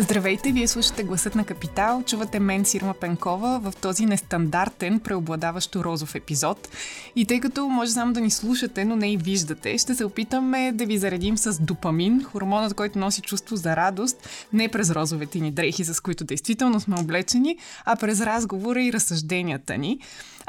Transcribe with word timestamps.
Здравейте, 0.00 0.52
вие 0.52 0.68
слушате 0.68 1.02
Гласът 1.02 1.34
на 1.34 1.44
Капитал. 1.44 2.02
Чувате 2.06 2.40
мен 2.40 2.64
Сирма 2.64 2.94
Пенкова 2.94 3.60
в 3.64 3.76
този 3.76 4.06
нестандартен, 4.06 5.00
преобладаващо 5.00 5.84
розов 5.84 6.14
епизод. 6.14 6.68
И 7.16 7.24
тъй 7.24 7.40
като 7.40 7.68
може 7.68 7.90
само 7.90 8.12
да 8.12 8.20
ни 8.20 8.30
слушате, 8.30 8.84
но 8.84 8.96
не 8.96 9.12
и 9.12 9.16
виждате, 9.16 9.78
ще 9.78 9.94
се 9.94 10.04
опитаме 10.04 10.72
да 10.72 10.86
ви 10.86 10.98
заредим 10.98 11.38
с 11.38 11.62
допамин, 11.62 12.24
хормонът, 12.24 12.74
който 12.74 12.98
носи 12.98 13.20
чувство 13.20 13.56
за 13.56 13.76
радост, 13.76 14.28
не 14.52 14.68
през 14.68 14.90
розовете 14.90 15.40
ни 15.40 15.50
дрехи, 15.50 15.84
с 15.84 16.00
които 16.00 16.24
действително 16.24 16.80
сме 16.80 16.96
облечени, 17.00 17.56
а 17.84 17.96
през 17.96 18.20
разговора 18.20 18.82
и 18.82 18.92
разсъжденията 18.92 19.78
ни. 19.78 19.98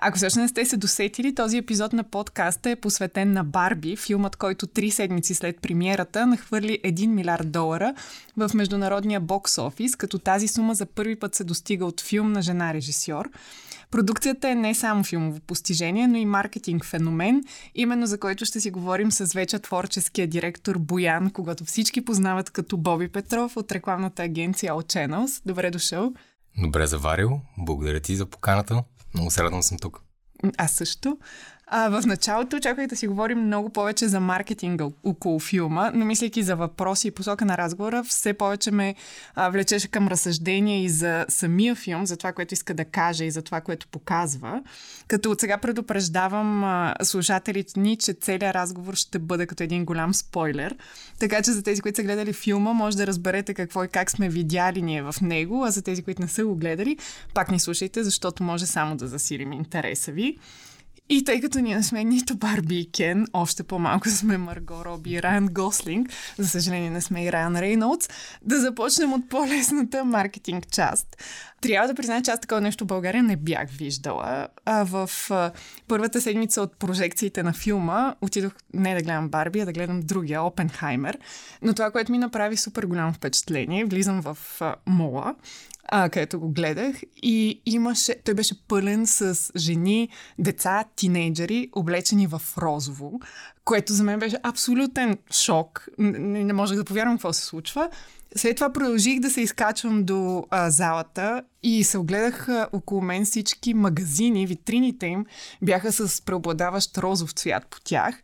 Ако 0.01 0.19
също 0.19 0.39
не 0.39 0.47
сте 0.47 0.65
се 0.65 0.77
досетили, 0.77 1.35
този 1.35 1.57
епизод 1.57 1.93
на 1.93 2.03
подкаста 2.03 2.69
е 2.69 2.75
посветен 2.75 3.33
на 3.33 3.43
Барби, 3.43 3.95
филмът, 3.95 4.35
който 4.35 4.67
три 4.67 4.91
седмици 4.91 5.35
след 5.35 5.61
премиерата 5.61 6.25
нахвърли 6.25 6.79
1 6.85 7.07
милиард 7.07 7.51
долара 7.51 7.93
в 8.37 8.51
международния 8.53 9.19
бокс 9.19 9.57
офис, 9.57 9.95
като 9.95 10.19
тази 10.19 10.47
сума 10.47 10.75
за 10.75 10.85
първи 10.85 11.15
път 11.15 11.35
се 11.35 11.43
достига 11.43 11.85
от 11.85 12.01
филм 12.01 12.31
на 12.31 12.41
жена 12.41 12.73
режисьор. 12.73 13.29
Продукцията 13.91 14.49
е 14.49 14.55
не 14.55 14.75
само 14.75 15.03
филмово 15.03 15.39
постижение, 15.39 16.07
но 16.07 16.17
и 16.17 16.25
маркетинг 16.25 16.85
феномен, 16.85 17.43
именно 17.75 18.05
за 18.05 18.19
който 18.19 18.45
ще 18.45 18.59
си 18.59 18.71
говорим 18.71 19.11
с 19.11 19.33
вече 19.33 19.59
творческия 19.59 20.27
директор 20.27 20.77
Боян, 20.77 21.29
когато 21.31 21.65
всички 21.65 22.05
познават 22.05 22.49
като 22.49 22.77
Боби 22.77 23.07
Петров 23.07 23.57
от 23.57 23.71
рекламната 23.71 24.23
агенция 24.23 24.73
All 24.73 24.93
Channels. 24.93 25.41
Добре 25.45 25.71
дошъл! 25.71 26.13
Добре 26.61 26.87
заварил. 26.87 27.41
Благодаря 27.57 27.99
ти 27.99 28.15
за 28.15 28.25
поканата. 28.25 28.83
Много 29.13 29.31
се 29.31 29.43
радвам 29.43 29.63
съм 29.63 29.77
тук. 29.79 30.01
Аз 30.57 30.71
също. 30.71 31.17
А, 31.71 31.89
в 31.89 32.05
началото 32.05 32.55
очаквах 32.55 32.87
да 32.87 32.95
си 32.95 33.07
говорим 33.07 33.39
много 33.39 33.69
повече 33.69 34.07
за 34.07 34.19
маркетинга 34.19 34.85
около 35.03 35.39
филма, 35.39 35.91
но 35.93 36.05
мислейки 36.05 36.43
за 36.43 36.55
въпроси 36.55 37.07
и 37.07 37.11
посока 37.11 37.45
на 37.45 37.57
разговора, 37.57 38.03
все 38.03 38.33
повече 38.33 38.71
ме 38.71 38.95
а, 39.35 39.49
влечеше 39.49 39.87
към 39.87 40.07
разсъждение 40.07 40.83
и 40.83 40.89
за 40.89 41.25
самия 41.29 41.75
филм, 41.75 42.05
за 42.05 42.17
това, 42.17 42.33
което 42.33 42.53
иска 42.53 42.73
да 42.73 42.85
каже 42.85 43.25
и 43.25 43.31
за 43.31 43.41
това, 43.41 43.61
което 43.61 43.87
показва. 43.87 44.61
Като 45.07 45.31
от 45.31 45.39
сега 45.39 45.57
предупреждавам 45.57 46.63
а, 46.63 46.95
слушателите 47.03 47.79
ни, 47.79 47.97
че 47.97 48.13
целият 48.13 48.55
разговор 48.55 48.93
ще 48.93 49.19
бъде 49.19 49.47
като 49.47 49.63
един 49.63 49.85
голям 49.85 50.13
спойлер. 50.13 50.75
Така 51.19 51.41
че 51.41 51.51
за 51.51 51.63
тези, 51.63 51.81
които 51.81 51.95
са 51.95 52.03
гледали 52.03 52.33
филма, 52.33 52.73
може 52.73 52.97
да 52.97 53.07
разберете 53.07 53.53
какво 53.53 53.83
и 53.83 53.87
как 53.87 54.11
сме 54.11 54.29
видяли 54.29 54.81
ние 54.81 55.01
в 55.01 55.15
него, 55.21 55.63
а 55.65 55.71
за 55.71 55.81
тези, 55.81 56.03
които 56.03 56.21
не 56.21 56.27
са 56.27 56.45
го 56.45 56.55
гледали, 56.55 56.97
пак 57.33 57.51
ни 57.51 57.59
слушайте, 57.59 58.03
защото 58.03 58.43
може 58.43 58.65
само 58.65 58.95
да 58.95 59.07
засилим 59.07 59.53
интереса 59.53 60.11
ви. 60.11 60.37
И 61.11 61.23
тъй 61.23 61.41
като 61.41 61.59
ние 61.59 61.83
сме 61.83 62.03
нито 62.03 62.35
Барби 62.35 62.79
и 62.79 62.91
Кен, 62.91 63.27
още 63.33 63.63
по-малко 63.63 64.09
сме 64.09 64.37
Марго 64.37 64.85
Роби 64.85 65.09
и 65.09 65.23
Райан 65.23 65.47
Гослинг, 65.47 66.09
за 66.37 66.49
съжаление 66.49 66.89
не 66.89 67.01
сме 67.01 67.25
и 67.25 67.31
Райан 67.31 67.55
Рейнолдс, 67.55 68.09
да 68.41 68.59
започнем 68.59 69.13
от 69.13 69.29
по-лесната 69.29 70.05
маркетинг 70.05 70.67
част. 70.71 71.17
Трябва 71.61 71.87
да 71.87 71.95
призная, 71.95 72.21
че 72.21 72.31
аз 72.31 72.39
такова 72.39 72.61
нещо 72.61 72.83
в 72.83 72.87
България 72.87 73.23
не 73.23 73.35
бях 73.35 73.69
виждала. 73.69 74.47
А 74.65 74.83
в 74.83 75.09
а, 75.29 75.51
първата 75.87 76.21
седмица 76.21 76.61
от 76.61 76.79
прожекциите 76.79 77.43
на 77.43 77.53
филма 77.53 78.15
отидох 78.21 78.53
не 78.73 78.95
да 78.95 79.01
гледам 79.01 79.29
Барби, 79.29 79.59
а 79.59 79.65
да 79.65 79.71
гледам 79.71 80.01
другия, 80.01 80.41
Опенхаймер. 80.41 81.17
Но 81.61 81.73
това, 81.73 81.91
което 81.91 82.11
ми 82.11 82.17
направи 82.17 82.57
супер 82.57 82.83
голямо 82.83 83.13
впечатление, 83.13 83.85
влизам 83.85 84.21
в 84.21 84.37
а, 84.61 84.75
мола 84.85 85.35
а, 85.91 86.09
където 86.09 86.39
го 86.39 86.49
гледах 86.49 86.95
и 87.23 87.61
имаше, 87.65 88.15
той 88.25 88.33
беше 88.33 88.67
пълен 88.67 89.07
с 89.07 89.51
жени, 89.57 90.09
деца, 90.39 90.83
тинейджери, 90.95 91.69
облечени 91.75 92.27
в 92.27 92.41
розово, 92.57 93.19
което 93.65 93.93
за 93.93 94.03
мен 94.03 94.19
беше 94.19 94.37
абсолютен 94.43 95.17
шок. 95.31 95.87
Не, 95.97 96.43
не 96.43 96.53
можех 96.53 96.77
да 96.77 96.85
повярвам 96.85 97.17
какво 97.17 97.33
се 97.33 97.45
случва. 97.45 97.89
След 98.35 98.55
това 98.55 98.73
продължих 98.73 99.19
да 99.19 99.29
се 99.29 99.41
изкачвам 99.41 100.03
до 100.03 100.45
а, 100.49 100.69
залата 100.69 101.43
и 101.63 101.83
се 101.83 101.97
огледах 101.97 102.49
а, 102.49 102.67
около 102.73 103.01
мен 103.01 103.25
всички 103.25 103.73
магазини, 103.73 104.47
витрините 104.47 105.05
им 105.05 105.25
бяха 105.61 105.91
с 105.91 106.21
преобладаващ 106.21 106.97
розов 106.97 107.31
цвят 107.31 107.67
по 107.67 107.79
тях. 107.81 108.21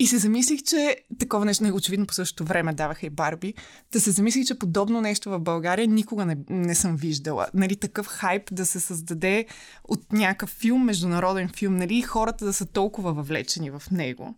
И 0.00 0.06
се 0.06 0.18
замислих, 0.18 0.62
че 0.62 0.96
такова 1.18 1.44
нещо, 1.44 1.64
не 1.64 1.72
очевидно 1.72 2.06
по 2.06 2.14
същото 2.14 2.44
време 2.44 2.72
даваха 2.72 3.06
и 3.06 3.10
Барби, 3.10 3.54
да 3.92 4.00
се 4.00 4.10
замислих, 4.10 4.46
че 4.46 4.58
подобно 4.58 5.00
нещо 5.00 5.30
в 5.30 5.40
България 5.40 5.86
никога 5.88 6.26
не, 6.26 6.36
не 6.50 6.74
съм 6.74 6.96
виждала. 6.96 7.46
Нали, 7.54 7.76
такъв 7.76 8.06
хайп 8.06 8.42
да 8.52 8.66
се 8.66 8.80
създаде 8.80 9.46
от 9.84 10.12
някакъв 10.12 10.50
филм, 10.50 10.84
международен 10.84 11.48
филм, 11.48 11.76
нали, 11.76 11.98
и 11.98 12.02
хората 12.02 12.44
да 12.44 12.52
са 12.52 12.66
толкова 12.66 13.12
въвлечени 13.12 13.70
в 13.70 13.82
него. 13.90 14.34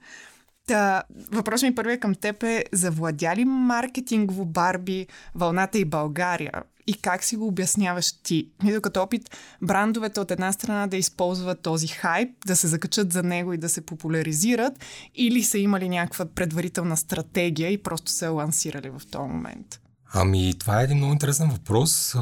Та, 0.66 1.02
въпросът 1.32 1.68
ми 1.68 1.74
първият 1.74 2.00
към 2.00 2.14
теб 2.14 2.42
е, 2.42 2.64
завладя 2.72 3.36
ли 3.36 3.44
маркетингово 3.44 4.44
Барби 4.44 5.06
вълната 5.34 5.78
и 5.78 5.84
България? 5.84 6.52
И 6.86 6.94
как 6.94 7.24
си 7.24 7.36
го 7.36 7.46
обясняваш 7.46 8.12
ти? 8.12 8.50
Ми 8.62 8.80
като 8.82 9.02
опит 9.02 9.36
брандовете 9.62 10.20
от 10.20 10.30
една 10.30 10.52
страна 10.52 10.86
да 10.86 10.96
използват 10.96 11.62
този 11.62 11.86
хайп, 11.86 12.30
да 12.46 12.56
се 12.56 12.66
закачат 12.66 13.12
за 13.12 13.22
него 13.22 13.52
и 13.52 13.58
да 13.58 13.68
се 13.68 13.86
популяризират, 13.86 14.72
или 15.14 15.42
са 15.42 15.58
имали 15.58 15.88
някаква 15.88 16.24
предварителна 16.24 16.96
стратегия 16.96 17.70
и 17.70 17.82
просто 17.82 18.10
се 18.10 18.28
лансирали 18.28 18.90
в 18.90 19.00
този 19.10 19.28
момент? 19.28 19.80
Ами, 20.14 20.54
това 20.58 20.80
е 20.80 20.84
един 20.84 20.96
много 20.96 21.12
интересен 21.12 21.50
въпрос. 21.50 22.14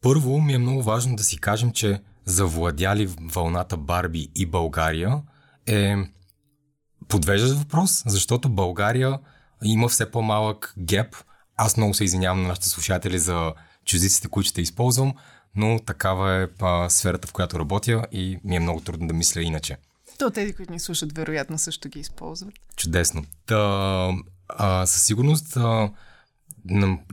Първо 0.00 0.40
ми 0.40 0.54
е 0.54 0.58
много 0.58 0.82
важно 0.82 1.16
да 1.16 1.24
си 1.24 1.38
кажем, 1.38 1.72
че 1.72 2.02
завладяли 2.24 3.06
вълната 3.20 3.76
Барби 3.76 4.28
и 4.34 4.46
България 4.46 5.22
е 5.66 5.94
подвеждащ 7.08 7.54
въпрос, 7.54 8.02
защото 8.06 8.48
България 8.48 9.18
има 9.64 9.88
все 9.88 10.10
по-малък 10.10 10.74
геп. 10.78 11.16
Аз 11.64 11.76
много 11.76 11.94
се 11.94 12.04
извинявам 12.04 12.42
на 12.42 12.48
нашите 12.48 12.68
слушатели 12.68 13.18
за 13.18 13.52
чуждиците, 13.84 14.28
които 14.28 14.48
ще 14.48 14.60
използвам, 14.60 15.14
но 15.56 15.78
такава 15.86 16.42
е 16.42 16.46
а, 16.60 16.90
сферата, 16.90 17.28
в 17.28 17.32
която 17.32 17.58
работя 17.58 18.06
и 18.12 18.38
ми 18.44 18.56
е 18.56 18.60
много 18.60 18.80
трудно 18.80 19.08
да 19.08 19.14
мисля 19.14 19.42
иначе. 19.42 19.76
То 20.18 20.30
тези, 20.30 20.52
които 20.52 20.72
ни 20.72 20.80
слушат, 20.80 21.16
вероятно 21.16 21.58
също 21.58 21.88
ги 21.88 22.00
използват. 22.00 22.54
Чудесно. 22.76 23.24
Та, 23.46 24.10
а, 24.48 24.86
със 24.86 25.02
сигурност 25.02 25.56
а, 25.56 25.90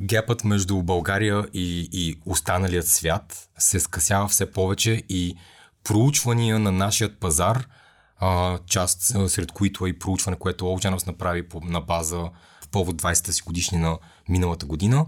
гепът 0.01 0.43
между 0.43 0.83
България 0.83 1.45
и, 1.53 1.89
и 1.91 2.15
останалият 2.25 2.87
свят 2.87 3.49
се 3.57 3.79
скъсява 3.79 4.27
все 4.27 4.51
повече 4.51 5.03
и 5.09 5.35
проучвания 5.83 6.59
на 6.59 6.71
нашият 6.71 7.19
пазар– 7.19 7.67
а, 8.19 8.59
част 8.65 9.01
сред 9.27 9.51
които 9.51 9.85
е 9.85 9.89
и 9.89 9.99
проучване, 9.99 10.37
което 10.37 10.67
Олджанос 10.67 11.05
направи 11.05 11.49
по, 11.49 11.61
на 11.63 11.81
база 11.81 12.29
в 12.61 12.69
повод 12.71 13.01
20-та 13.01 13.31
си 13.31 13.41
годишнина 13.45 13.97
миналата 14.29 14.65
година. 14.65 15.05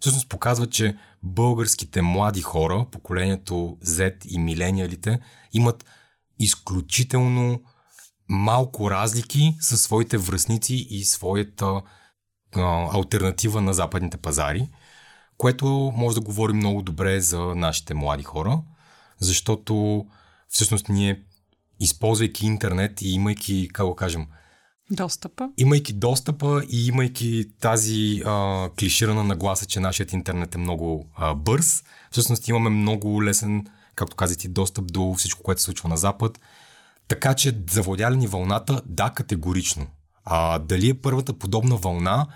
Всъщност 0.00 0.28
показва, 0.28 0.66
че 0.66 0.96
българските 1.22 2.02
млади 2.02 2.42
хора, 2.42 2.86
поколението 2.90 3.76
Z 3.84 4.26
и 4.26 4.38
милениалите, 4.38 5.20
имат 5.52 5.84
изключително 6.38 7.62
малко 8.28 8.90
разлики 8.90 9.56
със 9.60 9.82
своите 9.82 10.18
връзници 10.18 10.86
и 10.90 11.04
своята 11.04 11.82
а, 12.56 12.96
альтернатива 12.96 13.60
на 13.60 13.74
западните 13.74 14.16
пазари, 14.16 14.68
което 15.36 15.92
може 15.96 16.14
да 16.14 16.20
говори 16.20 16.52
много 16.52 16.82
добре 16.82 17.20
за 17.20 17.38
нашите 17.38 17.94
млади 17.94 18.22
хора, 18.22 18.62
защото 19.18 20.06
всъщност 20.48 20.88
ние 20.88 21.22
използвайки 21.80 22.46
интернет 22.46 23.02
и 23.02 23.08
имайки, 23.08 23.68
как 23.72 23.86
го 23.86 23.94
кажем, 23.94 24.26
Достъпа. 24.90 25.48
Имайки 25.56 25.92
достъпа 25.92 26.62
и 26.70 26.86
имайки 26.86 27.50
тази 27.60 28.22
а, 28.26 28.68
клиширана 28.78 29.24
нагласа, 29.24 29.66
че 29.66 29.80
нашият 29.80 30.12
интернет 30.12 30.54
е 30.54 30.58
много 30.58 31.06
а, 31.16 31.34
бърз, 31.34 31.84
всъщност 32.10 32.48
имаме 32.48 32.70
много 32.70 33.24
лесен, 33.24 33.66
както 33.94 34.16
казах 34.16 34.36
достъп 34.48 34.92
до 34.92 35.14
всичко, 35.14 35.42
което 35.42 35.60
се 35.60 35.64
случва 35.64 35.88
на 35.88 35.96
Запад. 35.96 36.40
Така 37.08 37.34
че 37.34 37.58
завладяли 37.70 38.16
ни 38.16 38.26
вълната, 38.26 38.82
да, 38.86 39.10
категорично. 39.10 39.86
А 40.24 40.58
дали 40.58 40.88
е 40.88 41.00
първата 41.00 41.32
подобна 41.32 41.76
вълна, 41.76 42.26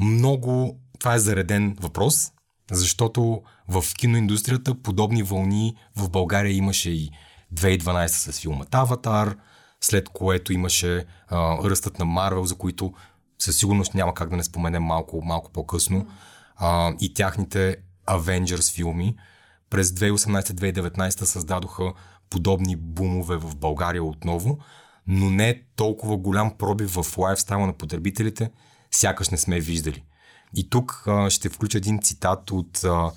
много, 0.00 0.76
това 0.98 1.14
е 1.14 1.18
зареден 1.18 1.76
въпрос, 1.80 2.32
защото 2.70 3.42
в 3.68 3.84
киноиндустрията 3.96 4.74
подобни 4.74 5.22
вълни 5.22 5.74
в 5.96 6.10
България 6.10 6.52
имаше 6.52 6.90
и 6.90 7.10
2012 7.54 8.06
с 8.06 8.40
филмът 8.40 8.74
Аватар, 8.74 9.36
след 9.82 10.08
което 10.08 10.52
имаше 10.52 11.04
а, 11.28 11.58
ръстът 11.70 11.98
на 11.98 12.04
Марвел, 12.04 12.44
за 12.44 12.54
които 12.54 12.92
със 13.38 13.56
сигурност 13.56 13.94
няма 13.94 14.14
как 14.14 14.30
да 14.30 14.36
не 14.36 14.44
споменем 14.44 14.82
малко, 14.82 15.22
малко 15.24 15.52
по-късно, 15.52 16.06
а, 16.56 16.94
и 17.00 17.14
тяхните 17.14 17.76
Avengers 18.08 18.74
филми. 18.74 19.16
През 19.70 19.90
2018-2019 19.90 21.24
създадоха 21.24 21.92
подобни 22.30 22.76
бумове 22.76 23.36
в 23.36 23.56
България 23.56 24.04
отново, 24.04 24.58
но 25.06 25.30
не 25.30 25.62
толкова 25.76 26.16
голям 26.16 26.58
пробив 26.58 26.94
в 26.94 27.18
лайфстайла 27.18 27.66
на 27.66 27.72
потребителите, 27.72 28.50
сякаш 28.90 29.28
не 29.28 29.38
сме 29.38 29.60
виждали. 29.60 30.04
И 30.56 30.70
тук 30.70 31.04
а, 31.06 31.30
ще 31.30 31.48
включа 31.48 31.78
един 31.78 32.02
цитат 32.02 32.50
от 32.50 32.84
а, 32.84 33.10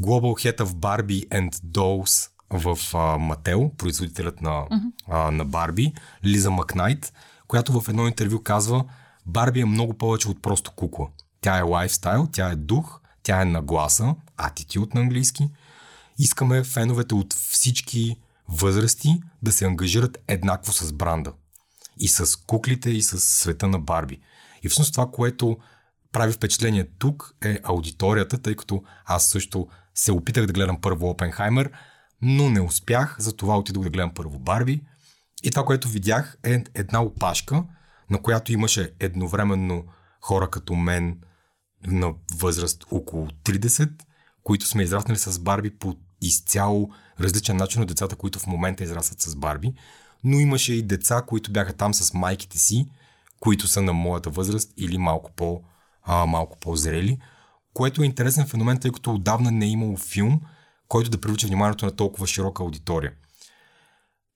Global 0.00 0.52
Head 0.54 0.58
of 0.58 0.66
Barbie 0.66 1.28
and 1.28 1.54
Dolls 1.54 2.30
в 2.50 2.78
а, 2.94 3.18
Мател, 3.18 3.72
производителят 3.78 4.40
на, 4.40 4.50
uh-huh. 4.50 4.92
а, 5.08 5.30
на 5.30 5.44
Барби, 5.44 5.92
Лиза 6.24 6.50
Макнайт, 6.50 7.12
която 7.48 7.80
в 7.80 7.88
едно 7.88 8.06
интервю 8.06 8.42
казва 8.42 8.84
Барби 9.26 9.60
е 9.60 9.64
много 9.64 9.94
повече 9.94 10.28
от 10.28 10.42
просто 10.42 10.72
кукла. 10.72 11.08
Тя 11.40 11.58
е 11.58 11.62
лайфстайл, 11.62 12.28
тя 12.32 12.50
е 12.50 12.56
дух, 12.56 13.00
тя 13.22 13.42
е 13.42 13.44
нагласа, 13.44 14.14
attitude 14.38 14.94
на 14.94 15.00
английски. 15.00 15.48
Искаме 16.18 16.64
феновете 16.64 17.14
от 17.14 17.34
всички 17.34 18.16
възрасти 18.48 19.22
да 19.42 19.52
се 19.52 19.64
ангажират 19.64 20.18
еднакво 20.28 20.72
с 20.72 20.92
бранда. 20.92 21.32
И 21.98 22.08
с 22.08 22.36
куклите, 22.36 22.90
и 22.90 23.02
с 23.02 23.20
света 23.20 23.68
на 23.68 23.78
Барби. 23.78 24.20
И 24.62 24.68
всъщност 24.68 24.92
това, 24.92 25.10
което 25.10 25.58
прави 26.12 26.32
впечатление 26.32 26.88
тук 26.98 27.34
е 27.44 27.58
аудиторията, 27.64 28.38
тъй 28.38 28.56
като 28.56 28.82
аз 29.04 29.26
също 29.26 29.68
се 29.94 30.12
опитах 30.12 30.46
да 30.46 30.52
гледам 30.52 30.80
първо 30.80 31.10
Опенхаймер, 31.10 31.70
но 32.22 32.50
не 32.50 32.60
успях, 32.60 33.16
затова 33.18 33.58
отидох 33.58 33.82
да 33.82 33.90
гледам 33.90 34.14
първо 34.14 34.38
Барби. 34.38 34.80
И 35.42 35.50
това, 35.50 35.64
което 35.64 35.88
видях 35.88 36.38
е 36.42 36.64
една 36.74 37.02
опашка, 37.02 37.64
на 38.10 38.22
която 38.22 38.52
имаше 38.52 38.92
едновременно 39.00 39.84
хора 40.20 40.50
като 40.50 40.74
мен 40.74 41.20
на 41.86 42.14
възраст 42.34 42.84
около 42.90 43.26
30, 43.26 43.90
които 44.42 44.66
сме 44.66 44.82
израснали 44.82 45.18
с 45.18 45.38
Барби 45.38 45.78
по 45.78 45.96
изцяло 46.22 46.90
различен 47.20 47.56
начин 47.56 47.82
от 47.82 47.88
децата, 47.88 48.16
които 48.16 48.38
в 48.38 48.46
момента 48.46 48.84
израстват 48.84 49.20
с 49.20 49.36
Барби. 49.36 49.72
Но 50.24 50.40
имаше 50.40 50.74
и 50.74 50.82
деца, 50.82 51.22
които 51.26 51.52
бяха 51.52 51.72
там 51.72 51.94
с 51.94 52.14
майките 52.14 52.58
си, 52.58 52.86
които 53.40 53.68
са 53.68 53.82
на 53.82 53.92
моята 53.92 54.30
възраст 54.30 54.72
или 54.76 54.98
малко, 54.98 55.30
по, 55.36 55.62
а, 56.02 56.26
малко 56.26 56.58
по-зрели, 56.58 57.18
което 57.74 58.02
е 58.02 58.06
интересен 58.06 58.46
феномен, 58.46 58.78
тъй 58.78 58.90
като 58.90 59.14
отдавна 59.14 59.50
не 59.50 59.66
е 59.66 59.68
имало 59.68 59.96
филм, 59.96 60.40
който 60.90 61.10
да 61.10 61.20
привлича 61.20 61.46
вниманието 61.46 61.84
на 61.84 61.96
толкова 61.96 62.26
широка 62.26 62.62
аудитория. 62.62 63.12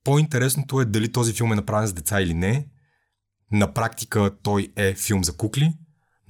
По-интересното 0.04 0.80
е 0.80 0.84
дали 0.84 1.12
този 1.12 1.32
филм 1.32 1.52
е 1.52 1.56
направен 1.56 1.86
за 1.86 1.92
деца 1.92 2.20
или 2.20 2.34
не. 2.34 2.66
На 3.52 3.74
практика 3.74 4.30
той 4.42 4.72
е 4.76 4.94
филм 4.94 5.24
за 5.24 5.36
кукли. 5.36 5.74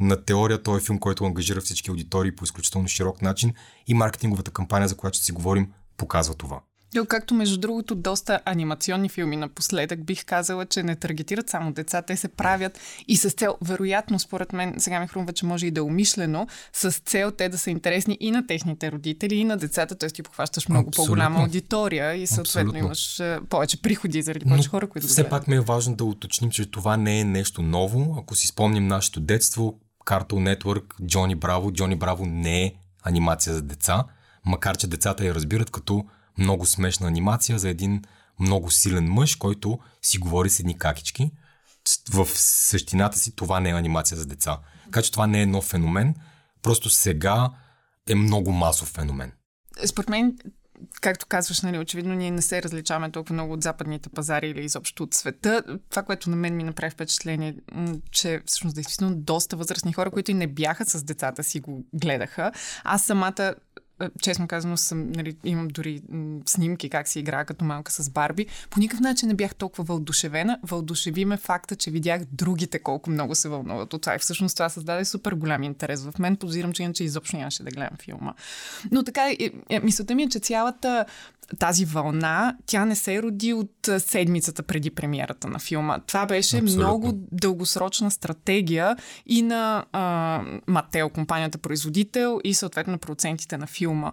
На 0.00 0.24
теория 0.24 0.62
той 0.62 0.78
е 0.78 0.80
филм, 0.80 0.98
който 0.98 1.24
ангажира 1.24 1.60
всички 1.60 1.90
аудитории 1.90 2.36
по 2.36 2.44
изключително 2.44 2.88
широк 2.88 3.22
начин 3.22 3.54
и 3.86 3.94
маркетинговата 3.94 4.50
кампания, 4.50 4.88
за 4.88 4.96
която 4.96 5.16
ще 5.16 5.24
си 5.24 5.32
говорим, 5.32 5.72
показва 5.96 6.34
това. 6.34 6.60
Както 7.08 7.34
между 7.34 7.58
другото 7.58 7.94
доста 7.94 8.40
анимационни 8.44 9.08
филми 9.08 9.36
напоследък 9.36 10.04
бих 10.04 10.24
казала, 10.24 10.66
че 10.66 10.82
не 10.82 10.96
таргетират 10.96 11.50
само 11.50 11.72
деца, 11.72 12.02
те 12.02 12.16
се 12.16 12.28
правят 12.28 12.80
и 13.08 13.16
с 13.16 13.30
цел, 13.30 13.56
вероятно 13.62 14.18
според 14.18 14.52
мен, 14.52 14.74
сега 14.78 15.00
ми 15.00 15.06
хрумва, 15.06 15.32
че 15.32 15.46
може 15.46 15.66
и 15.66 15.70
да 15.70 15.80
е 15.80 15.82
умишлено, 15.82 16.46
с 16.72 16.90
цел 16.90 17.30
те 17.30 17.48
да 17.48 17.58
са 17.58 17.70
интересни 17.70 18.18
и 18.20 18.30
на 18.30 18.46
техните 18.46 18.92
родители, 18.92 19.34
и 19.34 19.44
на 19.44 19.56
децата, 19.56 19.94
т.е. 19.94 20.08
ти 20.08 20.22
похващаш 20.22 20.68
много 20.68 20.88
Абсолютно. 20.88 21.06
по-голяма 21.06 21.40
аудитория 21.40 22.14
и 22.14 22.26
съответно 22.26 22.70
Абсолютно. 22.70 22.78
имаш 22.78 23.22
повече 23.48 23.82
приходи 23.82 24.22
заради 24.22 24.46
повече 24.46 24.68
хора, 24.68 24.86
които 24.86 25.06
Все 25.06 25.28
пак 25.28 25.48
ми 25.48 25.56
е 25.56 25.60
важно 25.60 25.96
да 25.96 26.04
уточним, 26.04 26.50
че 26.50 26.70
това 26.70 26.96
не 26.96 27.20
е 27.20 27.24
нещо 27.24 27.62
ново. 27.62 28.16
Ако 28.18 28.34
си 28.34 28.46
спомним 28.46 28.86
нашето 28.86 29.20
детство, 29.20 29.78
Cartoon 30.06 30.56
Network, 30.56 31.06
Джони 31.06 31.34
Браво, 31.34 31.72
Джони 31.72 31.96
Браво 31.96 32.26
не 32.26 32.64
е 32.64 32.72
анимация 33.02 33.54
за 33.54 33.62
деца, 33.62 34.04
макар 34.44 34.76
че 34.76 34.86
децата 34.86 35.26
я 35.26 35.34
разбират 35.34 35.70
като 35.70 36.04
много 36.38 36.66
смешна 36.66 37.06
анимация 37.06 37.58
за 37.58 37.68
един 37.68 38.02
много 38.40 38.70
силен 38.70 39.12
мъж, 39.12 39.36
който 39.36 39.78
си 40.02 40.18
говори 40.18 40.50
с 40.50 40.60
едни 40.60 40.78
какички. 40.78 41.30
В 42.10 42.28
същината 42.34 43.18
си 43.18 43.36
това 43.36 43.60
не 43.60 43.70
е 43.70 43.74
анимация 43.74 44.18
за 44.18 44.26
деца. 44.26 44.58
Така 44.84 45.02
че 45.02 45.12
това 45.12 45.26
не 45.26 45.42
е 45.42 45.46
нов 45.46 45.64
феномен, 45.64 46.14
просто 46.62 46.90
сега 46.90 47.50
е 48.08 48.14
много 48.14 48.52
масов 48.52 48.88
феномен. 48.88 49.32
Според 49.86 50.08
мен, 50.08 50.38
както 51.00 51.26
казваш, 51.26 51.60
нали, 51.60 51.78
очевидно 51.78 52.14
ние 52.14 52.30
не 52.30 52.42
се 52.42 52.62
различаваме 52.62 53.10
толкова 53.10 53.34
много 53.34 53.52
от 53.52 53.62
западните 53.62 54.08
пазари 54.08 54.48
или 54.48 54.64
изобщо 54.64 55.02
от 55.02 55.14
света. 55.14 55.62
Това, 55.90 56.02
което 56.02 56.30
на 56.30 56.36
мен 56.36 56.56
ми 56.56 56.64
направи 56.64 56.90
впечатление, 56.90 57.56
че 58.10 58.42
всъщност 58.46 58.74
действително 58.74 59.16
доста 59.16 59.56
възрастни 59.56 59.92
хора, 59.92 60.10
които 60.10 60.30
и 60.30 60.34
не 60.34 60.46
бяха 60.46 60.84
с 60.84 61.04
децата 61.04 61.44
си 61.44 61.60
го 61.60 61.84
гледаха. 61.92 62.52
Аз 62.84 63.04
самата 63.04 63.54
честно 64.22 64.48
казано, 64.48 64.76
съм, 64.76 65.12
нали, 65.12 65.36
имам 65.44 65.68
дори 65.68 66.02
снимки 66.46 66.90
как 66.90 67.08
си 67.08 67.20
играя 67.20 67.44
като 67.44 67.64
малка 67.64 67.92
с 67.92 68.10
Барби. 68.10 68.46
По 68.70 68.80
никакъв 68.80 69.00
начин 69.00 69.28
не 69.28 69.34
бях 69.34 69.54
толкова 69.54 69.84
вълдушевена. 69.84 70.58
Вълдушеви 70.62 71.24
ме 71.24 71.36
факта, 71.36 71.76
че 71.76 71.90
видях 71.90 72.22
другите 72.32 72.78
колко 72.78 73.10
много 73.10 73.34
се 73.34 73.48
вълнуват 73.48 73.94
от 73.94 74.00
това. 74.02 74.14
И 74.14 74.18
всъщност 74.18 74.56
това 74.56 74.68
създаде 74.68 75.04
супер 75.04 75.32
голям 75.32 75.62
интерес 75.62 76.04
в 76.04 76.18
мен. 76.18 76.36
Подозирам, 76.36 76.72
че 76.72 76.82
иначе 76.82 77.04
изобщо 77.04 77.36
нямаше 77.36 77.62
да 77.62 77.70
гледам 77.70 77.96
филма. 78.02 78.34
Но 78.92 79.02
така, 79.02 79.30
е, 79.30 79.50
е, 79.70 79.80
мисълта 79.80 80.14
ми 80.14 80.22
е, 80.22 80.28
че 80.28 80.38
цялата 80.38 81.04
тази 81.58 81.84
вълна, 81.84 82.56
тя 82.66 82.84
не 82.84 82.96
се 82.96 83.22
роди 83.22 83.52
от 83.52 83.88
седмицата 83.98 84.62
преди 84.62 84.90
премиерата 84.90 85.48
на 85.48 85.58
филма. 85.58 85.98
Това 85.98 86.26
беше 86.26 86.58
Абсолютно. 86.58 86.76
много 86.76 87.12
дългосрочна 87.32 88.10
стратегия 88.10 88.96
и 89.26 89.42
на 89.42 89.84
а, 89.92 90.42
Матео, 90.66 91.08
компанията 91.10 91.58
производител 91.58 92.40
и 92.44 92.54
съответно 92.54 92.90
на 92.90 92.98
продуцентите 92.98 93.56
на 93.56 93.66
филма. 93.66 94.12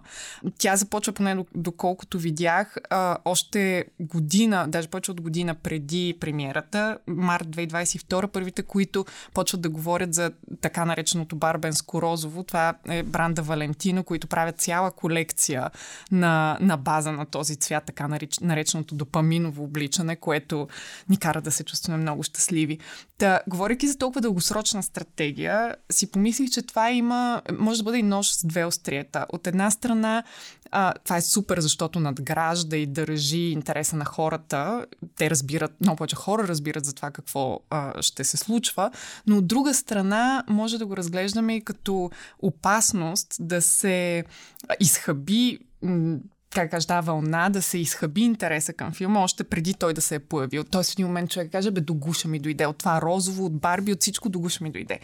Тя 0.58 0.76
започва, 0.76 1.12
поне 1.12 1.44
доколкото 1.54 2.18
видях, 2.18 2.76
а, 2.90 3.16
още 3.24 3.84
година, 4.00 4.66
даже 4.68 4.88
повече 4.88 5.10
от 5.10 5.20
година 5.20 5.54
преди 5.54 6.16
премиерата, 6.20 6.98
март 7.06 7.46
2022, 7.48 8.26
първите, 8.26 8.62
които 8.62 9.04
почват 9.34 9.60
да 9.60 9.70
говорят 9.70 10.14
за 10.14 10.32
така 10.60 10.84
нареченото 10.84 11.36
барбенско 11.36 12.02
розово. 12.02 12.42
Това 12.42 12.74
е 12.88 13.02
бранда 13.02 13.42
Валентино, 13.42 14.04
които 14.04 14.26
правят 14.26 14.60
цяла 14.60 14.90
колекция 14.90 15.70
на, 16.10 16.58
на 16.60 16.76
база 16.76 17.12
на 17.12 17.21
на 17.22 17.26
този 17.26 17.56
цвят, 17.56 17.84
така 17.84 18.08
нареч, 18.08 18.38
нареченото 18.38 18.94
допаминово 18.94 19.64
обличане, 19.64 20.16
което 20.16 20.68
ни 21.08 21.16
кара 21.16 21.40
да 21.40 21.50
се 21.50 21.64
чувстваме 21.64 21.98
много 21.98 22.22
щастливи. 22.22 22.78
Та, 23.18 23.40
говоряки 23.48 23.88
за 23.88 23.98
толкова 23.98 24.20
дългосрочна 24.20 24.82
стратегия, 24.82 25.76
си 25.92 26.10
помислих, 26.10 26.50
че 26.50 26.62
това 26.62 26.90
има, 26.90 27.42
може 27.58 27.78
да 27.78 27.84
бъде 27.84 27.98
и 27.98 28.02
нож 28.02 28.30
с 28.30 28.46
две 28.46 28.64
остриета. 28.64 29.26
От 29.28 29.46
една 29.46 29.70
страна, 29.70 30.22
а, 30.70 30.94
това 31.04 31.16
е 31.16 31.22
супер, 31.22 31.60
защото 31.60 32.00
надгражда 32.00 32.76
и 32.76 32.86
държи 32.86 33.38
интереса 33.38 33.96
на 33.96 34.04
хората. 34.04 34.86
Те 35.16 35.30
разбират, 35.30 35.80
много 35.80 35.96
повече 35.96 36.16
хора 36.16 36.48
разбират 36.48 36.84
за 36.84 36.92
това 36.92 37.10
какво 37.10 37.60
а, 37.70 38.02
ще 38.02 38.24
се 38.24 38.36
случва, 38.36 38.90
но 39.26 39.38
от 39.38 39.46
друга 39.46 39.74
страна 39.74 40.44
може 40.48 40.78
да 40.78 40.86
го 40.86 40.96
разглеждаме 40.96 41.56
и 41.56 41.64
като 41.64 42.10
опасност 42.38 43.36
да 43.40 43.62
се 43.62 44.24
изхъби 44.80 45.58
как 46.54 46.70
кажа, 46.70 46.86
тази 46.86 47.06
вълна 47.06 47.50
да 47.50 47.62
се 47.62 47.78
изхъби 47.78 48.20
интереса 48.20 48.72
към 48.72 48.92
филма, 48.92 49.20
още 49.20 49.44
преди 49.44 49.74
той 49.74 49.94
да 49.94 50.00
се 50.00 50.14
е 50.14 50.18
появил. 50.18 50.64
Тоест 50.64 50.90
в 50.90 50.92
един 50.92 51.06
момент 51.06 51.30
човек 51.30 51.52
каже, 51.52 51.70
бе, 51.70 51.80
до 51.80 51.94
гуша 51.94 52.28
ми 52.28 52.38
дойде. 52.38 52.66
От 52.66 52.78
това 52.78 53.02
розово, 53.02 53.44
от 53.44 53.58
Барби, 53.58 53.92
от 53.92 54.00
всичко 54.00 54.28
до 54.28 54.40
гуша 54.40 54.64
ми 54.64 54.70
дойде. 54.70 55.00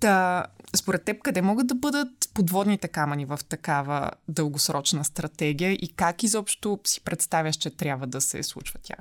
Та, 0.00 0.44
според 0.76 1.04
теб, 1.04 1.22
къде 1.22 1.42
могат 1.42 1.66
да 1.66 1.74
бъдат 1.74 2.08
подводните 2.34 2.88
камъни 2.88 3.24
в 3.24 3.38
такава 3.48 4.10
дългосрочна 4.28 5.04
стратегия 5.04 5.72
и 5.72 5.92
как 5.96 6.22
изобщо 6.22 6.80
си 6.84 7.00
представяш, 7.00 7.56
че 7.56 7.70
трябва 7.70 8.06
да 8.06 8.20
се 8.20 8.42
случва 8.42 8.78
тя? 8.82 8.96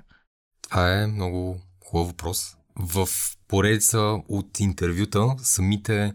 Това 0.62 0.93
е 0.93 1.07
много 1.07 1.60
хубав 1.86 2.07
въпрос. 2.07 2.57
В 2.75 3.07
поредица 3.48 4.00
от 4.29 4.60
интервюта 4.60 5.36
самите 5.38 6.13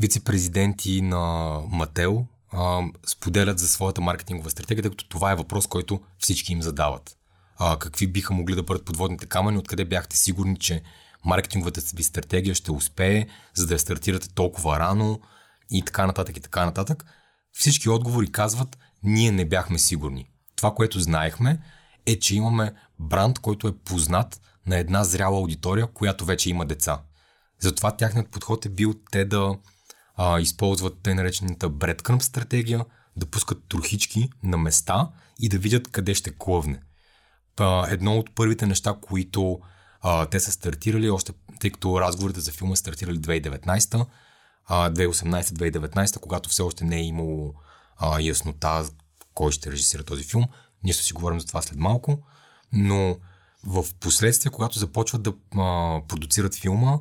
вице-президенти 0.00 1.02
на 1.02 1.54
Мател 1.70 2.26
а, 2.52 2.82
споделят 3.06 3.58
за 3.58 3.68
своята 3.68 4.00
маркетингова 4.00 4.50
стратегия, 4.50 4.82
тъй 4.82 4.90
като 4.90 5.08
това 5.08 5.32
е 5.32 5.36
въпрос, 5.36 5.66
който 5.66 6.00
всички 6.18 6.52
им 6.52 6.62
задават. 6.62 7.16
А, 7.58 7.78
какви 7.78 8.06
биха 8.06 8.34
могли 8.34 8.54
да 8.54 8.62
бъдат 8.62 8.84
подводните 8.84 9.26
камъни, 9.26 9.58
откъде 9.58 9.84
бяхте 9.84 10.16
сигурни, 10.16 10.58
че 10.58 10.82
маркетинговата 11.24 11.80
ви 11.94 12.02
стратегия 12.02 12.54
ще 12.54 12.72
успее, 12.72 13.26
за 13.54 13.66
да 13.66 13.74
я 13.74 13.78
стартирате 13.78 14.28
толкова 14.28 14.78
рано 14.78 15.20
и 15.70 15.84
така 15.84 16.06
нататък 16.06 16.36
и 16.36 16.40
така 16.40 16.64
нататък. 16.64 17.04
Всички 17.52 17.88
отговори 17.88 18.32
казват, 18.32 18.78
ние 19.02 19.32
не 19.32 19.44
бяхме 19.44 19.78
сигурни. 19.78 20.30
Това, 20.56 20.74
което 20.74 21.00
знаехме, 21.00 21.60
е, 22.06 22.18
че 22.18 22.36
имаме 22.36 22.74
бранд, 22.98 23.38
който 23.38 23.68
е 23.68 23.78
познат 23.78 24.40
на 24.66 24.76
една 24.76 25.04
зряла 25.04 25.38
аудитория, 25.38 25.86
която 25.86 26.24
вече 26.24 26.50
има 26.50 26.66
деца. 26.66 27.02
Затова 27.60 27.96
тяхният 27.96 28.30
подход 28.30 28.66
е 28.66 28.68
бил 28.68 28.94
те 29.10 29.24
да 29.24 29.58
а, 30.18 30.40
използват 30.40 30.98
те 31.02 31.14
наречената 31.14 31.70
breadcrumb 31.70 32.22
стратегия, 32.22 32.84
да 33.16 33.26
пускат 33.26 33.64
трохички 33.68 34.30
на 34.42 34.56
места 34.56 35.10
и 35.40 35.48
да 35.48 35.58
видят 35.58 35.88
къде 35.88 36.14
ще 36.14 36.34
клъвне. 36.38 36.80
Па, 37.56 37.86
едно 37.90 38.18
от 38.18 38.34
първите 38.34 38.66
неща, 38.66 38.96
които 39.00 39.60
а, 40.00 40.26
те 40.26 40.40
са 40.40 40.52
стартирали, 40.52 41.10
още 41.10 41.32
тъй 41.60 41.70
като 41.70 42.00
разговорите 42.00 42.40
за 42.40 42.52
филма 42.52 42.76
стартирали 42.76 43.18
2019, 43.18 44.06
2018-2019, 44.70 46.20
когато 46.20 46.48
все 46.48 46.62
още 46.62 46.84
не 46.84 46.96
е 46.96 47.04
имало 47.04 47.54
а, 47.96 48.20
яснота 48.20 48.84
кой 49.34 49.52
ще 49.52 49.72
режисира 49.72 50.04
този 50.04 50.24
филм. 50.24 50.44
Ние 50.84 50.92
ще 50.92 51.02
си 51.02 51.12
говорим 51.12 51.40
за 51.40 51.46
това 51.46 51.62
след 51.62 51.78
малко, 51.78 52.18
но 52.72 53.16
в 53.64 53.84
последствие, 54.00 54.52
когато 54.52 54.78
започват 54.78 55.22
да 55.22 55.32
а, 55.56 56.00
продуцират 56.08 56.54
филма, 56.54 56.98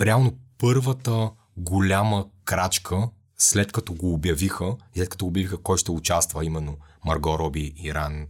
реално 0.00 0.38
първата 0.58 1.30
голяма 1.56 2.26
крачка, 2.44 3.08
след 3.38 3.72
като 3.72 3.94
го 3.94 4.12
обявиха, 4.12 4.76
след 4.96 5.08
като 5.08 5.26
обявиха 5.26 5.62
кой 5.62 5.78
ще 5.78 5.90
участва, 5.90 6.44
именно 6.44 6.76
Марго 7.04 7.38
Роби 7.38 7.74
и 7.76 7.94
Ран 7.94 8.26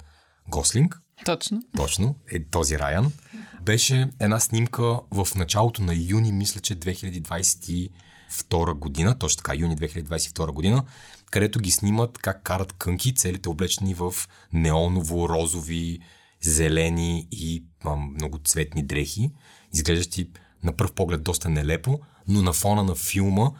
Гослинг. 0.48 1.00
Точно. 1.24 1.62
Точно, 1.76 2.16
е 2.32 2.44
този 2.44 2.78
Райан. 2.78 3.12
Беше 3.62 4.10
една 4.20 4.40
снимка 4.40 5.00
в 5.10 5.28
началото 5.36 5.82
на 5.82 5.94
юни, 5.94 6.32
мисля, 6.32 6.60
че 6.60 6.76
2022 6.76 8.74
година, 8.74 9.18
точно 9.18 9.36
така, 9.36 9.52
юни 9.56 9.76
2022 9.76 10.52
година, 10.52 10.84
където 11.30 11.60
ги 11.60 11.70
снимат 11.70 12.18
как 12.18 12.42
карат 12.42 12.72
кънки, 12.72 13.14
целите 13.14 13.48
облечени 13.48 13.94
в 13.94 14.14
неоново, 14.52 15.28
розови, 15.28 15.98
зелени 16.42 17.28
и 17.30 17.64
а, 17.84 17.96
многоцветни 17.96 18.86
дрехи, 18.86 19.30
изглеждащи 19.72 20.30
на 20.64 20.76
пръв 20.76 20.92
поглед 20.92 21.22
доста 21.22 21.48
нелепо, 21.48 22.00
но 22.28 22.42
на 22.42 22.52
фона 22.52 22.84
на 22.84 22.94
филма 22.94 23.50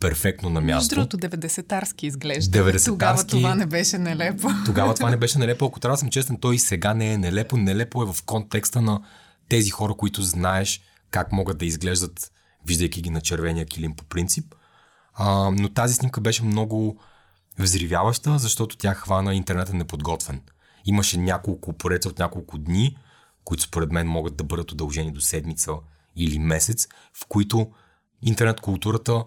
перфектно 0.00 0.50
на 0.50 0.60
място. 0.60 0.96
Между 0.96 1.16
другото, 1.16 1.36
90-тарски 1.36 2.04
изглежда. 2.04 2.58
90-тарски... 2.58 2.84
Тогава 2.84 3.26
това 3.26 3.54
не 3.54 3.66
беше 3.66 3.98
нелепо. 3.98 4.48
Тогава 4.66 4.94
това 4.94 5.10
не 5.10 5.16
беше 5.26 5.38
нелепо. 5.38 5.64
Ако 5.64 5.80
трябва 5.80 5.94
да 5.94 5.98
съм 5.98 6.10
честен, 6.10 6.36
той 6.40 6.54
и 6.54 6.58
сега 6.58 6.94
не 6.94 7.12
е 7.12 7.18
нелепо. 7.18 7.56
Нелепо 7.56 8.02
е 8.02 8.06
в 8.06 8.16
контекста 8.26 8.82
на 8.82 9.00
тези 9.48 9.70
хора, 9.70 9.94
които 9.94 10.22
знаеш 10.22 10.80
как 11.10 11.32
могат 11.32 11.58
да 11.58 11.66
изглеждат, 11.66 12.32
виждайки 12.66 13.02
ги 13.02 13.10
на 13.10 13.20
червения 13.20 13.66
килим 13.66 13.96
по 13.96 14.04
принцип. 14.04 14.54
А, 15.14 15.50
но 15.50 15.68
тази 15.68 15.94
снимка 15.94 16.20
беше 16.20 16.44
много 16.44 16.98
взривяваща, 17.58 18.38
защото 18.38 18.76
тя 18.76 18.94
хвана 18.94 19.34
интернета 19.34 19.74
неподготвен. 19.74 20.40
Имаше 20.84 21.18
няколко 21.18 21.72
пореца 21.72 22.08
от 22.08 22.18
няколко 22.18 22.58
дни, 22.58 22.96
които 23.44 23.62
според 23.62 23.92
мен 23.92 24.06
могат 24.06 24.36
да 24.36 24.44
бъдат 24.44 24.72
удължени 24.72 25.12
до 25.12 25.20
седмица 25.20 25.72
или 26.16 26.38
месец, 26.38 26.88
в 27.14 27.26
които 27.28 27.70
интернет 28.26 28.60
културата 28.60 29.24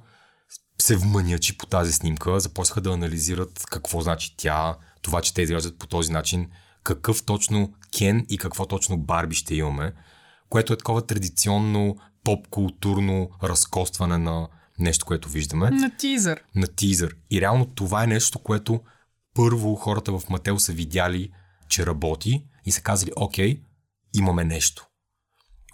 се 0.81 0.95
вмънячи 0.95 1.57
по 1.57 1.65
тази 1.65 1.93
снимка, 1.93 2.39
започнаха 2.39 2.81
да 2.81 2.91
анализират 2.93 3.65
какво 3.71 4.01
значи 4.01 4.33
тя, 4.37 4.77
това, 5.01 5.21
че 5.21 5.33
те 5.33 5.41
изглеждат 5.41 5.79
по 5.79 5.87
този 5.87 6.11
начин, 6.11 6.49
какъв 6.83 7.23
точно 7.23 7.73
Кен 7.97 8.25
и 8.29 8.37
какво 8.37 8.65
точно 8.65 8.97
Барби 8.97 9.35
ще 9.35 9.55
имаме, 9.55 9.93
което 10.49 10.73
е 10.73 10.77
такова 10.77 11.05
традиционно 11.05 11.95
поп-културно 12.23 13.29
разкостване 13.43 14.17
на 14.17 14.47
нещо, 14.79 15.05
което 15.05 15.29
виждаме. 15.29 15.71
На 15.71 15.97
тизър. 15.97 16.43
На 16.55 16.67
тизър. 16.67 17.15
И 17.31 17.41
реално 17.41 17.65
това 17.65 18.03
е 18.03 18.07
нещо, 18.07 18.39
което 18.39 18.81
първо 19.33 19.75
хората 19.75 20.19
в 20.19 20.29
Мател 20.29 20.59
са 20.59 20.73
видяли, 20.73 21.31
че 21.69 21.85
работи 21.85 22.45
и 22.65 22.71
са 22.71 22.81
казали, 22.81 23.11
окей, 23.15 23.61
имаме 24.13 24.43
нещо. 24.43 24.88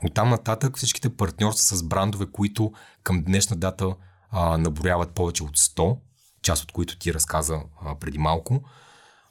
Оттам 0.04 0.30
нататък 0.30 0.78
всичките 0.78 1.16
партньорства 1.16 1.78
с 1.78 1.84
брандове, 1.84 2.25
които 2.32 2.74
към 3.04 3.24
днешна 3.24 3.56
дата 3.56 3.96
а, 4.32 4.58
наброяват 4.58 5.12
повече 5.12 5.44
от 5.44 5.58
100, 5.58 5.98
част 6.42 6.64
от 6.64 6.72
които 6.72 6.98
ти 6.98 7.14
разказа 7.14 7.62
а, 7.82 8.00
преди 8.00 8.18
малко, 8.18 8.64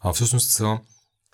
а, 0.00 0.12
всъщност 0.12 0.50
са 0.50 0.78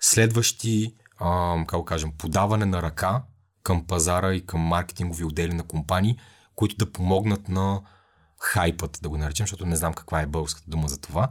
следващи, 0.01 0.95
а, 1.19 1.57
как 1.67 1.85
кажем, 1.85 2.11
подаване 2.17 2.65
на 2.65 2.81
ръка 2.81 3.23
към 3.63 3.87
пазара 3.87 4.33
и 4.33 4.45
към 4.45 4.61
маркетингови 4.61 5.23
отдели 5.23 5.53
на 5.53 5.63
компании, 5.63 6.17
които 6.55 6.75
да 6.75 6.91
помогнат 6.91 7.49
на 7.49 7.81
хайпът, 8.39 8.99
да 9.01 9.09
го 9.09 9.17
наречем, 9.17 9.43
защото 9.43 9.65
не 9.65 9.75
знам 9.75 9.93
каква 9.93 10.21
е 10.21 10.25
българската 10.25 10.69
дума 10.69 10.87
за 10.87 11.01
това. 11.01 11.29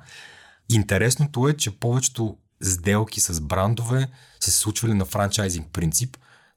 Интересното 0.68 1.48
е, 1.48 1.56
че 1.56 1.78
повечето 1.78 2.36
сделки 2.62 3.20
с 3.20 3.40
брандове 3.40 4.08
се 4.40 4.50
случвали 4.50 4.94
на 4.94 5.04
франчайзинг 5.04 5.72
принцип, 5.72 6.16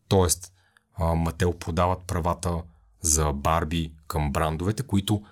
т.е. 0.10 0.53
Мател 1.00 1.54
продават 1.54 2.04
правата 2.08 2.62
за 3.02 3.34
Барби 3.34 3.94
към 4.08 4.32
брандовете, 4.32 4.84
които 4.84 5.24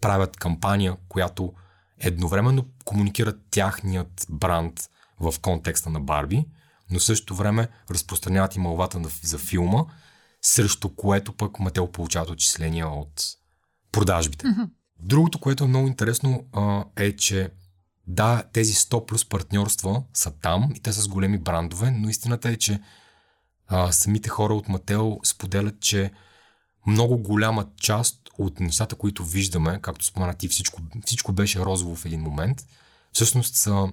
правят 0.00 0.36
кампания, 0.36 0.96
която 1.08 1.52
едновременно 1.98 2.66
комуникират 2.84 3.40
тяхният 3.50 4.26
бранд 4.30 4.80
в 5.20 5.34
контекста 5.42 5.90
на 5.90 6.00
Барби, 6.00 6.46
но 6.90 7.00
същото 7.00 7.34
време 7.34 7.68
разпространяват 7.90 8.56
и 8.56 8.58
малвата 8.58 9.00
за 9.22 9.38
филма, 9.38 9.84
срещу 10.42 10.88
което 10.88 11.32
пък 11.32 11.58
Мател 11.58 11.86
получават 11.86 12.30
отчисления 12.30 12.88
от 12.88 13.24
продажбите. 13.92 14.46
Mm-hmm. 14.46 14.68
Другото, 15.00 15.40
което 15.40 15.64
е 15.64 15.68
много 15.68 15.86
интересно, 15.86 16.44
а, 16.52 16.84
е, 16.96 17.16
че 17.16 17.50
да, 18.06 18.42
тези 18.52 18.74
100 18.74 19.06
плюс 19.06 19.28
партньорства 19.28 20.02
са 20.14 20.30
там 20.30 20.72
и 20.74 20.80
те 20.80 20.92
са 20.92 21.02
с 21.02 21.08
големи 21.08 21.38
брандове, 21.38 21.90
но 21.90 22.08
истината 22.08 22.48
е, 22.48 22.56
че 22.56 22.80
а, 23.68 23.92
самите 23.92 24.28
хора 24.28 24.54
от 24.54 24.68
Мател 24.68 25.18
споделят, 25.24 25.80
че 25.80 26.10
много 26.86 27.18
голяма 27.18 27.66
част 27.80 28.16
от 28.38 28.60
нещата, 28.60 28.96
които 28.96 29.24
виждаме, 29.24 29.78
както 29.82 30.04
спомена 30.04 30.34
ти, 30.34 30.48
всичко, 30.48 30.82
всичко 31.04 31.32
беше 31.32 31.60
розово 31.60 31.96
в 31.96 32.04
един 32.04 32.20
момент, 32.20 32.66
всъщност 33.12 33.54
са 33.54 33.92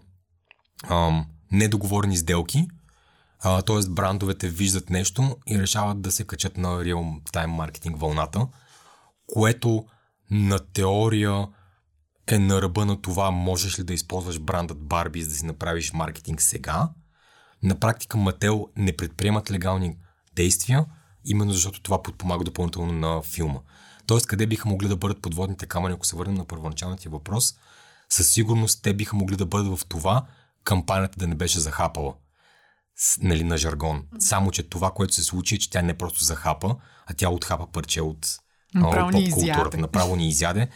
ам, 0.89 1.25
недоговорени 1.51 2.17
сделки, 2.17 2.67
т.е. 3.43 3.89
брандовете 3.89 4.49
виждат 4.49 4.89
нещо 4.89 5.37
и 5.47 5.61
решават 5.61 6.01
да 6.01 6.11
се 6.11 6.23
качат 6.23 6.57
на 6.57 6.67
real-time 6.67 7.45
маркетинг 7.45 7.99
вълната, 7.99 8.47
което 9.27 9.85
на 10.31 10.59
теория 10.59 11.47
е 12.27 12.39
на 12.39 12.61
ръба 12.61 12.85
на 12.85 13.01
това, 13.01 13.31
можеш 13.31 13.79
ли 13.79 13.83
да 13.83 13.93
използваш 13.93 14.39
брандът 14.39 14.79
Барби, 14.79 15.23
за 15.23 15.29
да 15.29 15.35
си 15.35 15.45
направиш 15.45 15.93
маркетинг 15.93 16.41
сега. 16.41 16.89
На 17.65 17.79
практика 17.79 18.17
Мател 18.17 18.67
не 18.75 18.95
предприемат 18.95 19.51
легални 19.51 19.97
действия, 20.35 20.85
именно 21.25 21.51
защото 21.51 21.81
това 21.81 22.03
подпомага 22.03 22.43
допълнително 22.43 22.93
на 22.93 23.21
филма. 23.21 23.59
Тоест, 24.07 24.27
къде 24.27 24.47
биха 24.47 24.69
могли 24.69 24.87
да 24.87 24.95
бъдат 24.95 25.21
подводните 25.21 25.65
камъни, 25.65 25.93
ако 25.93 26.05
се 26.05 26.15
върнем 26.15 26.35
на 26.35 26.45
първоначалния 26.45 26.97
ти 26.97 27.09
въпрос, 27.09 27.53
със 28.09 28.31
сигурност 28.31 28.83
те 28.83 28.93
биха 28.93 29.15
могли 29.15 29.35
да 29.35 29.45
бъдат 29.45 29.79
в 29.79 29.85
това 29.85 30.25
кампанията 30.63 31.19
да 31.19 31.27
не 31.27 31.35
беше 31.35 31.59
захапала 31.59 32.13
нали, 33.21 33.43
на 33.43 33.57
жаргон. 33.57 34.03
Само, 34.19 34.51
че 34.51 34.63
това, 34.63 34.91
което 34.91 35.13
се 35.13 35.23
случи, 35.23 35.55
е, 35.55 35.57
че 35.57 35.69
тя 35.69 35.81
не 35.81 35.97
просто 35.97 36.23
захапа, 36.23 36.75
а 37.05 37.13
тя 37.13 37.29
отхапа 37.29 37.67
парче 37.67 38.01
от 38.01 38.27
поп-културата. 38.75 39.77
Направо 39.77 40.15
ни 40.15 40.27
изяде. 40.27 40.69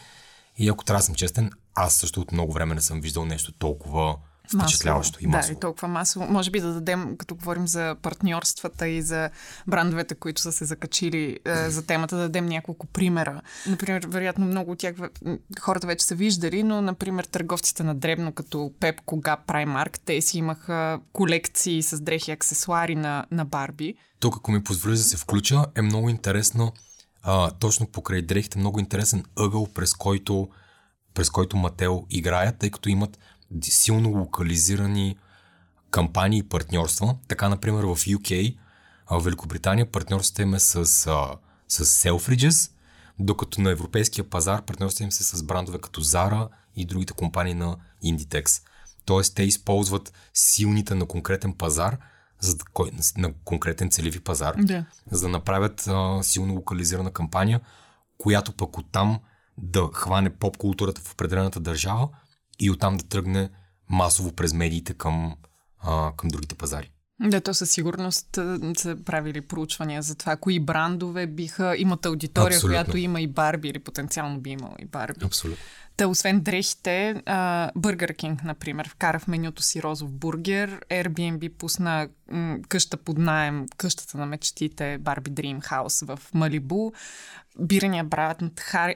И 0.56 0.68
ако 0.68 0.84
трябва 0.84 0.98
да 0.98 1.04
съм 1.04 1.14
честен, 1.14 1.50
аз 1.74 1.94
също 1.94 2.20
от 2.20 2.32
много 2.32 2.52
време 2.52 2.74
не 2.74 2.80
съм 2.80 3.00
виждал 3.00 3.24
нещо 3.24 3.52
толкова 3.52 4.16
впечатляващо 4.54 5.18
и 5.20 5.26
масово. 5.26 5.54
Да, 5.54 5.58
и 5.58 5.60
толкова 5.60 5.88
масово. 5.88 6.26
Може 6.26 6.50
би 6.50 6.60
да 6.60 6.72
дадем, 6.72 7.16
като 7.16 7.34
говорим 7.34 7.66
за 7.66 7.96
партньорствата 8.02 8.88
и 8.88 9.02
за 9.02 9.30
брандовете, 9.66 10.14
които 10.14 10.40
са 10.40 10.52
се 10.52 10.64
закачили 10.64 11.38
е, 11.44 11.70
за 11.70 11.86
темата, 11.86 12.16
да 12.16 12.22
дадем 12.22 12.46
няколко 12.46 12.86
примера. 12.86 13.40
Например, 13.66 14.06
вероятно 14.08 14.46
много 14.46 14.72
от 14.72 14.78
тях 14.78 14.94
хората 15.60 15.86
вече 15.86 16.04
са 16.04 16.14
виждали, 16.14 16.62
но, 16.62 16.82
например, 16.82 17.24
търговците 17.24 17.82
на 17.82 17.94
дребно, 17.94 18.32
като 18.32 18.72
Пеп, 18.80 19.00
Кога, 19.06 19.36
Праймарк, 19.36 20.00
те 20.04 20.20
си 20.20 20.38
имаха 20.38 21.00
колекции 21.12 21.82
с 21.82 22.00
дрехи 22.00 22.30
и 22.30 22.34
аксесуари 22.34 22.94
на, 22.94 23.26
на 23.30 23.44
Барби. 23.44 23.94
Тук, 24.20 24.36
ако 24.36 24.52
ми 24.52 24.64
позволиш 24.64 24.98
да 24.98 25.04
се 25.04 25.16
включа, 25.16 25.64
е 25.74 25.82
много 25.82 26.08
интересно, 26.08 26.72
а, 27.22 27.50
точно 27.50 27.86
покрай 27.86 28.22
дрехите, 28.22 28.58
много 28.58 28.80
интересен 28.80 29.24
ъгъл, 29.38 29.66
през 29.74 29.94
който, 29.94 30.48
през 31.14 31.30
който 31.30 31.56
Мател 31.56 32.06
играят, 32.10 32.58
тъй 32.58 32.70
като 32.70 32.88
имат 32.88 33.18
силно 33.62 34.10
локализирани 34.10 35.16
кампании 35.90 36.38
и 36.38 36.48
партньорства. 36.48 37.16
Така, 37.28 37.48
например, 37.48 37.84
в 37.84 37.96
UK, 37.96 38.56
в 39.10 39.20
Великобритания, 39.20 39.90
партньорството 39.90 40.42
им 40.42 40.54
е 40.54 40.60
с, 40.60 40.86
с 41.68 41.84
Selfridges, 41.84 42.70
докато 43.18 43.60
на 43.60 43.70
европейския 43.70 44.30
пазар 44.30 44.62
партньорството 44.62 45.02
им 45.02 45.12
се 45.12 45.24
с 45.24 45.42
брандове 45.42 45.78
като 45.78 46.00
Zara 46.00 46.48
и 46.76 46.84
другите 46.84 47.12
компании 47.12 47.54
на 47.54 47.76
Inditex. 48.04 48.62
Тоест, 49.04 49.34
те 49.34 49.42
използват 49.42 50.12
силните 50.34 50.94
на 50.94 51.06
конкретен 51.06 51.52
пазар, 51.52 51.98
за 52.40 52.56
да, 52.56 52.64
на 53.16 53.32
конкретен 53.44 53.90
целеви 53.90 54.20
пазар, 54.20 54.54
да. 54.58 54.84
за 55.10 55.20
да 55.20 55.28
направят 55.28 55.86
а, 55.86 56.22
силно 56.22 56.54
локализирана 56.54 57.12
кампания, 57.12 57.60
която 58.18 58.52
пък 58.52 58.78
оттам 58.78 59.20
да 59.58 59.88
хване 59.92 60.30
поп 60.30 60.56
културата 60.56 61.00
в 61.00 61.12
определената 61.12 61.60
държава 61.60 62.08
и 62.60 62.70
оттам 62.70 62.96
да 62.96 63.04
тръгне 63.04 63.50
масово 63.90 64.32
през 64.32 64.52
медиите 64.52 64.94
към, 64.94 65.34
а, 65.78 66.12
към 66.16 66.28
другите 66.28 66.54
пазари. 66.54 66.90
Да, 67.22 67.40
то 67.40 67.54
със 67.54 67.70
сигурност 67.70 68.28
са 68.76 68.96
правили 69.04 69.40
проучвания 69.40 70.02
за 70.02 70.14
това, 70.14 70.36
кои 70.36 70.60
брандове 70.60 71.26
биха, 71.26 71.74
имат 71.76 72.06
аудитория, 72.06 72.56
Абсолютно. 72.56 72.76
която 72.76 72.98
има 72.98 73.20
и 73.20 73.26
Барби 73.26 73.68
или 73.68 73.78
потенциално 73.78 74.40
би 74.40 74.50
имал 74.50 74.74
и 74.78 74.84
Барби. 74.84 75.24
Абсолютно. 75.24 75.64
Та, 76.00 76.08
освен 76.08 76.40
дрехите, 76.40 77.22
Burger 77.76 78.14
King, 78.16 78.44
например, 78.44 78.88
вкара 78.88 79.18
в 79.18 79.28
менюто 79.28 79.62
си 79.62 79.82
розов 79.82 80.10
бургер, 80.10 80.80
Airbnb 80.90 81.52
пусна 81.52 82.08
къща 82.68 82.96
под 82.96 83.18
найем, 83.18 83.66
къщата 83.76 84.18
на 84.18 84.26
мечтите, 84.26 84.98
Барби 84.98 85.30
Dream 85.30 85.60
House 85.60 86.16
в 86.16 86.34
Малибу, 86.34 86.92
бирания 87.58 88.04
брат 88.04 88.42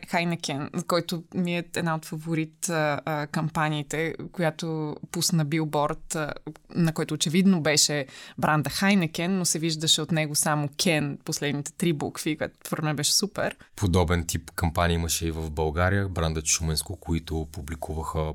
Хайнекен, 0.09 0.71
който 0.87 1.23
ми 1.35 1.59
е 1.59 1.65
една 1.77 1.95
от 1.95 2.05
фаворит 2.05 2.69
а, 2.69 3.01
а, 3.05 3.27
кампаниите, 3.27 4.15
която 4.33 4.97
пусна 5.11 5.45
билборд, 5.45 6.15
а, 6.15 6.33
на 6.75 6.93
който 6.93 7.15
очевидно 7.15 7.63
беше 7.63 8.07
бранда 8.39 8.71
Хайнекен, 8.71 9.39
но 9.39 9.45
се 9.45 9.59
виждаше 9.59 10.03
от 10.03 10.13
него 10.13 10.35
само 10.35 10.69
Кен, 10.69 11.19
последните 11.25 11.73
три 11.73 11.93
букви, 11.93 12.37
което 12.37 12.55
според 12.67 12.97
беше 12.97 13.15
супер. 13.15 13.57
Подобен 13.77 14.25
тип 14.27 14.51
кампания 14.51 14.95
имаше 14.95 15.27
и 15.27 15.31
в 15.31 15.51
България, 15.51 16.09
бранда 16.09 16.43
Шуменско, 16.45 16.94
които 16.97 17.49
публикуваха 17.53 18.35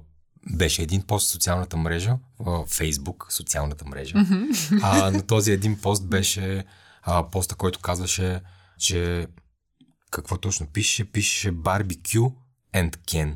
беше 0.51 0.82
един 0.82 1.01
пост 1.01 1.28
в 1.28 1.32
социалната 1.32 1.78
мрежа, 1.78 2.18
в 2.39 2.66
Фейсбук, 2.68 3.28
социалната 3.30 3.86
мрежа. 3.86 4.16
Mm-hmm. 4.16 4.80
А, 4.84 5.12
на 5.12 5.22
този 5.22 5.51
един 5.51 5.82
пост 5.82 6.08
беше 6.08 6.66
а, 7.04 7.30
поста, 7.30 7.56
който 7.56 7.80
казваше, 7.80 8.42
че 8.78 9.28
какво 10.12 10.38
точно 10.38 10.68
пише? 10.68 11.12
Пише 11.12 11.51
барбекю 11.51 12.32
and 12.74 12.98
Ken. 12.98 13.36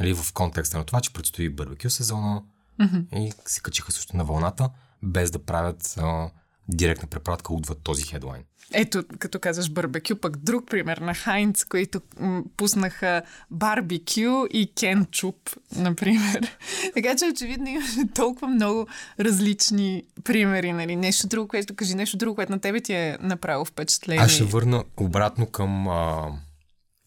Нали, 0.00 0.14
в 0.14 0.32
контекста 0.32 0.78
на 0.78 0.84
това, 0.84 1.00
че 1.00 1.12
предстои 1.12 1.48
барбекю 1.48 1.90
сезона 1.90 2.42
mm-hmm. 2.80 3.18
и 3.18 3.32
се 3.46 3.60
качиха 3.60 3.92
също 3.92 4.16
на 4.16 4.24
вълната, 4.24 4.70
без 5.02 5.30
да 5.30 5.44
правят 5.44 5.94
а, 5.98 6.30
директна 6.68 7.08
препратка 7.08 7.54
отвъд 7.54 7.78
този 7.82 8.02
хедлайн. 8.02 8.42
Ето, 8.74 9.04
като 9.18 9.40
казваш 9.40 9.70
барбекю, 9.70 10.16
пък 10.16 10.36
друг 10.36 10.70
пример 10.70 10.96
на 10.96 11.14
Хайнц, 11.14 11.64
които 11.64 12.00
м- 12.20 12.42
пуснаха 12.56 13.22
барбекю 13.50 14.46
и 14.52 14.72
кенчуп, 14.80 15.36
например. 15.76 16.56
така 16.94 17.16
че 17.16 17.24
очевидно 17.32 17.68
имаше 17.68 18.08
толкова 18.14 18.48
много 18.48 18.86
различни 19.20 20.02
примери. 20.24 20.72
Нали? 20.72 20.96
Нещо 20.96 21.26
друго, 21.26 21.48
което 21.48 21.74
кажи, 21.74 21.94
нещо 21.94 22.16
друго, 22.16 22.34
което 22.34 22.52
на 22.52 22.58
тебе 22.58 22.80
ти 22.80 22.92
е 22.92 23.18
направило 23.20 23.64
впечатление. 23.64 24.24
Аз 24.24 24.30
ще 24.30 24.44
върна 24.44 24.84
обратно 24.96 25.46
към, 25.46 25.88
а, 25.88 26.28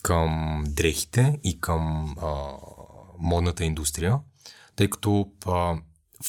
към 0.04 0.64
дрехите 0.68 1.40
и 1.44 1.62
към 1.62 2.16
а, 2.22 2.52
модната 3.20 3.66
индустрия, 3.66 4.18
тъй 4.76 4.90
като 4.90 5.28
а, 5.46 5.76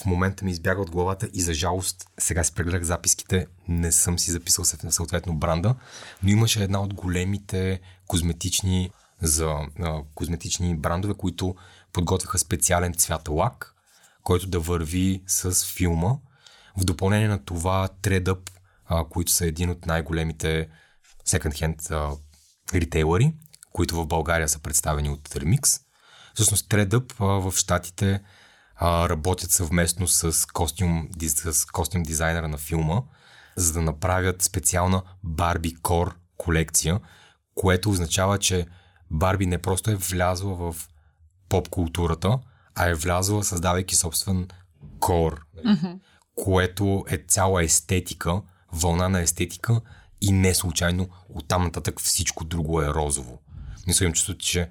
в 0.03 0.07
момента 0.07 0.45
ми 0.45 0.51
избяга 0.51 0.81
от 0.81 0.91
главата 0.91 1.29
и 1.33 1.41
за 1.41 1.55
жалост 1.55 2.11
сега 2.19 2.45
си 2.45 2.55
прегледах 2.55 2.83
записките, 2.83 3.47
не 3.69 3.93
съм 3.93 4.19
си 4.19 4.31
записал 4.31 4.65
съответно 4.65 5.35
бранда, 5.35 5.75
но 6.23 6.29
имаше 6.29 6.65
една 6.65 6.83
от 6.83 6.95
големите 6.95 7.81
козметични 8.07 8.91
за 9.23 9.55
а, 9.81 10.03
козметични 10.15 10.77
брандове, 10.77 11.15
които 11.15 11.55
подготвяха 11.93 12.39
специален 12.39 12.95
цвят 12.95 13.29
лак, 13.29 13.75
който 14.23 14.47
да 14.47 14.61
върви 14.61 15.23
с 15.27 15.67
филма. 15.67 16.17
В 16.77 16.85
допълнение 16.85 17.29
на 17.29 17.45
това 17.45 17.89
а, 18.87 19.05
които 19.05 19.33
са 19.33 19.47
един 19.47 19.71
от 19.71 19.87
най-големите 19.87 20.69
second-hand 21.27 22.17
ритейлери, 22.75 23.35
които 23.73 23.97
в 23.97 24.07
България 24.07 24.49
са 24.49 24.59
представени 24.59 25.11
от 25.11 25.29
Remix. 25.29 25.83
Всъщност 26.35 26.69
а, 27.21 27.25
в 27.25 27.53
Штатите 27.57 28.21
а, 28.77 29.09
работят 29.09 29.51
съвместно 29.51 30.09
с 30.09 30.47
костюм, 30.53 31.09
с 31.21 31.65
костюм 31.65 32.03
дизайнера 32.03 32.49
на 32.49 32.59
филма, 32.59 33.03
за 33.57 33.73
да 33.73 33.83
направят 33.83 34.43
специална 34.43 35.03
Барби 35.25 35.75
Кор 35.75 36.17
колекция, 36.37 37.01
което 37.55 37.91
означава, 37.91 38.39
че 38.39 38.67
Барби 39.11 39.47
не 39.47 39.59
просто 39.59 39.91
е 39.91 39.95
влязла 39.95 40.55
в 40.55 40.89
поп 41.49 41.69
културата, 41.69 42.39
а 42.75 42.89
е 42.89 42.95
влязла 42.95 43.45
създавайки 43.45 43.97
собствен 43.97 44.49
кор, 44.99 45.47
mm-hmm. 45.67 45.99
което 46.35 47.05
е 47.09 47.19
цяла 47.29 47.65
естетика, 47.65 48.43
вълна 48.73 49.09
на 49.09 49.21
естетика 49.21 49.81
и 50.21 50.33
не 50.33 50.55
случайно 50.55 51.09
оттам 51.29 51.65
нататък 51.65 52.01
всичко 52.01 52.45
друго 52.45 52.83
е 52.83 52.89
розово. 52.89 53.39
Мисля, 53.87 54.05
имам 54.05 54.15
чувството, 54.15 54.41
че 54.41 54.69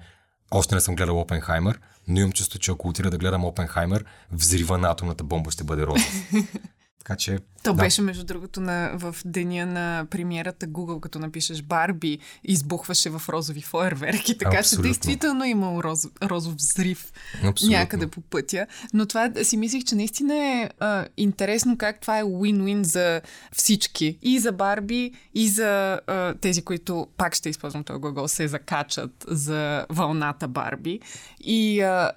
още 0.50 0.74
не 0.74 0.80
съм 0.80 0.94
гледал 0.94 1.20
Опенхаймер, 1.20 1.80
но 2.08 2.20
имам 2.20 2.32
чувство, 2.32 2.58
че 2.58 2.70
ако 2.70 2.88
отида 2.88 3.10
да 3.10 3.18
гледам 3.18 3.44
Опенхаймер, 3.44 4.04
взрива 4.32 4.78
на 4.78 4.90
атомната 4.90 5.24
бомба 5.24 5.50
ще 5.50 5.64
бъде 5.64 5.86
розов. 5.86 6.32
Така 7.06 7.16
че. 7.16 7.38
То 7.62 7.72
да. 7.74 7.82
беше, 7.82 8.02
между 8.02 8.24
другото, 8.24 8.60
на, 8.60 8.90
в 8.94 9.16
деня 9.24 9.66
на 9.66 10.06
премиерата 10.10 10.66
Google, 10.66 11.00
като 11.00 11.18
напишеш 11.18 11.62
Барби, 11.62 12.18
избухваше 12.44 13.10
в 13.10 13.22
розови 13.28 13.60
фойерверки. 13.60 14.38
Така 14.38 14.58
Абсолютно. 14.58 14.84
че 14.84 14.88
действително 14.88 15.44
е 15.44 15.48
имал 15.48 15.80
роз, 15.80 16.06
розов 16.22 16.54
взрив 16.54 17.12
Абсолютно. 17.44 17.78
някъде 17.78 18.06
по 18.06 18.20
пътя. 18.20 18.66
Но 18.92 19.06
това 19.06 19.30
си 19.42 19.56
мислих, 19.56 19.84
че 19.84 19.94
наистина 19.94 20.34
е 20.34 20.70
а, 20.78 21.06
интересно 21.16 21.78
как 21.78 22.00
това 22.00 22.18
е 22.18 22.22
win-win 22.22 22.82
за 22.82 23.20
всички. 23.52 24.18
И 24.22 24.38
за 24.38 24.52
Барби, 24.52 25.12
и 25.34 25.48
за 25.48 26.00
а, 26.06 26.34
тези, 26.34 26.62
които, 26.62 27.06
пак 27.16 27.34
ще 27.34 27.48
използвам 27.48 27.84
този 27.84 28.00
глагол, 28.00 28.28
се 28.28 28.48
закачат 28.48 29.24
за 29.28 29.86
вълната 29.90 30.48
Барби. 30.48 31.00
И 31.40 31.80
а, 31.80 32.10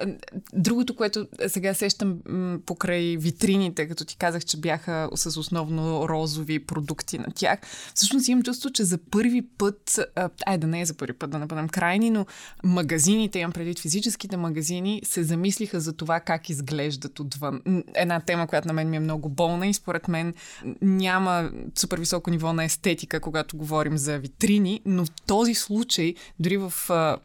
другото, 0.53 0.95
което 0.95 1.27
сега 1.47 1.73
сещам 1.73 2.17
м, 2.29 2.59
покрай 2.65 3.17
витрините, 3.17 3.87
като 3.87 4.05
ти 4.05 4.17
казах, 4.17 4.45
че 4.45 4.57
бях 4.57 4.78
бяха 4.79 5.09
с 5.15 5.37
основно 5.39 6.09
розови 6.09 6.59
продукти 6.59 7.17
на 7.17 7.27
тях. 7.35 7.59
Всъщност 7.93 8.27
имам 8.27 8.43
чувство, 8.43 8.69
че 8.69 8.83
за 8.83 8.97
първи 8.97 9.41
път, 9.41 9.99
ай 10.45 10.57
да 10.57 10.67
не 10.67 10.81
е 10.81 10.85
за 10.85 10.93
първи 10.93 11.13
път, 11.13 11.29
да 11.29 11.39
не 11.39 11.67
крайни, 11.67 12.09
но 12.09 12.25
магазините, 12.63 13.39
имам 13.39 13.51
предвид 13.51 13.79
физическите 13.79 14.37
магазини, 14.37 15.01
се 15.05 15.23
замислиха 15.23 15.79
за 15.79 15.93
това 15.93 16.19
как 16.19 16.49
изглеждат 16.49 17.19
отвън. 17.19 17.61
Една 17.95 18.19
тема, 18.19 18.47
която 18.47 18.67
на 18.67 18.73
мен 18.73 18.89
ми 18.89 18.97
е 18.97 18.99
много 18.99 19.29
болна 19.29 19.67
и 19.67 19.73
според 19.73 20.07
мен 20.07 20.33
няма 20.81 21.51
супер 21.75 21.99
високо 21.99 22.29
ниво 22.29 22.53
на 22.53 22.63
естетика, 22.63 23.19
когато 23.19 23.57
говорим 23.57 23.97
за 23.97 24.17
витрини, 24.17 24.81
но 24.85 25.05
в 25.05 25.11
този 25.27 25.53
случай, 25.53 26.13
дори 26.39 26.57
в 26.57 26.73
а, 26.89 27.17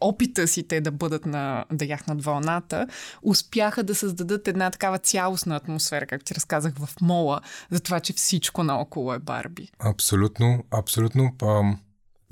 опита 0.00 0.48
си 0.48 0.62
те 0.62 0.80
да 0.80 0.90
бъдат 0.90 1.26
на, 1.26 1.64
да 1.72 1.84
яхнат 1.84 2.24
вълната, 2.24 2.86
успяха 3.22 3.82
да 3.82 3.94
създадат 3.94 4.48
една 4.48 4.70
такава 4.70 4.98
цялостна 4.98 5.56
атмосфера, 5.56 6.06
както 6.06 6.24
ти 6.24 6.34
разказах 6.34 6.74
в 6.78 6.99
мола 7.00 7.40
за 7.70 7.80
това, 7.80 8.00
че 8.00 8.12
всичко 8.12 8.62
наоколо 8.62 9.14
е 9.14 9.18
Барби. 9.18 9.68
Абсолютно, 9.78 10.64
абсолютно. 10.70 11.34
Ам, 11.42 11.78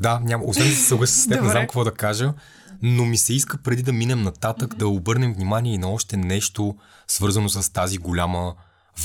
да, 0.01 0.21
няма, 0.21 0.45
освен 0.45 0.69
да 0.69 0.75
се 0.75 0.83
съглася 0.83 1.21
с 1.21 1.29
теб, 1.29 1.43
не 1.43 1.49
знам 1.51 1.63
какво 1.63 1.85
да 1.85 1.95
кажа, 1.95 2.35
но 2.83 3.05
ми 3.05 3.19
се 3.19 3.35
иска 3.35 3.59
преди 3.59 3.83
да 3.83 3.93
минем 3.93 4.23
нататък 4.23 4.75
mm-hmm. 4.75 4.79
да 4.79 4.89
обърнем 4.89 5.35
внимание 5.35 5.75
и 5.75 5.79
на 5.79 5.89
още 5.89 6.17
нещо 6.17 6.77
свързано 7.09 7.49
с 7.49 7.73
тази 7.73 7.99
голяма 7.99 8.55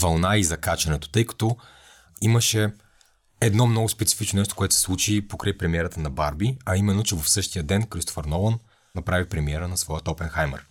вълна 0.01 0.37
и 0.37 0.43
закачането, 0.43 1.09
тъй 1.09 1.25
като 1.25 1.57
имаше 2.21 2.73
едно 3.41 3.67
много 3.67 3.89
специфично 3.89 4.39
нещо, 4.39 4.55
което 4.55 4.75
се 4.75 4.81
случи 4.81 5.27
покрай 5.27 5.57
премиерата 5.57 5.99
на 5.99 6.09
Барби, 6.09 6.57
а 6.65 6.77
именно, 6.77 7.03
че 7.03 7.15
в 7.15 7.29
същия 7.29 7.63
ден 7.63 7.83
Кристофър 7.83 8.25
Нолан 8.25 8.59
направи 8.95 9.29
премиера 9.29 9.67
на 9.67 9.77
своя 9.77 10.01
Опенхаймер. 10.07 10.65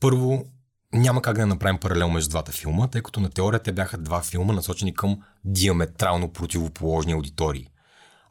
Първо, 0.00 0.44
няма 0.92 1.22
как 1.22 1.36
да 1.36 1.46
направим 1.46 1.78
паралел 1.78 2.10
между 2.10 2.30
двата 2.30 2.52
филма, 2.52 2.88
тъй 2.88 3.02
като 3.02 3.20
на 3.20 3.30
теория 3.30 3.60
те 3.60 3.72
бяха 3.72 3.98
два 3.98 4.22
филма, 4.22 4.52
насочени 4.52 4.94
към 4.94 5.18
диаметрално 5.44 6.32
противоположни 6.32 7.12
аудитории. 7.12 7.68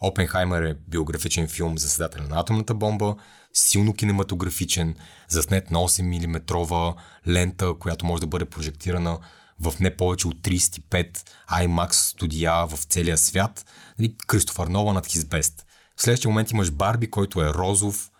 Опенхаймер 0.01 0.61
е 0.61 0.77
биографичен 0.87 1.47
филм 1.47 1.77
за 1.77 1.89
създателя 1.89 2.27
на 2.27 2.39
атомната 2.39 2.73
бомба, 2.73 3.15
силно 3.53 3.93
кинематографичен, 3.93 4.95
заснет 5.27 5.71
на 5.71 5.79
8 5.79 6.27
мм 6.27 6.95
лента, 7.27 7.73
която 7.79 8.05
може 8.05 8.21
да 8.21 8.27
бъде 8.27 8.45
прожектирана 8.45 9.19
в 9.59 9.79
не 9.79 9.95
повече 9.95 10.27
от 10.27 10.35
35 10.35 11.17
IMAX 11.51 11.91
студия 11.91 12.67
в 12.67 12.79
целия 12.83 13.17
свят. 13.17 13.65
Нали, 13.99 14.15
Кристофър 14.27 14.67
Нова 14.67 14.93
над 14.93 15.07
his. 15.07 15.51
В 15.95 16.01
следващия 16.01 16.29
момент 16.29 16.51
имаш 16.51 16.71
Барби, 16.71 17.11
който 17.11 17.41
е 17.41 17.53
розов, 17.53 18.11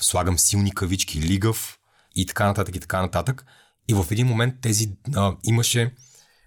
слагам 0.00 0.38
силни 0.38 0.74
кавички, 0.74 1.20
лигав 1.20 1.78
и 2.14 2.26
така 2.26 2.46
нататък 2.46 2.76
и 2.76 2.80
така 2.80 3.02
нататък. 3.02 3.44
И 3.90 3.94
в 3.94 4.06
един 4.10 4.26
момент 4.26 4.54
тези 4.60 4.92
а, 5.16 5.36
имаше 5.44 5.94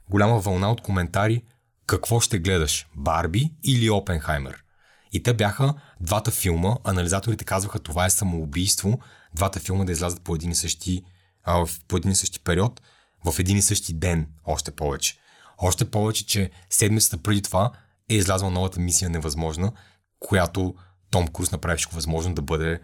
голяма 0.09 0.39
вълна 0.39 0.71
от 0.71 0.81
коментари 0.81 1.43
какво 1.85 2.19
ще 2.19 2.39
гледаш, 2.39 2.87
Барби 2.95 3.51
или 3.63 3.89
Опенхаймер. 3.89 4.63
И 5.11 5.23
те 5.23 5.33
бяха 5.33 5.73
двата 6.01 6.31
филма, 6.31 6.75
анализаторите 6.83 7.45
казваха 7.45 7.79
това 7.79 8.05
е 8.05 8.09
самоубийство, 8.09 8.99
двата 9.35 9.59
филма 9.59 9.85
да 9.85 9.91
излязат 9.91 10.21
по 10.21 10.35
един 10.35 10.51
и 10.51 10.55
същи, 10.55 11.03
а, 11.43 11.65
по 11.87 11.97
един 11.97 12.11
и 12.11 12.15
същи 12.15 12.39
период, 12.39 12.81
в 13.25 13.39
един 13.39 13.57
и 13.57 13.61
същи 13.61 13.93
ден, 13.93 14.27
още 14.45 14.71
повече. 14.71 15.17
Още 15.57 15.91
повече, 15.91 16.25
че 16.25 16.51
седмицата 16.69 17.17
преди 17.17 17.41
това 17.41 17.71
е 18.09 18.15
излязла 18.15 18.49
новата 18.49 18.79
мисия 18.79 19.09
Невъзможна, 19.09 19.71
която 20.19 20.75
Том 21.11 21.27
Круз 21.27 21.51
направи 21.51 21.77
всичко 21.77 21.95
възможно 21.95 22.33
да 22.33 22.41
бъде 22.41 22.79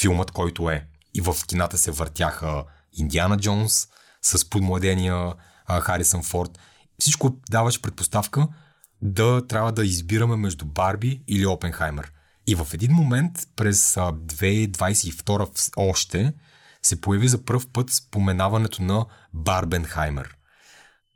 филмът, 0.00 0.30
който 0.30 0.70
е. 0.70 0.86
И 1.14 1.20
в 1.20 1.36
кината 1.46 1.78
се 1.78 1.90
въртяха 1.90 2.64
Индиана 2.92 3.36
Джонс, 3.36 3.88
с 4.22 4.50
подмладения 4.50 5.32
Харисън 5.80 6.22
Форд. 6.22 6.58
Всичко 6.98 7.36
даваше 7.50 7.82
предпоставка 7.82 8.48
да 9.02 9.46
трябва 9.46 9.72
да 9.72 9.84
избираме 9.84 10.36
между 10.36 10.64
Барби 10.64 11.22
или 11.28 11.46
Опенхаймер. 11.46 12.12
И 12.46 12.54
в 12.54 12.66
един 12.74 12.92
момент 12.92 13.32
през 13.56 13.94
2022 13.94 15.72
още 15.76 16.32
се 16.82 17.00
появи 17.00 17.28
за 17.28 17.44
първ 17.44 17.62
път 17.72 17.90
споменаването 17.90 18.82
на 18.82 19.06
Барбенхаймер. 19.34 20.36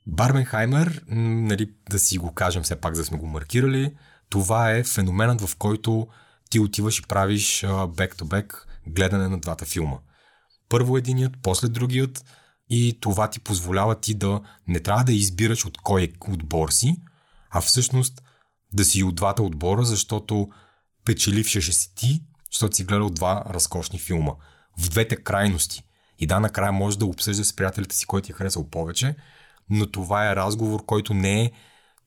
Барбенхаймер, 0.07 1.05
нали, 1.09 1.71
да 1.91 1.99
си 1.99 2.19
го 2.19 2.33
кажем 2.33 2.63
все 2.63 2.77
пак, 2.77 2.95
да 2.95 3.05
сме 3.05 3.19
го 3.19 3.27
маркирали, 3.27 3.97
това 4.29 4.71
е 4.71 4.85
феноменът, 4.85 5.41
в 5.41 5.57
който 5.57 6.07
ти 6.51 6.61
отиваш 6.61 6.99
и 6.99 7.03
правиш 7.03 7.65
бек-то-бек 7.89 8.67
гледане 8.87 9.29
на 9.29 9.39
двата 9.39 9.65
филма. 9.65 9.97
Първо 10.69 10.97
единият, 10.97 11.33
после 11.43 11.69
другият 11.69 12.25
и 12.69 12.99
това 13.01 13.31
ти 13.31 13.41
позволява 13.41 14.01
ти 14.01 14.15
да 14.15 14.41
не 14.69 14.81
трябва 14.81 15.05
да 15.05 15.13
избираш 15.13 15.65
от 15.65 15.79
кой 15.79 16.13
отбор 16.29 16.71
си, 16.71 16.97
а 17.51 17.61
всъщност 17.61 18.23
да 18.73 18.85
си 18.85 19.03
от 19.03 19.15
двата 19.15 19.43
отбора, 19.43 19.85
защото 19.85 20.49
печеливша 21.05 21.61
ще 21.61 21.73
си 21.73 21.95
ти, 21.95 22.23
защото 22.53 22.77
си 22.77 22.85
гледал 22.85 23.11
два 23.11 23.45
разкошни 23.51 23.99
филма. 23.99 24.33
В 24.79 24.89
двете 24.89 25.17
крайности. 25.17 25.83
И 26.19 26.27
да, 26.27 26.41
накрая 26.41 26.73
може 26.73 26.99
да 26.99 27.07
обсъждаш 27.07 27.47
с 27.47 27.57
приятелите 27.57 27.97
си, 27.97 28.07
кой 28.07 28.23
ти 28.23 28.33
е 28.33 28.35
харесал 28.35 28.71
повече, 28.71 29.17
но 29.71 29.91
това 29.91 30.31
е 30.31 30.37
разговор, 30.37 30.85
който 30.87 31.15
не 31.15 31.43
е 31.43 31.53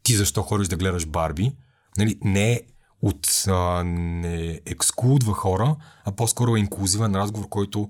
ти 0.04 0.16
защо 0.16 0.42
ходиш 0.42 0.68
да 0.68 0.78
гледаш 0.78 1.06
Барби, 1.06 1.52
нали, 1.98 2.20
не 2.24 2.52
е 2.52 2.62
от 3.02 3.44
а, 3.48 3.84
не 3.84 4.62
ексклудва 4.66 5.34
хора, 5.34 5.76
а 6.06 6.12
по-скоро 6.12 6.56
е 6.56 6.60
инклюзивен 6.60 7.16
разговор, 7.16 7.50
който 7.50 7.90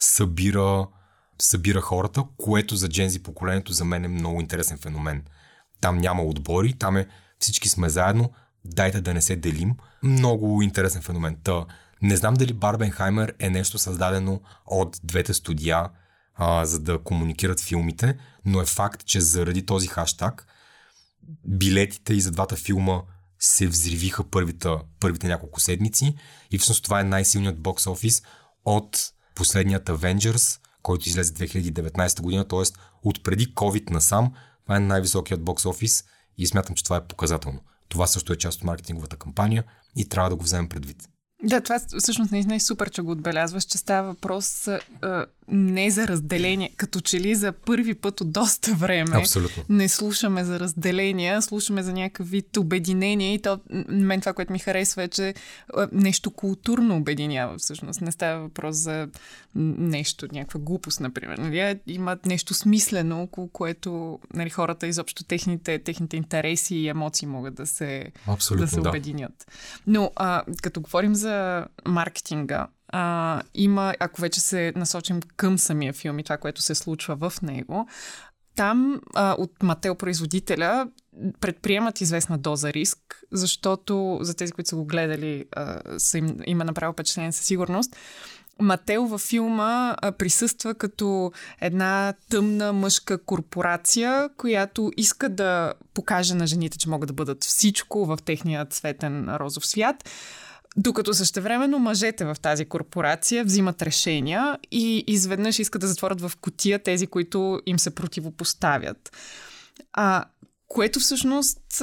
събира, 0.00 0.86
събира 1.42 1.80
хората, 1.80 2.24
което 2.36 2.76
за 2.76 2.88
джензи 2.88 3.22
поколението 3.22 3.72
за 3.72 3.84
мен 3.84 4.04
е 4.04 4.08
много 4.08 4.40
интересен 4.40 4.78
феномен. 4.78 5.24
Там 5.80 5.98
няма 5.98 6.22
отбори, 6.22 6.72
там 6.72 6.96
е 6.96 7.06
всички 7.38 7.68
сме 7.68 7.88
заедно, 7.88 8.32
дайте 8.64 9.00
да 9.00 9.14
не 9.14 9.22
се 9.22 9.36
делим. 9.36 9.74
Много 10.02 10.62
интересен 10.62 11.02
феномен. 11.02 11.36
Та, 11.44 11.66
не 12.02 12.16
знам 12.16 12.34
дали 12.34 12.52
Барбенхаймер 12.52 13.34
е 13.38 13.50
нещо 13.50 13.78
създадено 13.78 14.40
от 14.66 15.00
двете 15.04 15.34
студия, 15.34 15.88
а, 16.34 16.66
за 16.66 16.80
да 16.80 16.98
комуникират 16.98 17.60
филмите, 17.60 18.18
но 18.44 18.60
е 18.60 18.66
факт, 18.66 19.04
че 19.04 19.20
заради 19.20 19.66
този 19.66 19.86
хаштаг 19.86 20.46
билетите 21.44 22.14
и 22.14 22.20
за 22.20 22.30
двата 22.30 22.56
филма 22.56 23.02
се 23.38 23.66
взривиха 23.66 24.30
първите, 24.30 24.68
първите 25.00 25.28
няколко 25.28 25.60
седмици 25.60 26.16
и 26.50 26.58
всъщност 26.58 26.84
това 26.84 27.00
е 27.00 27.04
най-силният 27.04 27.60
бокс 27.60 27.86
офис 27.86 28.22
от 28.64 29.12
последният 29.34 29.86
Avengers, 29.86 30.60
който 30.86 31.08
излезе 31.08 31.32
2019 31.34 32.20
година, 32.20 32.48
т.е. 32.48 32.62
от 33.02 33.22
преди 33.22 33.54
COVID 33.54 33.90
насам, 33.90 34.32
това 34.62 34.76
е 34.76 34.80
най-високият 34.80 35.42
бокс 35.42 35.66
офис 35.66 36.04
и 36.38 36.46
смятам, 36.46 36.74
че 36.74 36.84
това 36.84 36.96
е 36.96 37.06
показателно. 37.06 37.60
Това 37.88 38.06
също 38.06 38.32
е 38.32 38.36
част 38.36 38.58
от 38.58 38.64
маркетинговата 38.64 39.16
кампания 39.16 39.64
и 39.96 40.08
трябва 40.08 40.30
да 40.30 40.36
го 40.36 40.44
вземем 40.44 40.68
предвид. 40.68 41.08
Да, 41.46 41.60
това 41.60 41.80
всъщност 41.98 42.32
наистина 42.32 42.54
е 42.54 42.60
супер, 42.60 42.90
че 42.90 43.02
го 43.02 43.10
отбелязваш, 43.10 43.64
че 43.64 43.78
става 43.78 44.08
въпрос 44.08 44.68
а, 45.02 45.26
не 45.48 45.90
за 45.90 46.08
разделение, 46.08 46.70
като 46.76 47.00
че 47.00 47.20
ли 47.20 47.34
за 47.34 47.52
първи 47.52 47.94
път 47.94 48.20
от 48.20 48.32
доста 48.32 48.74
време 48.74 49.16
Абсолютно. 49.16 49.62
не 49.68 49.88
слушаме 49.88 50.44
за 50.44 50.60
разделения, 50.60 51.42
слушаме 51.42 51.82
за 51.82 51.92
някакъв 51.92 52.30
вид 52.30 52.56
обединение 52.56 53.34
и 53.34 53.38
то, 53.38 53.60
мен 53.88 54.20
това, 54.20 54.32
което 54.32 54.52
ми 54.52 54.58
харесва 54.58 55.02
е, 55.02 55.08
че 55.08 55.34
нещо 55.92 56.30
културно 56.30 56.96
обединява 56.96 57.58
всъщност. 57.58 58.00
Не 58.00 58.12
става 58.12 58.40
въпрос 58.40 58.76
за 58.76 59.08
нещо, 59.54 60.28
някаква 60.32 60.60
глупост, 60.60 61.00
например. 61.00 61.38
Нали? 61.38 61.78
Има 61.86 62.16
нещо 62.26 62.54
смислено, 62.54 63.22
около 63.22 63.48
което 63.48 64.18
нали, 64.34 64.50
хората 64.50 64.86
изобщо 64.86 65.24
техните, 65.24 65.78
техните 65.78 66.16
интереси 66.16 66.76
и 66.76 66.88
емоции 66.88 67.28
могат 67.28 67.54
да 67.54 67.66
се, 67.66 68.06
Абсолютно, 68.26 68.66
да 68.66 68.70
се 68.70 68.80
да. 68.80 68.88
обединят. 68.88 69.46
Но 69.86 70.10
а, 70.16 70.42
като 70.62 70.80
говорим 70.80 71.14
за 71.14 71.35
маркетинга, 71.86 72.66
а, 72.88 73.42
има, 73.54 73.94
ако 74.00 74.20
вече 74.20 74.40
се 74.40 74.72
насочим 74.76 75.20
към 75.36 75.58
самия 75.58 75.92
филм 75.92 76.18
и 76.18 76.24
това, 76.24 76.36
което 76.36 76.62
се 76.62 76.74
случва 76.74 77.16
в 77.16 77.42
него, 77.42 77.86
там 78.56 79.00
а, 79.14 79.34
от 79.38 79.62
Мател 79.62 79.94
производителя 79.94 80.88
предприемат 81.40 82.00
известна 82.00 82.38
доза 82.38 82.72
риск, 82.72 82.98
защото 83.32 84.18
за 84.20 84.34
тези, 84.34 84.52
които 84.52 84.68
са 84.68 84.76
го 84.76 84.84
гледали, 84.84 85.44
а, 85.52 85.80
са 85.98 86.18
им, 86.18 86.36
има 86.46 86.64
направо 86.64 86.92
впечатление 86.92 87.32
със 87.32 87.46
сигурност. 87.46 87.96
Мател 88.60 89.04
във 89.04 89.20
филма 89.20 89.96
присъства 90.18 90.74
като 90.74 91.32
една 91.60 92.14
тъмна 92.30 92.72
мъжка 92.72 93.24
корпорация, 93.24 94.30
която 94.36 94.92
иска 94.96 95.28
да 95.28 95.72
покаже 95.94 96.34
на 96.34 96.46
жените, 96.46 96.78
че 96.78 96.88
могат 96.88 97.06
да 97.06 97.14
бъдат 97.14 97.44
всичко 97.44 98.06
в 98.06 98.18
техния 98.24 98.64
цветен 98.64 99.36
розов 99.36 99.66
свят. 99.66 100.10
Докато 100.76 101.14
същевременно 101.14 101.78
мъжете 101.78 102.24
в 102.24 102.36
тази 102.42 102.64
корпорация 102.64 103.44
взимат 103.44 103.82
решения 103.82 104.58
и 104.70 105.04
изведнъж 105.06 105.58
искат 105.58 105.80
да 105.80 105.88
затворят 105.88 106.20
в 106.20 106.32
котия 106.40 106.78
тези, 106.78 107.06
които 107.06 107.60
им 107.66 107.78
се 107.78 107.94
противопоставят. 107.94 109.16
А, 109.92 110.24
което 110.68 111.00
всъщност, 111.00 111.82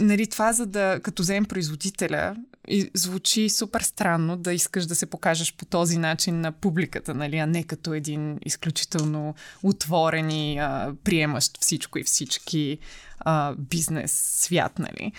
нали, 0.00 0.26
това 0.26 0.52
за 0.52 0.66
да, 0.66 1.00
като 1.02 1.22
вземем 1.22 1.44
производителя, 1.44 2.36
и 2.68 2.90
звучи 2.94 3.48
супер 3.48 3.80
странно 3.80 4.36
да 4.36 4.52
искаш 4.52 4.86
да 4.86 4.94
се 4.94 5.06
покажеш 5.06 5.54
по 5.56 5.64
този 5.64 5.98
начин 5.98 6.40
на 6.40 6.52
публиката, 6.52 7.14
нали, 7.14 7.38
а 7.38 7.46
не 7.46 7.64
като 7.64 7.94
един 7.94 8.38
изключително 8.44 9.34
отворен 9.62 10.30
и 10.30 10.58
а, 10.58 10.94
приемащ 11.04 11.58
всичко 11.60 11.98
и 11.98 12.04
всички 12.04 12.78
а, 13.18 13.54
бизнес 13.58 14.12
свят, 14.12 14.78
нали. 14.78 15.12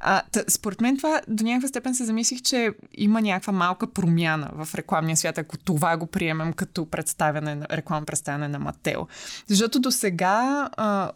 А, 0.00 0.22
тъ, 0.32 0.44
според 0.48 0.80
мен 0.80 0.96
това 0.96 1.20
до 1.28 1.44
някаква 1.44 1.68
степен 1.68 1.94
се 1.94 2.04
замислих, 2.04 2.42
че 2.42 2.70
има 2.94 3.20
някаква 3.20 3.52
малка 3.52 3.86
промяна 3.86 4.50
в 4.52 4.74
рекламния 4.74 5.16
свят, 5.16 5.38
ако 5.38 5.58
това 5.58 5.96
го 5.96 6.06
приемем 6.06 6.52
като 6.52 6.86
представяне, 6.86 7.66
рекламно 7.72 8.06
представяне 8.06 8.48
на 8.48 8.58
Матео. 8.58 9.00
Защото 9.46 9.80
до 9.80 9.90
сега 9.90 10.68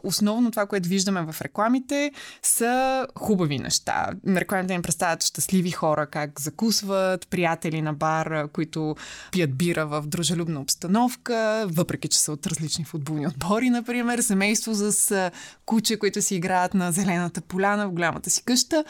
основно 0.03 0.51
това, 0.51 0.67
което 0.67 0.89
виждаме 0.89 1.33
в 1.33 1.41
рекламите 1.43 2.13
са 2.43 3.07
хубави 3.19 3.59
неща. 3.59 4.11
Рекламите 4.29 4.75
им 4.75 4.83
представят 4.83 5.25
щастливи 5.25 5.71
хора, 5.71 6.07
как 6.07 6.41
закусват, 6.41 7.29
приятели 7.29 7.83
на 7.83 7.93
бар, 7.93 8.49
които 8.49 8.97
пият 9.33 9.57
бира 9.57 9.87
в 9.87 10.03
дружелюбна 10.07 10.61
обстановка, 10.61 11.67
въпреки 11.69 12.09
че 12.09 12.21
са 12.21 12.33
от 12.33 12.47
различни 12.47 12.85
футболни 12.85 13.27
отбори, 13.27 13.71
например, 13.71 14.19
семейство 14.19 14.75
с 14.75 15.31
куче, 15.67 15.99
които 15.99 16.23
си 16.23 16.35
играят 16.35 16.75
на 16.75 16.93
зелената 16.93 17.41
поляна 17.41 17.89
в 17.89 17.93
голямата 17.93 18.31
си 18.31 18.43
къща 18.45 18.70
реалността. 18.71 18.85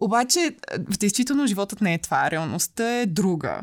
Обаче, 0.00 0.56
в 0.90 0.98
действително 0.98 1.46
животът 1.46 1.80
не 1.80 1.94
е 1.94 1.98
това. 1.98 2.30
Реалността 2.30 3.00
е 3.00 3.06
друга. 3.06 3.62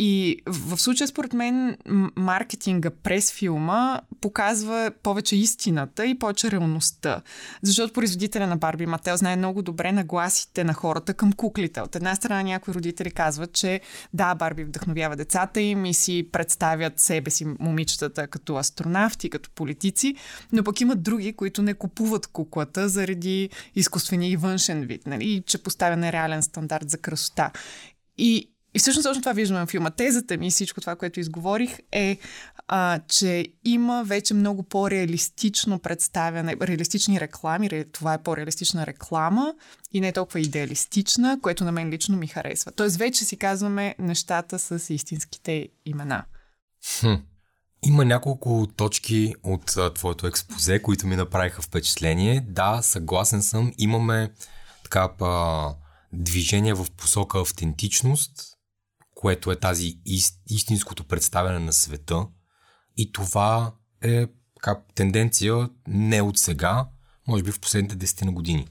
И 0.00 0.42
в 0.46 0.78
случая, 0.78 1.08
според 1.08 1.32
мен, 1.32 1.76
маркетинга 2.16 2.90
през 2.90 3.32
филма 3.32 4.00
показва 4.20 4.90
повече 5.02 5.36
истината 5.36 6.06
и 6.06 6.18
повече 6.18 6.50
реалността. 6.50 7.22
Защото 7.62 7.92
производителя 7.92 8.46
на 8.46 8.56
Барби 8.56 8.86
Мател 8.86 9.16
знае 9.16 9.36
много 9.36 9.62
добре 9.62 9.92
нагласите 9.92 10.64
на 10.64 10.74
хората 10.74 11.14
към 11.14 11.32
куклите. 11.32 11.80
От 11.80 11.96
една 11.96 12.14
страна 12.14 12.42
някои 12.42 12.74
родители 12.74 13.10
казват, 13.10 13.52
че 13.52 13.80
да, 14.14 14.34
Барби 14.34 14.64
вдъхновява 14.64 15.16
децата 15.16 15.60
им 15.60 15.84
и 15.84 15.94
си 15.94 16.28
представят 16.32 17.00
себе 17.00 17.30
си 17.30 17.44
момичетата 17.58 18.26
като 18.26 18.56
астронавти, 18.56 19.30
като 19.30 19.50
политици, 19.50 20.14
но 20.52 20.64
пък 20.64 20.80
имат 20.80 21.02
други, 21.02 21.32
които 21.32 21.62
не 21.62 21.74
купуват 21.74 22.26
куклата 22.26 22.88
заради 22.88 23.50
изкуствения 23.74 24.30
и 24.30 24.36
външен 24.36 24.82
вид, 24.82 25.06
нали? 25.06 25.42
че 25.46 25.62
поставя 25.62 25.96
нереален 25.96 26.42
стандарт 26.42 26.90
за 26.90 26.98
красота. 26.98 27.50
И 28.18 28.50
и 28.74 28.78
всъщност 28.78 29.06
точно 29.06 29.22
това 29.22 29.32
виждаме 29.32 29.66
в 29.66 29.70
филма. 29.70 29.90
Тезата 29.90 30.36
ми 30.36 30.46
и 30.46 30.50
всичко 30.50 30.80
това, 30.80 30.96
което 30.96 31.20
изговорих 31.20 31.78
е, 31.92 32.18
а, 32.68 33.00
че 33.08 33.46
има 33.64 34.04
вече 34.06 34.34
много 34.34 34.62
по-реалистично 34.62 35.78
представяне, 35.78 36.56
реалистични 36.62 37.20
реклами, 37.20 37.84
това 37.92 38.14
е 38.14 38.22
по-реалистична 38.22 38.86
реклама 38.86 39.54
и 39.92 40.00
не 40.00 40.08
е 40.08 40.12
толкова 40.12 40.40
идеалистична, 40.40 41.38
което 41.42 41.64
на 41.64 41.72
мен 41.72 41.90
лично 41.90 42.16
ми 42.16 42.26
харесва. 42.26 42.72
Тоест 42.72 42.96
вече 42.96 43.24
си 43.24 43.36
казваме 43.36 43.94
нещата 43.98 44.58
с 44.58 44.94
истинските 44.94 45.68
имена. 45.86 46.24
Хм. 47.00 47.14
Има 47.82 48.04
няколко 48.04 48.66
точки 48.76 49.34
от 49.42 49.76
а, 49.76 49.94
твоето 49.94 50.26
експозе, 50.26 50.82
които 50.82 51.06
ми 51.06 51.16
направиха 51.16 51.62
впечатление. 51.62 52.46
Да, 52.48 52.82
съгласен 52.82 53.42
съм. 53.42 53.72
Имаме 53.78 54.30
така 54.84 55.08
па, 55.18 55.74
движение 56.12 56.74
в 56.74 56.86
посока 56.96 57.40
автентичност, 57.40 58.57
което 59.18 59.52
е 59.52 59.56
тази 59.56 59.98
истинското 60.46 61.04
представяне 61.04 61.58
на 61.58 61.72
света. 61.72 62.26
И 62.96 63.12
това 63.12 63.72
е 64.02 64.26
как, 64.60 64.78
тенденция 64.94 65.68
не 65.88 66.22
от 66.22 66.38
сега, 66.38 66.86
може 67.28 67.42
би 67.42 67.52
в 67.52 67.60
последните 67.60 67.96
10 67.96 68.24
на 68.24 68.32
години. 68.32 68.68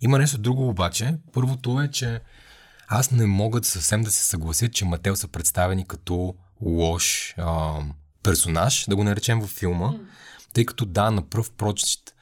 Има 0.00 0.18
нещо 0.18 0.38
друго 0.38 0.68
обаче. 0.68 1.16
Първото 1.32 1.80
е, 1.80 1.90
че 1.90 2.20
аз 2.88 3.10
не 3.10 3.26
мога 3.26 3.64
съвсем 3.64 4.02
да 4.02 4.10
се 4.10 4.24
съглася, 4.24 4.68
че 4.68 4.84
Мател 4.84 5.16
са 5.16 5.28
представени 5.28 5.88
като 5.88 6.34
лош 6.60 7.34
а, 7.38 7.80
персонаж, 8.22 8.84
да 8.88 8.96
го 8.96 9.04
наречем 9.04 9.40
във 9.40 9.50
филма, 9.50 9.88
mm. 9.88 10.00
тъй 10.52 10.66
като 10.66 10.84
да, 10.84 11.10
на 11.10 11.28
пръв 11.28 11.50
прочит 11.50 12.14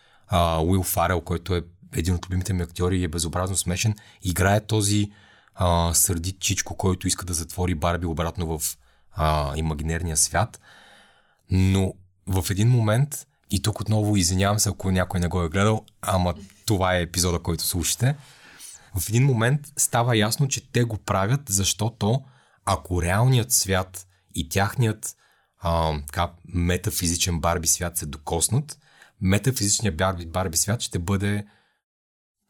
Уил 0.62 0.82
Фарел, 0.82 1.20
който 1.20 1.54
е 1.54 1.62
един 1.92 2.14
от 2.14 2.26
любимите 2.26 2.52
ми 2.52 2.62
актьори 2.62 2.98
и 2.98 3.04
е 3.04 3.08
безобразно 3.08 3.56
смешен, 3.56 3.94
играе 4.22 4.66
този 4.66 5.12
а, 5.54 5.94
сърдит 5.94 6.38
чичко, 6.40 6.76
който 6.76 7.08
иска 7.08 7.24
да 7.24 7.34
затвори 7.34 7.74
Барби 7.74 8.06
обратно 8.06 8.58
в 8.58 8.76
а, 9.12 9.56
имагинерния 9.56 10.16
свят. 10.16 10.60
Но 11.50 11.94
в 12.26 12.50
един 12.50 12.68
момент, 12.68 13.26
и 13.50 13.62
тук 13.62 13.80
отново 13.80 14.16
извинявам 14.16 14.58
се, 14.58 14.68
ако 14.68 14.90
някой 14.90 15.20
не 15.20 15.28
го 15.28 15.42
е 15.42 15.48
гледал, 15.48 15.84
ама 16.02 16.34
това 16.66 16.96
е 16.96 17.02
епизода, 17.02 17.38
който 17.38 17.64
слушате, 17.64 18.16
в 18.94 19.08
един 19.08 19.24
момент 19.24 19.60
става 19.76 20.16
ясно, 20.16 20.48
че 20.48 20.72
те 20.72 20.84
го 20.84 20.98
правят, 20.98 21.40
защото 21.48 22.22
ако 22.64 23.02
реалният 23.02 23.52
свят 23.52 24.06
и 24.34 24.48
тяхният 24.48 25.16
а, 25.60 26.00
така, 26.06 26.30
метафизичен 26.44 27.40
Барби 27.40 27.66
свят 27.66 27.96
се 27.96 28.06
докоснат, 28.06 28.78
метафизичният 29.20 29.96
Барби, 29.96 30.26
Барби 30.26 30.56
свят 30.56 30.80
ще 30.80 30.98
бъде 30.98 31.44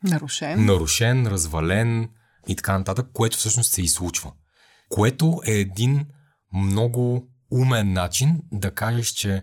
нарушен. 0.05 0.65
нарушен, 0.65 1.27
развален 1.27 2.09
и 2.49 2.57
така 2.57 2.79
нататък, 2.79 3.07
което 3.13 3.39
всъщност 3.39 3.73
се 3.73 3.83
и. 3.83 4.33
Което 4.89 5.41
е 5.47 5.53
един 5.53 6.07
много 6.53 7.29
умен 7.51 7.93
начин 7.93 8.43
да 8.53 8.71
кажеш, 8.71 9.09
че 9.09 9.43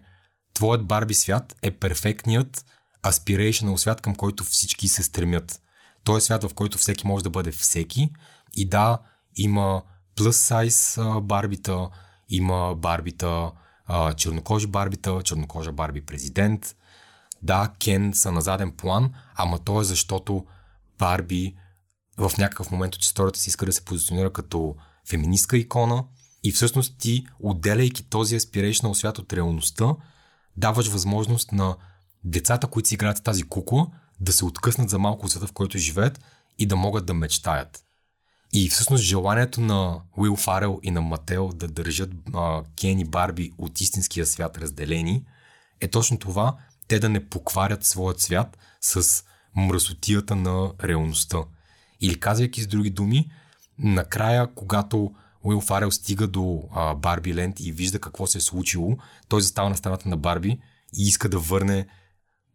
твоят 0.54 0.88
Барби 0.88 1.14
свят 1.14 1.56
е 1.62 1.72
перфектният 1.72 2.66
aspirational 3.04 3.76
свят, 3.76 4.02
към 4.02 4.16
който 4.16 4.44
всички 4.44 4.88
се 4.88 5.04
стремят. 5.04 5.62
Той 6.04 6.18
е 6.18 6.22
свят, 6.22 6.44
в 6.44 6.54
който 6.54 6.78
всеки 6.78 7.08
може 7.08 7.24
да 7.24 7.30
бъде 7.30 7.52
всеки. 7.52 8.10
И 8.56 8.70
да, 8.70 9.00
има 9.36 9.82
plus 10.18 10.32
size 10.32 11.22
барбита, 11.22 11.90
има 12.30 12.76
барбита, 12.76 13.52
чернокожи 14.18 14.68
барбита, 14.68 15.22
чернокожа 15.24 15.72
барби 15.72 16.02
президент. 16.02 16.76
Да, 17.42 17.74
Кен 17.80 18.14
са 18.14 18.32
на 18.32 18.42
заден 18.42 18.72
план, 18.72 19.14
ама 19.36 19.60
то 19.60 19.82
е 19.82 19.84
защото 19.84 20.46
Барби 20.98 21.56
в 22.20 22.38
някакъв 22.38 22.72
момент 22.72 22.96
от 22.96 23.04
историята 23.04 23.40
си 23.40 23.50
иска 23.50 23.66
да 23.66 23.74
се 23.74 23.86
позиционира 23.86 24.34
като 24.34 24.76
феминистка 25.10 25.58
икона 25.58 26.04
и 26.44 26.52
всъщност 26.52 26.96
ти, 26.98 27.26
отделяйки 27.40 28.04
този 28.04 28.40
aspirational 28.40 28.94
свят 28.94 29.18
от 29.18 29.34
реалността, 29.34 29.96
даваш 30.58 30.88
възможност 30.88 31.52
на 31.52 31.76
децата, 32.24 32.68
които 32.68 32.88
си 32.88 32.94
играят 32.94 33.24
тази 33.24 33.44
кукла, 33.44 33.88
да 34.20 34.34
се 34.34 34.46
откъснат 34.46 34.90
за 34.90 35.00
малко 35.00 35.26
от 35.26 35.32
света, 35.32 35.48
в 35.48 35.52
който 35.52 35.78
живеят 35.78 36.20
и 36.60 36.66
да 36.66 36.76
могат 36.76 37.06
да 37.06 37.14
мечтаят. 37.14 37.84
И 38.54 38.70
всъщност 38.70 39.04
желанието 39.04 39.62
на 39.62 40.02
Уил 40.18 40.36
Фарел 40.36 40.80
и 40.84 40.92
на 40.92 41.02
Мател 41.02 41.50
да 41.56 41.68
държат 41.68 42.10
а, 42.34 42.64
Кен 42.76 43.00
и 43.00 43.06
Барби 43.06 43.52
от 43.58 43.82
истинския 43.82 44.26
свят 44.26 44.58
разделени 44.58 45.26
е 45.82 45.88
точно 45.88 46.20
това, 46.20 46.58
те 46.88 47.00
да 47.00 47.10
не 47.10 47.30
покварят 47.30 47.86
своят 47.86 48.20
свят 48.20 48.58
с 48.82 49.24
мръсотията 49.56 50.36
на 50.36 50.72
реалността. 50.84 51.38
Или 52.02 52.20
казвайки 52.20 52.62
с 52.62 52.68
други 52.68 52.90
думи, 52.90 53.32
накрая, 53.80 54.48
когато 54.56 55.12
Уил 55.44 55.62
Фарел 55.62 55.92
стига 55.92 56.28
до 56.28 56.64
а, 56.72 56.96
Барби 56.96 57.36
Ленд 57.36 57.60
и 57.60 57.72
вижда 57.72 58.00
какво 58.00 58.28
се 58.28 58.38
е 58.38 58.42
случило, 58.42 58.98
той 59.28 59.42
застава 59.42 59.70
на 59.70 59.78
страната 59.78 60.10
на 60.10 60.18
Барби 60.18 60.60
и 60.98 61.04
иска 61.04 61.30
да 61.30 61.40
върне 61.40 61.86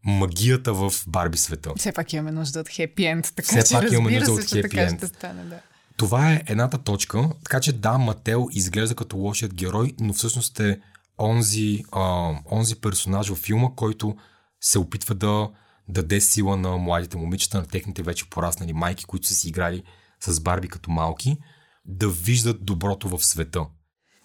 магията 0.05 0.75
в 0.75 0.93
Барби 1.07 1.39
света. 1.39 1.73
Все 1.77 1.93
пак 1.93 2.13
имаме 2.13 2.33
нужда 2.33 2.61
от 2.61 2.69
хепи 2.69 3.05
енд, 3.05 3.33
така 3.37 3.49
Все 3.49 3.63
че 3.63 3.75
пак 3.75 3.93
имаме 3.93 4.19
нужда 4.19 4.43
се, 4.43 4.59
от 4.59 4.63
така 4.63 4.77
end. 4.77 4.97
ще 4.97 5.07
стане, 5.07 5.45
да. 5.45 5.61
Това 5.97 6.33
е 6.33 6.43
едната 6.47 6.79
точка, 6.79 7.31
така 7.45 7.61
че 7.61 7.73
да, 7.73 7.99
Мател 7.99 8.49
изглежда 8.53 8.95
като 8.95 9.17
лошият 9.17 9.55
герой, 9.55 9.95
но 10.01 10.13
всъщност 10.13 10.61
е 10.61 10.81
онзи, 11.19 11.85
а, 11.93 12.33
онзи 12.51 12.75
персонаж 12.75 13.29
във 13.29 13.39
филма, 13.39 13.69
който 13.77 14.17
се 14.61 14.79
опитва 14.79 15.15
да 15.15 15.49
даде 15.89 16.21
сила 16.21 16.57
на 16.57 16.77
младите 16.77 17.17
момичета, 17.17 17.59
на 17.59 17.67
техните 17.67 18.03
вече 18.03 18.31
пораснали 18.31 18.73
майки, 18.73 19.05
които 19.05 19.27
са 19.27 19.35
си 19.35 19.49
играли 19.49 19.83
с 20.21 20.41
Барби 20.41 20.69
като 20.69 20.91
малки, 20.91 21.39
да 21.85 22.09
виждат 22.09 22.65
доброто 22.65 23.09
в 23.09 23.25
света. 23.25 23.67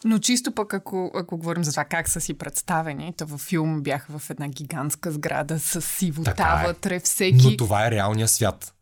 Но 0.06 0.19
чисто 0.19 0.52
пък, 0.52 0.74
ако, 0.74 1.12
ако 1.15 1.38
говорим 1.38 1.63
за 1.63 1.72
това 1.72 1.86
как 1.86 2.10
са 2.10 2.22
си 2.22 2.34
представени, 2.34 3.13
то 3.17 3.26
във 3.26 3.41
филм 3.41 3.82
бяха 3.82 4.19
в 4.19 4.30
една 4.30 4.48
гигантска 4.48 5.12
сграда 5.12 5.60
с 5.60 5.82
сивота 5.82 6.32
Така 6.36 6.62
е. 6.63 6.67
вътре, 6.67 7.00
всеки... 7.00 7.43
Но 7.43 7.58
това 7.58 7.88
е 7.88 7.91
реалният 7.91 8.30
свят. 8.30 8.74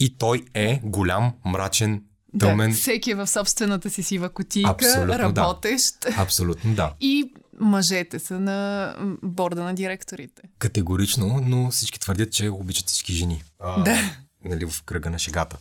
И 0.00 0.18
той 0.18 0.44
е 0.54 0.80
голям, 0.84 1.32
мрачен, 1.44 2.02
тъмен. 2.38 2.70
Да, 2.70 2.76
всеки 2.76 3.10
е 3.10 3.14
в 3.14 3.26
собствената 3.26 3.90
си 3.90 4.02
сива 4.02 4.28
котийка, 4.28 4.70
Абсолютно, 4.70 5.06
да. 5.06 5.18
работещ. 5.18 5.94
Абсолютно 6.16 6.74
да. 6.74 6.94
И 7.00 7.34
мъжете 7.60 8.18
са 8.18 8.40
на 8.40 8.94
борда 9.22 9.64
на 9.64 9.74
директорите. 9.74 10.42
Категорично, 10.58 11.40
но 11.46 11.70
всички 11.70 12.00
твърдят, 12.00 12.32
че 12.32 12.48
обичат 12.48 12.88
всички 12.88 13.12
жени. 13.12 13.42
А, 13.60 13.82
Да. 13.82 13.98
Нали, 14.44 14.66
в 14.66 14.82
кръга 14.82 15.10
на 15.10 15.18
шегата. 15.18 15.56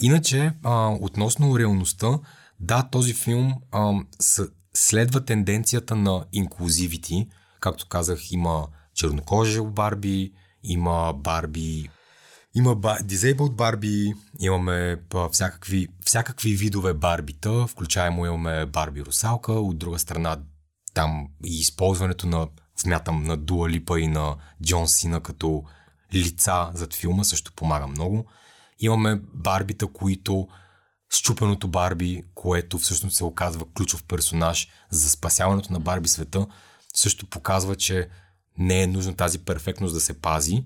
Иначе, 0.00 0.52
а, 0.64 0.88
относно 1.00 1.58
реалността, 1.58 2.18
да, 2.60 2.88
този 2.92 3.14
филм 3.14 3.54
а, 3.72 3.92
с, 4.20 4.48
следва 4.74 5.24
тенденцията 5.24 5.96
на 5.96 6.24
инклюзивити. 6.32 7.28
Както 7.60 7.88
казах, 7.88 8.32
има 8.32 8.66
чернокожи 8.94 9.60
Барби, 9.60 10.32
има 10.62 11.12
Барби, 11.16 11.88
има 12.54 12.74
ба, 12.74 12.96
disabled 12.98 13.50
Барби, 13.50 14.14
имаме 14.40 14.96
а, 15.14 15.28
всякакви, 15.28 15.88
всякакви 16.04 16.54
видове 16.54 16.94
Барбита, 16.94 17.66
включаемо 17.66 18.26
имаме 18.26 18.66
Барби 18.66 19.04
русалка, 19.04 19.52
от 19.52 19.78
друга 19.78 19.98
страна 19.98 20.38
там 20.94 21.28
и 21.44 21.58
използването 21.58 22.26
на, 22.26 22.48
смятам, 22.76 23.22
на 23.22 23.36
Дуа 23.36 23.68
Липа 23.68 24.00
и 24.00 24.06
на 24.06 24.36
Джон 24.62 24.88
Сина 24.88 25.20
като 25.20 25.64
лица 26.14 26.70
зад 26.74 26.94
филма 26.94 27.24
също 27.24 27.52
помага 27.52 27.86
много. 27.86 28.26
Имаме 28.78 29.20
Барбита, 29.34 29.86
които 29.86 30.48
щупеното 31.10 31.68
Барби, 31.68 32.22
което 32.34 32.78
всъщност 32.78 33.16
се 33.16 33.24
оказва 33.24 33.66
ключов 33.76 34.04
персонаж 34.04 34.68
за 34.90 35.10
спасяването 35.10 35.72
на 35.72 35.80
Барби 35.80 36.08
света, 36.08 36.46
също 36.94 37.26
показва, 37.26 37.76
че 37.76 38.08
не 38.58 38.82
е 38.82 38.86
нужно 38.86 39.14
тази 39.14 39.38
перфектност 39.38 39.94
да 39.94 40.00
се 40.00 40.20
пази. 40.20 40.64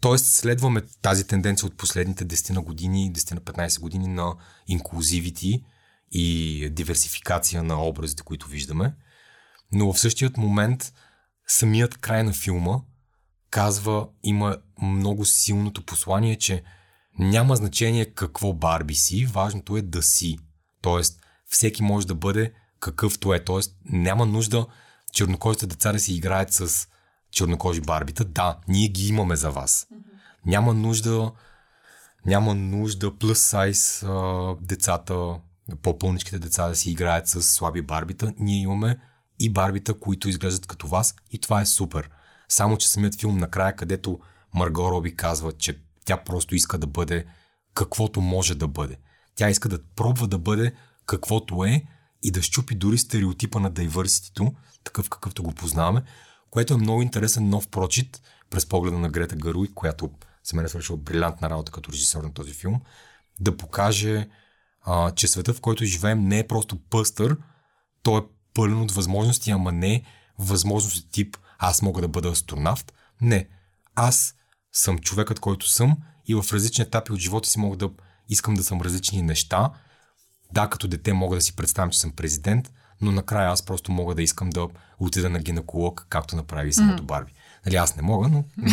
Тоест 0.00 0.26
следваме 0.26 0.82
тази 1.02 1.26
тенденция 1.26 1.66
от 1.66 1.76
последните 1.76 2.26
10 2.26 2.50
на 2.50 2.62
години, 2.62 3.12
10 3.12 3.34
на 3.34 3.40
15 3.40 3.80
години 3.80 4.06
на 4.06 4.36
инклюзивити 4.66 5.64
и 6.10 6.68
диверсификация 6.72 7.62
на 7.62 7.82
образите, 7.84 8.22
които 8.22 8.48
виждаме. 8.48 8.94
Но 9.72 9.92
в 9.92 10.00
същият 10.00 10.36
момент 10.36 10.92
самият 11.46 11.98
край 11.98 12.22
на 12.22 12.32
филма 12.32 12.78
казва, 13.50 14.08
има 14.22 14.56
много 14.82 15.24
силното 15.24 15.84
послание, 15.84 16.36
че 16.36 16.62
няма 17.18 17.56
значение 17.56 18.14
какво 18.14 18.52
Барби 18.52 18.94
си, 18.94 19.26
важното 19.26 19.76
е 19.76 19.82
да 19.82 20.02
си. 20.02 20.38
Тоест, 20.82 21.20
всеки 21.46 21.82
може 21.82 22.06
да 22.06 22.14
бъде 22.14 22.52
какъвто 22.80 23.34
е. 23.34 23.44
Тоест, 23.44 23.76
няма 23.84 24.26
нужда 24.26 24.66
чернокожите 25.12 25.66
деца 25.66 25.92
да 25.92 25.98
си 25.98 26.14
играят 26.14 26.52
с 26.52 26.88
чернокожи 27.30 27.80
барбита. 27.80 28.24
Да, 28.24 28.58
ние 28.68 28.88
ги 28.88 29.08
имаме 29.08 29.36
за 29.36 29.50
вас. 29.50 29.86
Няма 30.46 30.74
нужда 30.74 31.32
няма 32.26 32.54
нужда 32.54 33.10
size 33.10 34.06
а, 34.06 34.56
децата, 34.60 35.34
по-пълничките 35.82 36.38
деца 36.38 36.68
да 36.68 36.76
си 36.76 36.90
играят 36.90 37.28
с 37.28 37.42
слаби 37.42 37.82
барбита. 37.82 38.32
Ние 38.38 38.62
имаме 38.62 38.98
и 39.40 39.52
барбита, 39.52 39.94
които 39.94 40.28
изглеждат 40.28 40.66
като 40.66 40.86
вас 40.86 41.14
и 41.30 41.38
това 41.38 41.60
е 41.60 41.66
супер. 41.66 42.10
Само, 42.48 42.76
че 42.76 42.88
самият 42.88 43.20
филм 43.20 43.38
накрая, 43.38 43.76
където 43.76 44.20
Марго 44.54 44.90
Роби 44.90 45.16
казва, 45.16 45.52
че 45.52 45.78
тя 46.04 46.16
просто 46.16 46.54
иска 46.54 46.78
да 46.78 46.86
бъде 46.86 47.26
каквото 47.74 48.20
може 48.20 48.54
да 48.54 48.68
бъде. 48.68 48.96
Тя 49.34 49.50
иска 49.50 49.68
да 49.68 49.78
пробва 49.96 50.28
да 50.28 50.38
бъде 50.38 50.74
каквото 51.06 51.64
е 51.64 51.84
и 52.22 52.30
да 52.30 52.42
щупи 52.42 52.74
дори 52.74 52.98
стереотипа 52.98 53.60
на 53.60 53.70
дайвърситито, 53.70 54.54
такъв 54.84 55.08
какъвто 55.08 55.42
го 55.42 55.52
познаваме, 55.52 56.02
което 56.50 56.74
е 56.74 56.76
много 56.76 57.02
интересен 57.02 57.48
нов 57.48 57.68
прочит 57.68 58.22
през 58.50 58.66
погледа 58.66 58.98
на 58.98 59.08
Грета 59.08 59.36
Гаруй, 59.36 59.74
която 59.74 60.10
за 60.44 60.56
мен 60.56 60.64
е 60.64 60.68
свършила 60.68 60.98
брилянтна 60.98 61.50
работа 61.50 61.72
като 61.72 61.92
режисьор 61.92 62.22
на 62.22 62.32
този 62.32 62.52
филм, 62.52 62.80
да 63.40 63.56
покаже, 63.56 64.28
а, 64.82 65.10
че 65.10 65.28
света, 65.28 65.54
в 65.54 65.60
който 65.60 65.84
живеем, 65.84 66.28
не 66.28 66.38
е 66.38 66.46
просто 66.46 66.76
пъстър, 66.90 67.36
той 68.02 68.20
е 68.20 68.24
пълен 68.58 68.82
от 68.82 68.92
възможности, 68.92 69.50
ама 69.50 69.72
не 69.72 70.02
възможности 70.38 71.10
тип 71.10 71.36
аз 71.58 71.82
мога 71.82 72.00
да 72.00 72.08
бъда 72.08 72.28
астронавт. 72.28 72.92
Не, 73.20 73.48
аз 73.94 74.34
съм 74.72 74.98
човекът, 74.98 75.40
който 75.40 75.70
съм 75.70 75.96
и 76.26 76.34
в 76.34 76.44
различни 76.52 76.82
етапи 76.82 77.12
от 77.12 77.18
живота 77.18 77.48
си 77.48 77.58
мога 77.58 77.76
да 77.76 77.90
искам 78.28 78.54
да 78.54 78.64
съм 78.64 78.80
различни 78.80 79.22
неща. 79.22 79.70
Да, 80.52 80.70
като 80.70 80.88
дете 80.88 81.12
мога 81.12 81.36
да 81.36 81.40
си 81.40 81.56
представям, 81.56 81.90
че 81.90 82.00
съм 82.00 82.12
президент, 82.12 82.72
но 83.00 83.12
накрая 83.12 83.50
аз 83.50 83.64
просто 83.64 83.92
мога 83.92 84.14
да 84.14 84.22
искам 84.22 84.50
да 84.50 84.68
отида 84.98 85.30
на 85.30 85.38
гинеколог, 85.38 86.06
както 86.08 86.36
направи 86.36 86.72
самото 86.72 87.02
Барби. 87.02 87.32
Нали, 87.68 87.76
аз 87.76 87.96
не 87.96 88.02
мога, 88.02 88.28
но... 88.28 88.44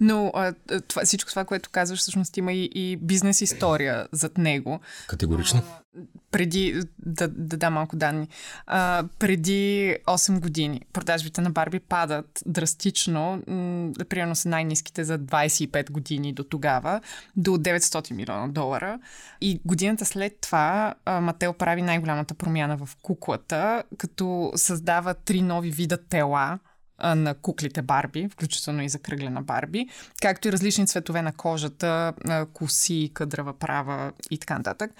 Но 0.00 0.32
а, 0.34 0.52
това, 0.88 1.04
всичко 1.04 1.30
това, 1.30 1.44
което 1.44 1.70
казваш, 1.72 1.98
всъщност 1.98 2.36
има 2.36 2.52
и, 2.52 2.70
и 2.74 2.96
бизнес 2.96 3.40
история 3.40 4.08
зад 4.12 4.38
него. 4.38 4.80
Категорично. 5.08 5.62
А, 5.72 6.00
преди, 6.30 6.82
да, 6.98 7.28
да 7.28 7.56
дам 7.56 7.74
малко 7.74 7.96
данни, 7.96 8.28
а, 8.66 9.04
преди 9.18 9.96
8 10.06 10.40
години 10.40 10.80
продажбите 10.92 11.40
на 11.40 11.50
Барби 11.50 11.80
падат 11.80 12.42
драстично, 12.46 13.42
м- 13.46 13.92
примерно 14.08 14.36
са 14.36 14.48
най-низките 14.48 15.04
за 15.04 15.18
25 15.18 15.90
години 15.90 16.32
до 16.32 16.44
тогава, 16.44 17.00
до 17.36 17.50
900 17.50 18.12
милиона 18.12 18.48
долара. 18.48 18.98
И 19.40 19.60
годината 19.64 20.04
след 20.04 20.40
това 20.40 20.94
а, 21.04 21.20
Мател 21.20 21.52
прави 21.52 21.82
най-голямата 21.82 22.34
промяна 22.34 22.76
в 22.76 22.88
куклата, 23.02 23.82
като 23.98 24.52
създава 24.56 25.14
три 25.14 25.42
нови 25.42 25.70
вида 25.70 25.98
тела, 26.08 26.58
на 27.02 27.34
куклите 27.34 27.82
Барби, 27.82 28.28
включително 28.28 28.82
и 28.82 28.88
за 28.88 28.98
кръглена 28.98 29.42
Барби, 29.42 29.88
както 30.22 30.48
и 30.48 30.52
различни 30.52 30.86
цветове 30.86 31.22
на 31.22 31.32
кожата, 31.32 32.12
коси, 32.52 33.10
къдрава 33.14 33.52
права 33.52 34.12
и 34.30 34.38
така 34.38 34.58
нататък, 34.58 34.90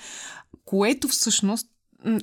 което 0.64 1.08
всъщност 1.08 1.68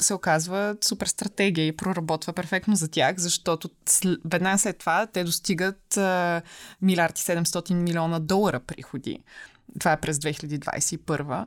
се 0.02 0.14
оказва 0.14 0.78
супер 0.82 1.08
стратегия 1.08 1.68
и 1.68 1.78
проработва 1.78 2.34
перфектно 2.34 2.76
за 2.76 2.88
тях, 2.88 3.18
защото 3.18 3.70
веднага 4.26 4.58
след 4.58 4.78
това 4.78 5.08
те 5.08 5.24
достигат 5.24 5.98
а, 5.98 6.42
милиард 6.82 7.20
и 7.20 7.22
700 7.22 7.74
милиона 7.74 8.20
долара 8.20 8.60
приходи. 8.60 9.20
Това 9.80 9.92
е 9.92 10.00
през 10.00 10.18
2021. 10.18 11.46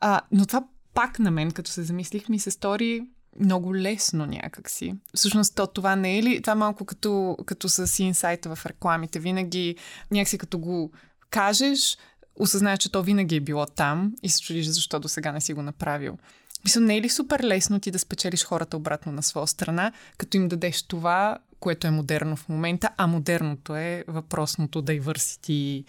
А, 0.00 0.20
но 0.32 0.46
това 0.46 0.64
пак 0.94 1.18
на 1.18 1.30
мен, 1.30 1.50
като 1.50 1.70
се 1.70 1.82
замислих, 1.82 2.28
ми 2.28 2.38
се 2.38 2.50
стори 2.50 3.02
много 3.40 3.76
лесно 3.76 4.26
някакси. 4.26 4.94
Всъщност 5.14 5.54
то 5.54 5.66
това 5.66 5.96
не 5.96 6.18
е 6.18 6.22
ли? 6.22 6.42
Това 6.42 6.54
малко 6.54 6.84
като, 6.84 7.36
като 7.46 7.68
с 7.68 8.02
инсайта 8.02 8.54
в 8.54 8.66
рекламите. 8.66 9.18
Винаги 9.18 9.76
някакси 10.10 10.38
като 10.38 10.58
го 10.58 10.92
кажеш, 11.30 11.98
осъзнаеш, 12.36 12.78
че 12.78 12.92
то 12.92 13.02
винаги 13.02 13.36
е 13.36 13.40
било 13.40 13.66
там 13.66 14.12
и 14.22 14.28
се 14.28 14.40
чудиш 14.40 14.66
защо 14.66 15.00
до 15.00 15.08
сега 15.08 15.32
не 15.32 15.40
си 15.40 15.52
го 15.52 15.62
направил. 15.62 16.18
Мисля, 16.64 16.80
не 16.80 16.96
е 16.96 17.00
ли 17.00 17.08
супер 17.08 17.40
лесно 17.40 17.80
ти 17.80 17.90
да 17.90 17.98
спечелиш 17.98 18.44
хората 18.44 18.76
обратно 18.76 19.12
на 19.12 19.22
своя 19.22 19.46
страна, 19.46 19.92
като 20.18 20.36
им 20.36 20.48
дадеш 20.48 20.82
това, 20.82 21.38
което 21.60 21.86
е 21.86 21.90
модерно 21.90 22.36
в 22.36 22.48
момента, 22.48 22.90
а 22.96 23.06
модерното 23.06 23.76
е 23.76 24.04
въпросното 24.08 24.82
diversity 24.82 25.84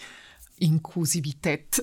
инклюзивитет. 0.62 1.80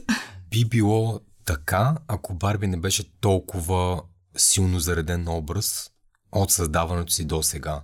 Би 0.50 0.64
било 0.64 1.20
така, 1.44 1.96
ако 2.08 2.34
Барби 2.34 2.66
не 2.66 2.76
беше 2.76 3.10
толкова 3.20 4.02
силно 4.36 4.80
зареден 4.80 5.28
образ 5.28 5.90
от 6.32 6.50
създаването 6.50 7.12
си 7.12 7.24
до 7.24 7.42
сега. 7.42 7.82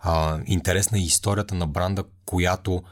А, 0.00 0.40
интересна 0.46 0.98
е 0.98 1.02
историята 1.02 1.54
на 1.54 1.66
бранда, 1.66 2.04
която 2.24 2.82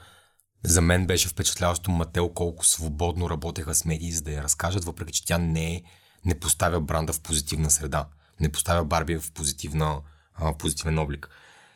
за 0.64 0.80
мен 0.80 1.06
беше 1.06 1.28
впечатляващо 1.28 1.90
Мател 1.90 2.28
колко 2.28 2.66
свободно 2.66 3.30
работеха 3.30 3.74
с 3.74 3.84
медии, 3.84 4.12
за 4.12 4.22
да 4.22 4.32
я 4.32 4.42
разкажат, 4.42 4.84
въпреки 4.84 5.12
че 5.12 5.24
тя 5.24 5.38
не, 5.38 5.74
е, 5.74 5.82
не 6.24 6.40
поставя 6.40 6.80
бранда 6.80 7.12
в 7.12 7.20
позитивна 7.20 7.70
среда. 7.70 8.06
Не 8.40 8.52
поставя 8.52 8.84
Барби 8.84 9.18
в 9.18 9.32
позитивна, 9.32 10.00
а, 10.34 10.58
позитивен 10.58 10.98
облик. 10.98 11.28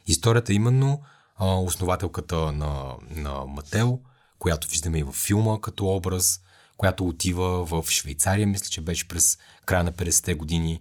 Историята 0.06 0.52
е 0.52 0.54
именно 0.56 1.02
а, 1.36 1.54
основателката 1.54 2.52
на, 2.52 2.94
на 3.10 3.44
Мател, 3.46 4.00
която 4.38 4.68
виждаме 4.68 4.98
и 4.98 5.02
във 5.02 5.14
филма 5.14 5.60
като 5.60 5.86
образ, 5.86 6.40
която 6.76 7.06
отива 7.06 7.64
в 7.64 7.84
Швейцария, 7.90 8.46
мисля, 8.46 8.66
че 8.66 8.80
беше 8.80 9.08
през 9.08 9.38
края 9.66 9.84
на 9.84 9.92
50-те 9.92 10.34
години, 10.34 10.80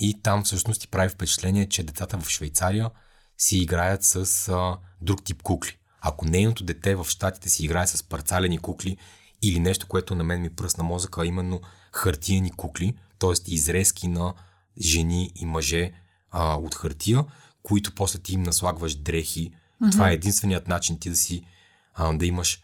и 0.00 0.22
там 0.22 0.44
всъщност 0.44 0.80
ти 0.80 0.88
прави 0.88 1.08
впечатление, 1.08 1.68
че 1.68 1.82
децата 1.82 2.18
в 2.18 2.28
Швейцария 2.28 2.90
си 3.38 3.58
играят 3.58 4.04
с 4.04 4.48
а, 4.48 4.78
друг 5.00 5.24
тип 5.24 5.42
кукли. 5.42 5.76
Ако 6.00 6.24
нейното 6.24 6.64
дете 6.64 6.94
в 6.94 7.06
щатите 7.08 7.48
си 7.48 7.64
играе 7.64 7.86
с 7.86 8.02
парцалени 8.02 8.58
кукли 8.58 8.96
или 9.42 9.60
нещо, 9.60 9.86
което 9.86 10.14
на 10.14 10.24
мен 10.24 10.40
ми 10.40 10.54
пръсна 10.54 10.84
мозъка, 10.84 11.22
а 11.22 11.26
именно 11.26 11.60
хартияни 11.92 12.50
кукли, 12.50 12.94
т.е. 13.18 13.32
изрезки 13.46 14.08
на 14.08 14.34
жени 14.80 15.32
и 15.34 15.46
мъже 15.46 15.92
а, 16.30 16.54
от 16.54 16.74
хартия, 16.74 17.24
които 17.62 17.94
после 17.94 18.18
ти 18.18 18.34
им 18.34 18.42
наслагваш 18.42 18.94
дрехи. 18.94 19.50
Mm-hmm. 19.82 19.92
Това 19.92 20.10
е 20.10 20.14
единственият 20.14 20.68
начин 20.68 20.98
ти 20.98 21.10
да 21.10 21.16
си 21.16 21.44
а, 21.94 22.12
да 22.12 22.26
имаш 22.26 22.62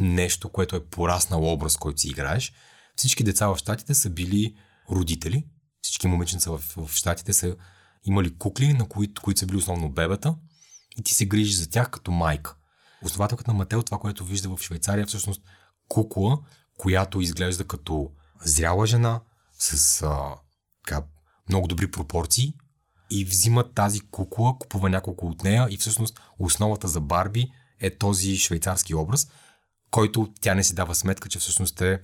нещо, 0.00 0.48
което 0.48 0.76
е 0.76 0.84
пораснал 0.84 1.52
образ, 1.52 1.76
който 1.76 2.00
си 2.00 2.08
играеш. 2.08 2.52
Всички 2.96 3.24
деца 3.24 3.46
в 3.46 3.56
щатите 3.56 3.94
са 3.94 4.10
били 4.10 4.56
родители, 4.90 5.46
всички 5.82 6.06
момиченца 6.06 6.50
в, 6.50 6.58
в 6.76 6.94
Штатите 6.94 7.32
са 7.32 7.56
имали 8.04 8.38
кукли, 8.38 8.72
на 8.72 8.88
които, 8.88 9.22
които 9.22 9.40
са 9.40 9.46
били 9.46 9.56
основно 9.56 9.90
бебета 9.90 10.34
и 10.96 11.02
ти 11.02 11.14
се 11.14 11.26
грижи 11.26 11.54
за 11.54 11.70
тях 11.70 11.90
като 11.90 12.10
майка. 12.10 12.56
Основателката 13.02 13.50
на 13.50 13.58
Мател, 13.58 13.82
това, 13.82 13.98
което 13.98 14.24
вижда 14.24 14.56
в 14.56 14.62
Швейцария, 14.62 15.02
е 15.02 15.06
всъщност 15.06 15.42
кукла, 15.88 16.38
която 16.78 17.20
изглежда 17.20 17.64
като 17.64 18.10
зряла 18.44 18.86
жена, 18.86 19.20
с 19.58 20.02
а, 20.02 20.34
така, 20.86 21.02
много 21.48 21.68
добри 21.68 21.90
пропорции 21.90 22.54
и 23.10 23.24
взима 23.24 23.72
тази 23.72 24.00
кукла, 24.00 24.58
купува 24.58 24.90
няколко 24.90 25.26
от 25.26 25.44
нея 25.44 25.66
и 25.70 25.76
всъщност 25.76 26.20
основата 26.38 26.88
за 26.88 27.00
Барби 27.00 27.52
е 27.80 27.98
този 27.98 28.36
швейцарски 28.36 28.94
образ, 28.94 29.28
който 29.90 30.32
тя 30.40 30.54
не 30.54 30.64
си 30.64 30.74
дава 30.74 30.94
сметка, 30.94 31.28
че 31.28 31.38
всъщност 31.38 31.80
е 31.80 32.00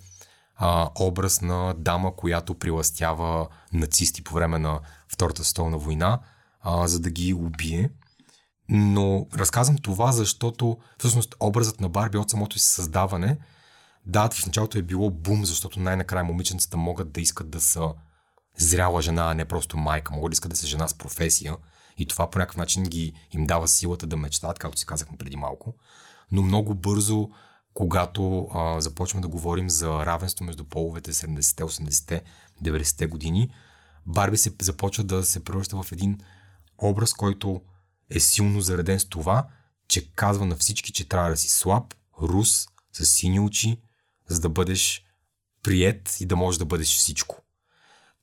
а, 0.57 0.91
образ 1.01 1.41
на 1.41 1.75
дама, 1.79 2.17
която 2.17 2.55
приластява 2.55 3.49
нацисти 3.73 4.25
по 4.25 4.35
време 4.35 4.59
на 4.59 4.81
Втората 5.09 5.45
световна 5.45 5.79
война, 5.79 6.21
а, 6.61 6.89
за 6.89 7.01
да 7.01 7.11
ги 7.11 7.35
убие. 7.35 7.91
Но 8.69 9.27
разказвам 9.35 9.79
това, 9.79 10.13
защото 10.13 10.79
всъщност 10.99 11.35
образът 11.41 11.81
на 11.81 11.89
Барби 11.89 12.19
от 12.19 12.31
самото 12.31 12.59
си 12.59 12.67
създаване, 12.67 13.39
да, 14.07 14.29
в 14.29 14.47
началото 14.47 14.79
е 14.79 14.83
било 14.83 15.11
бум, 15.11 15.45
защото 15.45 15.81
най-накрая 15.81 16.25
момиченцата 16.25 16.77
могат 16.77 17.13
да 17.13 17.21
искат 17.21 17.51
да 17.51 17.61
са 17.61 17.95
зряла 18.59 19.03
жена, 19.03 19.31
а 19.31 19.35
не 19.35 19.45
просто 19.45 19.77
майка, 19.77 20.15
могат 20.15 20.31
да 20.31 20.35
искат 20.35 20.51
да 20.51 20.57
са 20.57 20.67
жена 20.67 20.89
с 20.89 20.95
професия 20.95 21.57
и 21.99 22.07
това 22.07 22.31
по 22.31 22.39
някакъв 22.39 22.57
начин 22.57 22.83
ги, 22.83 23.13
им 23.33 23.47
дава 23.47 23.69
силата 23.69 24.07
да 24.07 24.17
мечтат, 24.17 24.59
както 24.59 24.79
си 24.79 24.87
казахме 24.87 25.19
преди 25.19 25.37
малко. 25.37 25.75
Но 26.33 26.43
много 26.43 26.75
бързо 26.75 27.29
когато 27.77 28.49
а, 28.55 28.81
започваме 28.81 29.23
да 29.23 29.29
говорим 29.29 29.71
за 29.71 30.07
равенство 30.07 30.45
между 30.45 30.65
половете 30.65 31.13
70-те, 31.13 31.63
80-те, 31.65 32.23
90-те 32.63 33.07
години, 33.07 33.51
Барби 34.07 34.37
се 34.37 34.55
започва 34.63 35.05
да 35.05 35.25
се 35.25 35.45
превръща 35.45 35.83
в 35.83 35.93
един 35.93 36.19
образ, 36.79 37.15
който 37.15 37.61
е 38.11 38.21
силно 38.21 38.61
зареден 38.61 39.01
с 39.01 39.05
това, 39.05 39.49
че 39.89 40.13
казва 40.13 40.47
на 40.47 40.57
всички, 40.57 40.93
че 40.93 41.09
трябва 41.09 41.31
да 41.31 41.37
си 41.37 41.49
слаб, 41.49 41.95
рус, 42.23 42.67
с 42.93 43.07
сини 43.07 43.41
очи, 43.41 43.81
за 44.29 44.41
да 44.41 44.49
бъдеш 44.49 45.05
прият 45.63 46.21
и 46.21 46.27
да 46.27 46.37
можеш 46.37 46.59
да 46.59 46.65
бъдеш 46.65 46.89
всичко. 46.89 47.43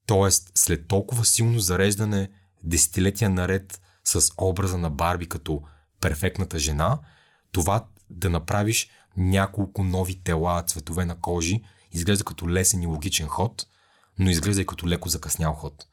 Тоест, 0.05 0.51
след 0.55 0.87
толкова 0.87 1.25
силно 1.25 1.59
зареждане 1.59 2.29
десетилетия 2.63 3.29
наред 3.29 3.81
с 4.03 4.31
образа 4.37 4.77
на 4.77 4.89
Барби 4.89 5.29
като 5.29 5.61
перфектната 6.01 6.59
жена, 6.59 6.99
това 7.51 7.85
да 8.09 8.29
направиш 8.29 8.89
няколко 9.17 9.83
нови 9.83 10.23
тела, 10.23 10.63
цветове 10.67 11.05
на 11.05 11.15
кожи, 11.15 11.63
изглежда 11.91 12.23
като 12.23 12.49
лесен 12.49 12.81
и 12.81 12.87
логичен 12.87 13.27
ход, 13.27 13.67
но 14.19 14.29
изглежда 14.29 14.61
и 14.61 14.65
като 14.65 14.87
леко 14.87 15.09
закъснял 15.09 15.53
ход. 15.53 15.87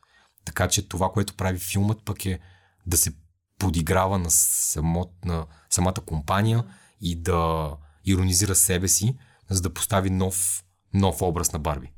Така 0.45 0.69
че 0.69 0.89
това, 0.89 1.13
което 1.13 1.35
прави 1.35 1.59
филмът 1.59 2.05
пък 2.05 2.27
е 2.27 2.41
да 2.87 2.97
се 2.97 3.13
подиграва 3.59 4.19
на, 4.19 4.31
само, 4.31 5.13
на 5.25 5.47
самата 5.71 5.95
компания 6.07 6.65
и 7.01 7.23
да 7.23 7.71
иронизира 8.05 8.55
себе 8.55 8.89
си, 8.89 9.17
за 9.51 9.61
да 9.61 9.75
постави 9.75 10.11
нов, 10.11 10.65
нов 10.95 11.23
образ 11.23 11.53
на 11.53 11.59
Барби. 11.59 11.93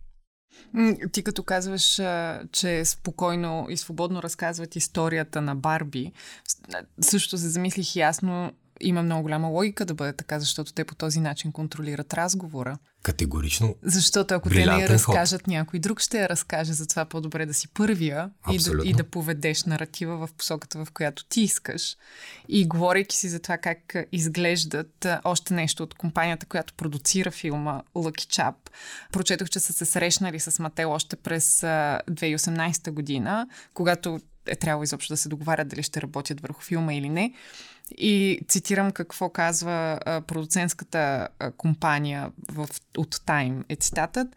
Ти 1.12 1.22
като 1.22 1.42
казваш, 1.42 2.00
че 2.52 2.85
спокойно 2.85 3.66
и 3.70 3.76
свободно 3.76 4.22
разказват 4.22 4.76
историята 4.76 5.40
на 5.40 5.56
Барби, 5.56 6.12
също 7.00 7.38
се 7.38 7.48
замислих 7.48 7.96
ясно 7.96 8.52
има 8.83 9.03
много 9.03 9.23
голяма 9.23 9.49
логика 9.49 9.85
да 9.85 9.95
бъде 9.95 10.12
така, 10.12 10.40
защото 10.40 10.73
те 10.73 10.85
по 10.85 10.95
този 10.95 11.21
начин 11.21 11.53
контролират 11.53 12.14
разговора. 12.14 12.79
Категорично. 13.03 13.75
Защото 13.83 14.35
ако 14.35 14.49
те 14.49 14.66
не 14.66 14.83
я 14.83 14.88
разкажат, 14.88 15.40
ход. 15.40 15.47
някой 15.47 15.79
друг 15.79 16.01
ще 16.01 16.21
я 16.21 16.29
разкаже, 16.29 16.73
затова 16.73 17.05
по-добре 17.05 17.47
да 17.47 17.55
си 17.55 17.68
първия 17.68 18.31
и 18.53 18.59
да, 18.59 18.73
и 18.85 18.92
да 18.92 19.05
поведеш 19.05 19.64
наратива 19.64 20.27
в 20.27 20.33
посоката, 20.33 20.85
в 20.85 20.92
която 20.92 21.25
ти 21.25 21.40
искаш. 21.40 21.97
И 22.49 22.68
говорейки 22.68 23.16
си 23.16 23.29
за 23.29 23.40
това 23.40 23.59
как 23.59 23.97
изглеждат 24.12 25.07
още 25.25 25.55
нещо 25.55 25.83
от 25.83 25.95
компанията, 25.95 26.47
която 26.47 26.75
продуцира 26.75 27.31
филма 27.31 27.83
Lucky 27.95 28.37
Chap, 28.37 28.55
прочетох, 29.12 29.49
че 29.49 29.61
са 29.61 29.73
се 29.73 29.85
срещнали 29.85 30.40
с 30.40 30.59
Мател 30.59 30.92
още 30.92 31.16
през 31.16 31.61
2018 31.61 32.90
година, 32.90 33.49
когато 33.75 34.21
е 34.47 34.57
трябвало 34.57 34.83
изобщо 34.83 35.12
да 35.12 35.16
се 35.16 35.29
договарят 35.29 35.68
дали 35.68 35.83
ще 35.83 36.03
работят 36.03 36.40
върху 36.40 36.62
филма 36.62 36.95
или 36.95 37.09
не. 37.09 37.33
И 37.90 38.40
цитирам 38.49 38.92
какво 38.92 39.29
казва 39.29 39.99
а, 40.07 40.21
продуцентската 40.21 41.29
а, 41.38 41.51
компания 41.51 42.31
в, 42.53 42.68
от 42.99 43.14
Time 43.14 43.64
е 43.68 43.77
цитатът. 43.77 44.29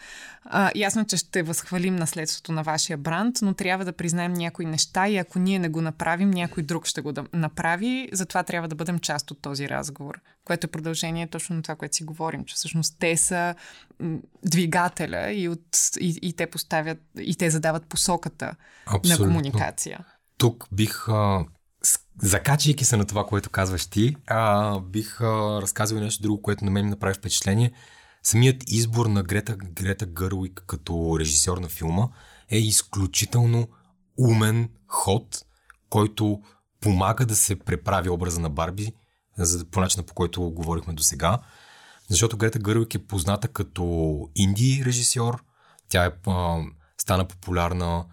А, 0.43 0.71
ясно, 0.75 1.05
че 1.05 1.17
ще 1.17 1.43
възхвалим 1.43 1.95
наследството 1.95 2.51
на 2.51 2.63
вашия 2.63 2.97
бранд, 2.97 3.35
но 3.41 3.53
трябва 3.53 3.85
да 3.85 3.93
признаем 3.93 4.33
някои 4.33 4.65
неща 4.65 5.07
и 5.07 5.17
ако 5.17 5.39
ние 5.39 5.59
не 5.59 5.69
го 5.69 5.81
направим, 5.81 6.31
някой 6.31 6.63
друг 6.63 6.85
ще 6.85 7.01
го 7.01 7.11
да 7.11 7.25
направи. 7.33 8.09
Затова 8.11 8.43
трябва 8.43 8.67
да 8.67 8.75
бъдем 8.75 8.99
част 8.99 9.31
от 9.31 9.41
този 9.41 9.69
разговор, 9.69 10.19
което 10.45 10.65
е 10.65 10.71
продължение 10.71 11.27
точно 11.27 11.55
на 11.55 11.61
това, 11.61 11.75
което 11.75 11.95
си 11.95 12.03
говорим, 12.03 12.45
че 12.45 12.55
всъщност 12.55 12.95
те 12.99 13.17
са 13.17 13.55
двигателя 14.45 15.31
и, 15.31 15.49
от, 15.49 15.65
и, 15.99 16.19
и 16.21 16.33
те 16.33 16.47
поставят 16.47 16.97
и 17.19 17.35
те 17.35 17.49
задават 17.49 17.85
посоката 17.85 18.55
Абсолютно. 18.85 19.25
на 19.25 19.31
комуникация. 19.31 20.05
Тук 20.37 20.67
бих 20.71 21.09
а, 21.09 21.45
закачайки 22.21 22.85
се 22.85 22.97
на 22.97 23.05
това, 23.05 23.25
което 23.25 23.49
казваш 23.49 23.85
ти, 23.85 24.15
а, 24.27 24.79
бих 24.79 25.21
а, 25.21 25.61
разказал 25.61 25.99
нещо 25.99 26.23
друго, 26.23 26.41
което 26.41 26.65
на 26.65 26.71
мен 26.71 26.85
ми 26.85 26.89
направи 26.89 27.13
впечатление. 27.13 27.71
Самият 28.23 28.63
избор 28.67 29.05
на 29.05 29.23
Грета, 29.23 29.55
Грета 29.55 30.05
Гърлик 30.05 30.63
като 30.67 31.17
режисьор 31.19 31.57
на 31.57 31.69
филма 31.69 32.07
е 32.49 32.57
изключително 32.57 33.67
умен 34.17 34.69
ход, 34.87 35.45
който 35.89 36.41
помага 36.81 37.25
да 37.25 37.35
се 37.35 37.59
преправи 37.59 38.09
образа 38.09 38.39
на 38.39 38.49
Барби 38.49 38.93
за, 39.37 39.65
по 39.65 39.79
начина 39.79 40.03
по 40.03 40.13
който 40.13 40.41
говорихме 40.41 40.93
до 40.93 41.03
сега. 41.03 41.39
Защото 42.09 42.37
Грета 42.37 42.59
Гървик 42.59 42.95
е 42.95 43.07
позната 43.07 43.47
като 43.47 43.83
инди 44.35 44.83
режисьор. 44.85 45.43
Тя 45.89 46.05
е, 46.05 46.11
а, 46.27 46.57
стана 46.97 47.25
популярна, 47.25 48.05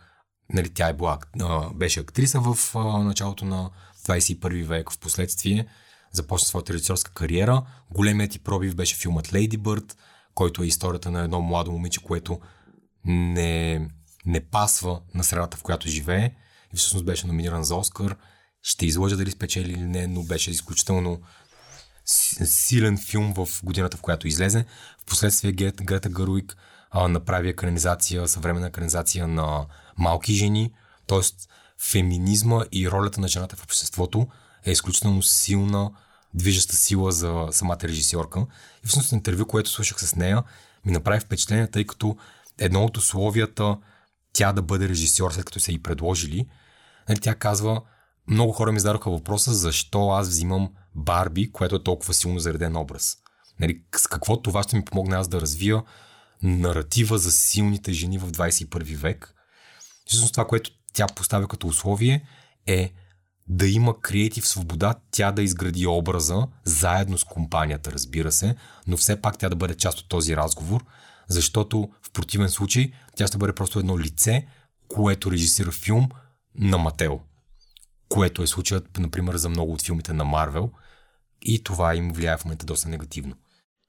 нали, 0.53 0.69
тя 0.69 0.89
е 0.89 0.93
била, 0.93 1.19
а, 1.41 1.71
беше 1.75 2.01
актриса 2.01 2.41
в 2.41 2.57
а, 2.75 2.99
началото 2.99 3.45
на 3.45 3.71
21 4.07 4.65
век, 4.65 4.93
в 4.93 4.99
последствие 4.99 5.67
започна 6.13 6.47
своята 6.47 6.73
режисьорска 6.73 7.13
кариера. 7.13 7.63
Големият 7.91 8.33
ти 8.33 8.39
пробив 8.39 8.75
беше 8.75 8.97
филмът 8.97 9.29
Lady 9.29 9.59
Bird, 9.59 9.95
който 10.35 10.63
е 10.63 10.67
историята 10.67 11.11
на 11.11 11.21
едно 11.25 11.41
младо 11.41 11.73
момиче, 11.73 12.01
което 12.03 12.41
не, 13.05 13.89
не 14.27 14.41
пасва 14.41 15.01
на 15.15 15.25
средата, 15.25 15.57
в 15.57 15.63
която 15.63 15.89
живее 15.89 16.35
и 16.75 16.77
всъщност 16.77 17.05
беше 17.05 17.27
номиниран 17.27 17.65
за 17.65 17.75
Оскар. 17.77 18.17
Ще 18.63 18.87
излъжа 18.87 19.17
дали 19.17 19.31
спечели 19.31 19.73
или 19.73 19.83
не, 19.83 20.07
но 20.07 20.23
беше 20.23 20.51
изключително 20.51 21.21
силен 22.05 22.99
филм 22.99 23.35
в 23.35 23.49
годината, 23.65 23.97
в 23.97 24.01
която 24.01 24.29
излезе. 24.29 24.65
Впоследствие 25.03 25.53
Грета 25.53 26.09
Гъруик 26.09 26.57
направи 27.09 27.49
екранизация, 27.49 28.29
съвременна 28.29 28.67
екранизация 28.67 29.29
на 29.29 29.67
Малки 29.99 30.35
жени, 30.35 30.73
т.е 31.07 31.21
феминизма 31.83 32.65
и 32.73 32.91
ролята 32.91 33.21
на 33.21 33.29
жената 33.29 33.57
в 33.57 33.65
обществото 33.65 34.27
е 34.65 34.71
изключително 34.71 35.23
силна, 35.23 35.91
движеща 36.35 36.77
сила 36.77 37.13
за 37.13 37.49
самата 37.51 37.79
режисьорка. 37.83 38.47
И 38.85 38.87
всъщност 38.87 39.13
интервю, 39.13 39.47
което 39.47 39.71
слушах 39.71 40.01
с 40.01 40.17
нея, 40.17 40.43
ми 40.85 40.93
направи 40.93 41.21
впечатление, 41.21 41.67
тъй 41.67 41.85
като 41.85 42.17
едно 42.59 42.85
от 42.85 42.97
условията 42.97 43.79
тя 44.33 44.53
да 44.53 44.63
бъде 44.63 44.89
режисьор, 44.89 45.33
след 45.33 45.45
като 45.45 45.61
са 45.61 45.73
и 45.73 45.83
предложили, 45.83 46.47
нали, 47.09 47.21
тя 47.21 47.35
казва, 47.35 47.83
много 48.27 48.53
хора 48.53 48.73
ми 48.73 48.81
зададоха 48.81 49.11
въпроса, 49.11 49.55
защо 49.55 50.09
аз 50.09 50.29
взимам 50.29 50.71
Барби, 50.95 51.53
което 51.53 51.75
е 51.77 51.83
толкова 51.83 52.15
силно 52.15 52.39
зареден 52.39 52.77
образ. 52.77 53.17
Нали, 53.61 53.83
с 53.97 54.07
какво 54.07 54.43
това 54.43 54.63
ще 54.63 54.77
ми 54.77 54.85
помогне 54.85 55.17
аз 55.17 55.29
да 55.29 55.41
развия 55.41 55.83
наратива 56.43 57.19
за 57.19 57.33
силните 57.33 57.93
жени 57.93 58.19
в 58.19 58.33
21 58.33 58.97
век. 58.97 59.35
Всъщност 60.07 60.33
това, 60.33 60.47
което 60.47 60.71
тя 60.93 61.07
поставя 61.07 61.49
като 61.49 61.67
условие 61.67 62.27
е 62.67 62.93
да 63.49 63.69
има 63.69 64.01
креатив 64.01 64.49
свобода, 64.49 64.95
тя 65.11 65.33
да 65.33 65.43
изгради 65.43 65.87
образа, 65.87 66.47
заедно 66.65 67.19
с 67.19 67.25
компанията, 67.25 67.93
разбира 67.93 68.33
се, 68.33 68.57
но 68.87 68.97
все 68.97 69.21
пак 69.21 69.39
тя 69.39 69.49
да 69.49 69.57
бъде 69.57 69.75
част 69.75 69.99
от 69.99 70.09
този 70.09 70.37
разговор, 70.37 70.85
защото 71.29 71.91
в 72.03 72.11
противен 72.13 72.49
случай 72.49 72.93
тя 73.17 73.27
ще 73.27 73.39
бъде 73.39 73.53
просто 73.53 73.79
едно 73.79 73.99
лице, 73.99 74.47
което 74.89 75.33
режисира 75.33 75.73
филм 75.73 76.09
на 76.55 76.79
Матео, 76.79 77.21
което 78.09 78.43
е 78.43 78.47
случаят, 78.47 78.99
например, 78.99 79.37
за 79.37 79.49
много 79.49 79.73
от 79.73 79.83
филмите 79.83 80.13
на 80.13 80.25
Марвел 80.25 80.71
и 81.43 81.65
това 81.65 81.95
им 81.95 82.13
влияе 82.13 82.37
в 82.37 82.45
момента 82.45 82.67
доста 82.67 82.89
негативно. 82.89 83.35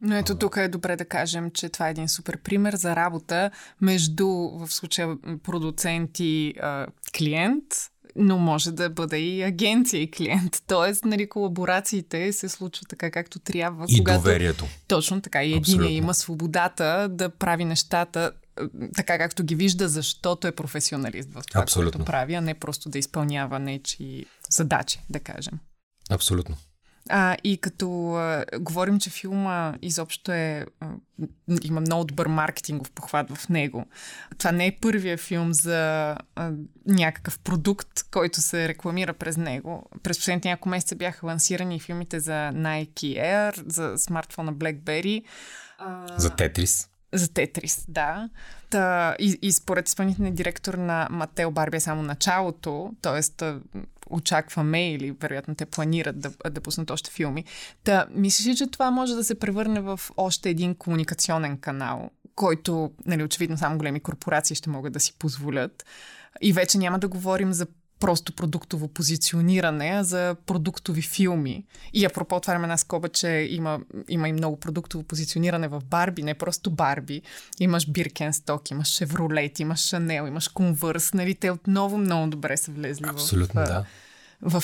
Но 0.04 0.16
ето 0.16 0.38
тук 0.38 0.58
е 0.58 0.68
добре 0.68 0.96
да 0.96 1.06
кажем, 1.06 1.52
че 1.52 1.70
това 1.70 1.88
е 1.88 1.92
един 1.92 2.10
супер 2.10 2.38
пример 2.38 2.76
за 2.76 2.96
работа 2.96 3.52
между, 3.82 4.28
в 4.28 4.68
случая, 4.68 5.18
продуцент 5.44 6.20
и 6.20 6.54
а, 6.62 6.88
клиент, 7.18 7.64
но 8.16 8.38
може 8.38 8.72
да 8.72 8.90
бъде 8.90 9.20
и 9.20 9.44
агенция 9.44 10.02
и 10.02 10.12
клиент. 10.12 10.64
Тоест, 10.68 11.06
нали, 11.06 11.30
колаборациите 11.30 12.34
се 12.34 12.50
случват 12.50 12.90
така 12.90 13.12
както 13.12 13.40
трябва. 13.40 13.86
И 13.90 13.98
когато... 13.98 14.20
доверието. 14.20 14.66
Точно 14.88 15.22
така. 15.22 15.44
И 15.44 15.54
един 15.54 15.84
има 15.84 16.14
свободата 16.14 17.08
да 17.12 17.30
прави 17.30 17.66
нещата 17.66 18.32
така 18.96 19.18
както 19.18 19.44
ги 19.44 19.56
вижда, 19.56 19.90
защото 19.90 20.48
е 20.48 20.52
професионалист 20.52 21.30
в 21.34 21.42
това, 21.48 21.62
Абсолютно. 21.62 21.92
което 21.92 22.06
прави, 22.06 22.34
а 22.34 22.42
не 22.42 22.54
просто 22.54 22.90
да 22.90 23.00
изпълнява 23.00 23.60
нечи 23.60 24.26
задачи, 24.50 25.00
да 25.10 25.20
кажем. 25.20 25.60
Абсолютно. 26.10 26.56
А, 27.10 27.38
и 27.44 27.58
като 27.58 28.14
а, 28.16 28.46
говорим, 28.60 29.00
че 29.00 29.10
филма 29.10 29.74
изобщо 29.82 30.32
е. 30.32 30.66
А, 30.80 30.88
има 31.64 31.82
много 31.82 32.06
добър 32.06 32.28
маркетингов 32.28 32.92
похват 32.92 33.38
в 33.38 33.50
него. 33.50 33.86
Това 34.38 34.52
не 34.52 34.68
е 34.68 34.78
първия 34.82 35.18
филм 35.18 35.54
за 35.54 36.16
а, 36.36 36.52
някакъв 36.88 37.40
продукт, 37.40 38.04
който 38.12 38.42
се 38.42 38.68
рекламира 38.68 39.14
през 39.14 39.38
него. 39.38 39.90
През 40.04 40.18
последните 40.18 40.50
няколко 40.50 40.70
месеца 40.70 40.96
бяха 40.96 41.28
лансирани 41.28 41.80
филмите 41.80 42.20
за 42.20 42.52
Nike 42.54 43.22
Air, 43.22 43.64
за 43.68 43.98
смартфона 43.98 44.54
BlackBerry. 44.54 45.24
А... 45.78 46.20
За 46.20 46.30
Тетрис. 46.30 46.90
За 47.14 47.28
Тетрис, 47.34 47.86
да. 47.88 48.30
Та, 48.70 49.16
и, 49.20 49.40
и 49.42 49.52
според 49.52 49.88
изпълнителния 49.88 50.34
директор 50.34 50.74
на 50.74 51.08
Матео 51.12 51.52
Барби 51.52 51.78
е 51.78 51.80
само 51.80 52.04
началото, 52.04 52.92
т.е. 53.02 53.46
очакваме 54.10 54.94
или 54.94 55.12
вероятно 55.12 55.56
те 55.56 55.66
планират 55.66 56.20
да, 56.20 56.32
да 56.52 56.62
пуснат 56.62 56.92
още 56.92 57.12
филми. 57.12 57.46
Та, 57.84 58.06
мислиш 58.12 58.48
ли, 58.48 58.56
че 58.56 58.68
това 58.68 58.92
може 58.92 59.16
да 59.16 59.24
се 59.24 59.40
превърне 59.40 59.82
в 59.82 60.00
още 60.18 60.50
един 60.50 60.76
комуникационен 60.76 61.58
канал, 61.58 62.10
който, 62.36 62.92
нали, 63.06 63.24
очевидно, 63.24 63.58
само 63.58 63.78
големи 63.78 64.00
корпорации 64.00 64.56
ще 64.56 64.70
могат 64.70 64.94
да 64.94 65.00
си 65.00 65.14
позволят. 65.20 65.86
И 66.42 66.54
вече 66.54 66.78
няма 66.78 67.00
да 67.00 67.08
говорим 67.08 67.54
за 67.54 67.68
просто 68.04 68.34
продуктово 68.34 68.88
позициониране, 68.88 69.86
а 69.86 70.04
за 70.04 70.36
продуктови 70.46 71.02
филми. 71.02 71.66
И 71.94 72.06
апропо 72.06 72.36
отваряме 72.36 72.64
една 72.64 72.78
скоба, 72.78 73.10
че 73.10 73.28
има, 73.28 73.80
има 74.10 74.30
и 74.30 74.34
много 74.34 74.60
продуктово 74.60 75.04
позициониране 75.04 75.68
в 75.68 75.82
Барби, 75.86 76.24
не 76.24 76.34
просто 76.34 76.72
Барби. 76.72 77.22
Имаш 77.60 77.90
Биркенсток, 77.90 78.72
имаш 78.72 78.88
Шевролет, 78.88 79.60
имаш 79.60 79.80
Шанел, 79.80 80.28
имаш 80.28 80.48
Конвърс, 80.48 81.14
нали? 81.14 81.36
Те 81.36 81.52
отново 81.52 81.98
много 81.98 82.28
добре 82.28 82.58
са 82.58 82.72
влезли 82.72 83.06
Абсолютно, 83.10 83.62
в, 83.62 83.66
да. 83.66 83.86
в, 84.42 84.64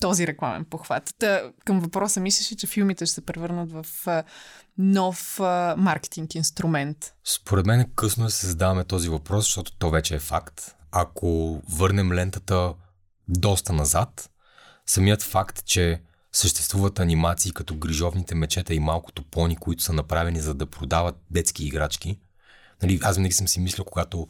този 0.00 0.26
рекламен 0.26 0.64
похват. 0.64 1.14
Та, 1.18 1.42
към 1.64 1.80
въпроса, 1.80 2.20
мислиш 2.20 2.52
ли, 2.52 2.56
че 2.56 2.66
филмите 2.66 3.06
ще 3.06 3.14
се 3.14 3.26
превърнат 3.26 3.72
в 3.72 3.86
нов 4.78 5.40
а, 5.40 5.74
маркетинг 5.78 6.34
инструмент? 6.34 7.14
Според 7.24 7.66
мен 7.66 7.80
е 7.80 7.90
късно 7.94 8.24
да 8.24 8.30
се 8.30 8.46
задаваме 8.46 8.84
този 8.84 9.08
въпрос, 9.08 9.44
защото 9.44 9.72
то 9.78 9.90
вече 9.90 10.14
е 10.14 10.18
факт 10.18 10.74
ако 10.92 11.62
върнем 11.70 12.12
лентата 12.12 12.74
доста 13.28 13.72
назад, 13.72 14.30
самият 14.86 15.22
факт, 15.22 15.64
че 15.64 16.02
съществуват 16.32 16.98
анимации 16.98 17.52
като 17.52 17.74
грижовните 17.74 18.34
мечета 18.34 18.74
и 18.74 18.80
малкото 18.80 19.22
пони, 19.22 19.56
които 19.56 19.82
са 19.82 19.92
направени 19.92 20.40
за 20.40 20.54
да 20.54 20.66
продават 20.66 21.16
детски 21.30 21.66
играчки. 21.66 22.18
Нали, 22.82 23.00
аз 23.02 23.16
винаги 23.16 23.34
съм 23.34 23.48
си 23.48 23.60
мислил, 23.60 23.84
когато, 23.84 24.28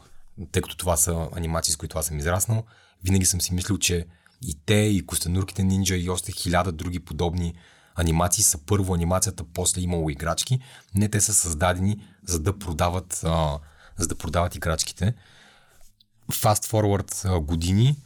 тъй 0.53 0.63
като 0.63 0.77
това 0.77 0.97
са 0.97 1.29
анимации, 1.37 1.73
с 1.73 1.77
които 1.77 1.99
аз 1.99 2.07
съм 2.07 2.19
израснал, 2.19 2.65
винаги 3.05 3.27
съм 3.27 3.41
си 3.41 3.55
мислил, 3.55 3.79
че 3.79 4.07
и 4.43 4.59
те, 4.67 4.75
и 4.75 5.07
Костенурките 5.07 5.65
нинджа, 5.65 5.97
и 5.97 6.11
още 6.11 6.33
хиляда 6.33 6.73
други 6.73 7.01
подобни 7.01 7.55
анимации 7.95 8.45
са 8.45 8.59
първо 8.67 8.95
анимацията, 8.95 9.45
после 9.55 9.81
имало 9.81 10.11
играчки. 10.11 10.59
Не, 10.95 11.09
те 11.09 11.21
са 11.21 11.35
създадени 11.35 12.09
за 12.27 12.41
да 12.41 12.59
продават, 12.59 13.21
а, 13.25 13.59
за 13.97 14.09
да 14.09 14.15
продават 14.15 14.55
играчките 14.55 15.15
fast 16.33 16.67
forward 16.67 17.39
години, 17.39 17.97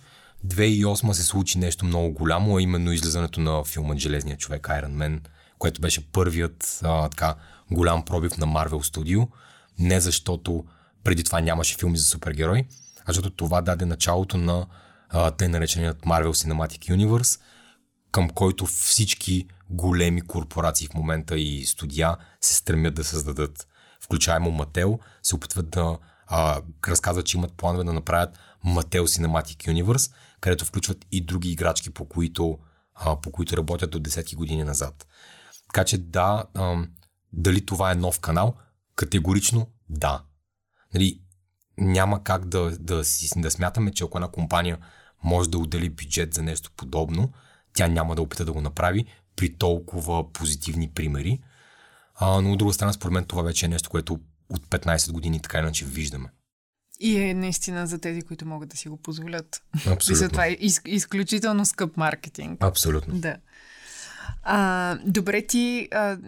2008 0.47 1.13
се 1.13 1.23
случи 1.23 1.59
нещо 1.59 1.85
много 1.85 2.11
голямо, 2.13 2.57
а 2.57 2.63
именно 2.63 2.93
излизането 2.93 3.41
на 3.41 3.65
филма 3.65 3.97
Железния 3.97 4.37
човек 4.37 4.63
Iron 4.63 4.97
Man, 4.97 5.21
което 5.59 5.81
беше 5.81 6.13
първият 6.13 6.81
а, 6.83 7.09
така 7.09 7.35
голям 7.71 8.05
пробив 8.05 8.39
на 8.39 8.47
Marvel 8.47 8.95
Studio. 8.95 9.29
Не 9.79 10.01
защото 10.01 10.65
преди 11.05 11.25
това 11.25 11.41
нямаше 11.41 11.77
филми 11.77 11.99
за 11.99 12.05
супергерой, 12.05 12.65
а 13.05 13.13
защото 13.13 13.31
това 13.31 13.61
даде 13.61 13.85
началото 13.85 14.37
на 14.39 14.67
а, 15.09 15.31
тъй 15.31 15.49
нареченият 15.49 16.01
Marvel 16.03 16.33
Cinematic 16.33 16.97
Universe, 16.97 17.41
към 18.13 18.31
който 18.31 18.67
всички 18.67 19.47
големи 19.71 20.21
корпорации 20.21 20.89
в 20.89 20.95
момента 20.95 21.39
и 21.39 21.65
студия 21.67 22.17
се 22.41 22.55
стремят 22.55 22.95
да 22.95 23.05
създадат. 23.05 23.69
Включаемо 24.01 24.51
Мател 24.51 24.99
се 25.23 25.35
опитват 25.35 25.71
да 25.71 25.99
а, 26.35 26.63
разказват, 26.89 27.27
че 27.27 27.37
имат 27.37 27.53
планове 27.53 27.85
да 27.85 27.93
направят 27.93 28.39
Mattel 28.67 29.03
Cinematic 29.03 29.73
Universe, 29.73 30.13
където 30.41 30.65
включват 30.65 31.07
и 31.13 31.21
други 31.21 31.51
играчки, 31.51 31.91
по 31.91 32.09
които 32.09 32.59
а, 32.95 33.21
по 33.21 33.33
които 33.33 33.57
работят 33.57 33.91
до 33.91 33.99
десетки 33.99 34.37
години 34.37 34.65
назад. 34.65 35.07
Така 35.67 35.85
че 35.85 35.99
да, 35.99 36.45
а, 36.55 36.85
дали 37.33 37.67
това 37.67 37.93
е 37.93 37.95
нов 37.95 38.21
канал? 38.21 38.55
Категорично 38.97 39.67
да. 39.89 40.23
Нали, 40.95 41.21
няма 41.79 42.25
как 42.25 42.49
да, 42.49 42.79
да, 42.79 43.05
си, 43.05 43.29
да 43.37 43.51
смятаме, 43.51 43.93
че 43.93 44.05
ако 44.05 44.19
една 44.19 44.29
компания 44.29 44.79
може 45.25 45.51
да 45.51 45.59
отдели 45.59 45.91
бюджет 45.91 46.35
за 46.35 46.43
нещо 46.43 46.71
подобно, 46.77 47.33
тя 47.75 47.89
няма 47.89 48.15
да 48.15 48.23
опита 48.23 48.45
да 48.45 48.53
го 48.53 48.61
направи 48.61 49.07
при 49.37 49.57
толкова 49.57 50.33
позитивни 50.33 50.91
примери. 50.91 51.43
А, 52.15 52.41
но 52.41 52.53
от 52.53 52.59
друга 52.59 52.73
страна, 52.73 52.93
според 52.93 53.13
мен 53.13 53.25
това 53.25 53.43
вече 53.43 53.67
е 53.67 53.69
нещо, 53.69 53.91
което 53.91 54.21
от 54.55 54.67
15 54.67 55.13
години 55.13 55.41
така 55.41 55.59
иначе 55.59 55.85
виждаме. 55.85 56.29
И 57.01 57.19
е 57.19 57.35
наистина 57.35 57.87
за 57.87 57.99
тези, 57.99 58.23
които 58.23 58.47
могат 58.47 58.69
да 58.69 58.77
си 58.77 58.89
го 58.89 58.97
позволят. 58.97 59.63
Абсолютно. 59.87 60.29
това 60.31 60.47
е 60.47 60.51
из, 60.51 60.81
изключително 60.87 61.67
скъп 61.67 61.97
маркетинг. 61.97 62.65
Абсолютно. 62.65 63.15
Да. 63.15 63.37
А, 64.45 64.99
добре 65.05 65.43
ти, 65.43 65.89
а, 65.93 66.19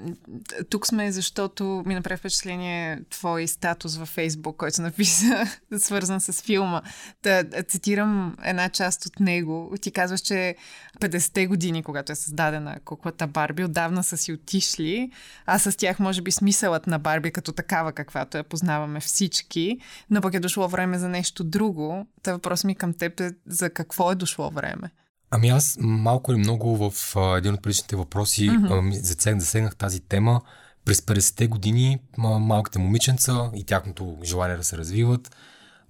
тук 0.71 0.87
сме, 0.87 1.13
защото 1.13 1.83
ми 1.87 1.95
направи 1.95 2.19
впечатление 2.19 3.03
твой 3.11 3.47
статус 3.47 3.97
във 3.97 4.09
Фейсбук, 4.09 4.57
който 4.57 4.83
написа, 4.83 5.47
свързан 5.79 6.21
с 6.21 6.43
филма. 6.43 6.83
Да, 7.23 7.45
цитирам 7.69 8.37
една 8.45 8.69
част 8.69 9.07
от 9.07 9.21
него. 9.21 9.73
Ти 9.81 9.91
казваш, 9.91 10.21
че 10.21 10.57
50-те 11.01 11.47
години, 11.47 11.83
когато 11.83 12.13
е 12.13 12.15
създадена 12.15 12.81
куклата 12.85 13.27
Барби, 13.27 13.65
отдавна 13.65 14.05
са 14.05 14.17
си 14.17 14.33
отишли, 14.33 15.11
а 15.47 15.59
с 15.59 15.77
тях 15.77 15.99
може 15.99 16.23
би 16.23 16.31
смисълът 16.31 16.87
на 16.87 16.99
Барби 16.99 17.31
като 17.31 17.53
такава, 17.53 17.93
каквато 17.93 18.37
я 18.37 18.45
познаваме 18.45 19.01
всички, 19.01 19.79
но 20.11 20.21
пък 20.21 20.35
е 20.35 20.41
дошло 20.41 20.69
време 20.69 20.99
за 20.99 21.09
нещо 21.09 21.45
друго. 21.45 22.07
Та 22.23 22.33
въпрос 22.33 22.65
ми 22.65 22.75
към 22.75 22.95
теб 22.95 23.21
е 23.21 23.31
за 23.47 23.71
какво 23.71 24.13
е 24.13 24.15
дошло 24.15 24.51
време? 24.51 24.91
Ами 25.37 25.49
аз 25.49 25.77
малко 25.81 26.33
или 26.33 26.39
много 26.39 26.91
в 26.91 27.17
а, 27.17 27.39
един 27.39 27.55
от 27.55 27.63
предишните 27.63 27.97
въпроси 27.97 28.51
mm-hmm. 28.51 29.39
засегнах 29.39 29.77
тази 29.77 30.01
тема. 30.01 30.41
През 30.85 31.01
50-те 31.01 31.47
години 31.47 31.99
малките 32.19 32.79
момиченца 32.79 33.51
и 33.55 33.65
тяхното 33.65 34.19
желание 34.25 34.57
да 34.57 34.65
се 34.65 34.79
развиват, 34.79 35.37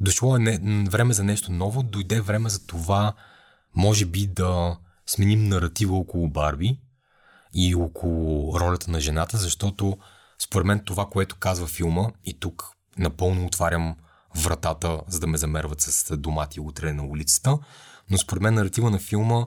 дошло 0.01 0.37
е 0.37 0.39
не, 0.39 0.85
време 0.91 1.15
за 1.15 1.25
нещо 1.25 1.53
ново, 1.53 1.83
дойде 1.83 2.21
време 2.21 2.49
за 2.49 2.67
това, 2.67 3.13
може 3.77 4.07
би 4.07 4.27
да 4.27 4.77
сменим 5.07 5.49
наратива 5.49 5.97
около 5.97 6.29
Барби 6.29 6.81
и 7.55 7.75
около 7.75 8.61
ролята 8.61 8.91
на 8.91 9.01
жената, 9.01 9.39
защото 9.39 9.99
според 10.39 10.67
мен 10.67 10.81
това, 10.85 11.07
което 11.07 11.37
казва 11.37 11.67
филма, 11.67 12.07
и 12.25 12.41
тук 12.41 12.65
напълно 12.99 13.47
отварям 13.47 13.97
вратата, 14.37 15.01
за 15.09 15.21
да 15.21 15.27
ме 15.27 15.39
замерват 15.39 15.81
с 15.81 16.17
домати 16.17 16.61
утре 16.61 16.93
на 16.93 17.05
улицата, 17.05 17.59
но 18.11 18.19
според 18.19 18.43
мен 18.43 18.55
наратива 18.55 18.91
на 18.91 18.99
филма 18.99 19.47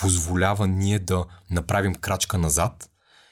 позволява 0.00 0.68
ние 0.68 0.98
да 0.98 1.24
направим 1.50 1.94
крачка 1.94 2.38
назад 2.38 2.90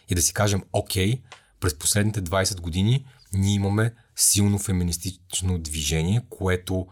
и 0.08 0.14
да 0.14 0.22
си 0.22 0.34
кажем, 0.34 0.62
окей, 0.72 1.22
през 1.60 1.78
последните 1.78 2.22
20 2.22 2.60
години 2.60 3.06
ние 3.32 3.54
имаме 3.54 3.94
силно 4.16 4.58
феминистично 4.58 5.58
движение, 5.58 6.22
което 6.30 6.86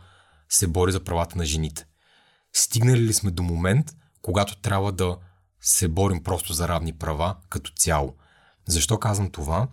се 0.48 0.66
бори 0.66 0.92
за 0.92 1.04
правата 1.04 1.38
на 1.38 1.44
жените. 1.44 1.86
Стигнали 2.52 3.00
ли 3.00 3.12
сме 3.12 3.30
до 3.30 3.42
момент, 3.42 3.92
когато 4.22 4.60
трябва 4.60 4.92
да 4.92 5.18
се 5.60 5.88
борим 5.88 6.22
просто 6.22 6.52
за 6.52 6.68
равни 6.68 6.92
права 6.92 7.36
като 7.48 7.72
цяло? 7.72 8.14
Защо 8.68 8.98
казвам 8.98 9.30
това? 9.30 9.68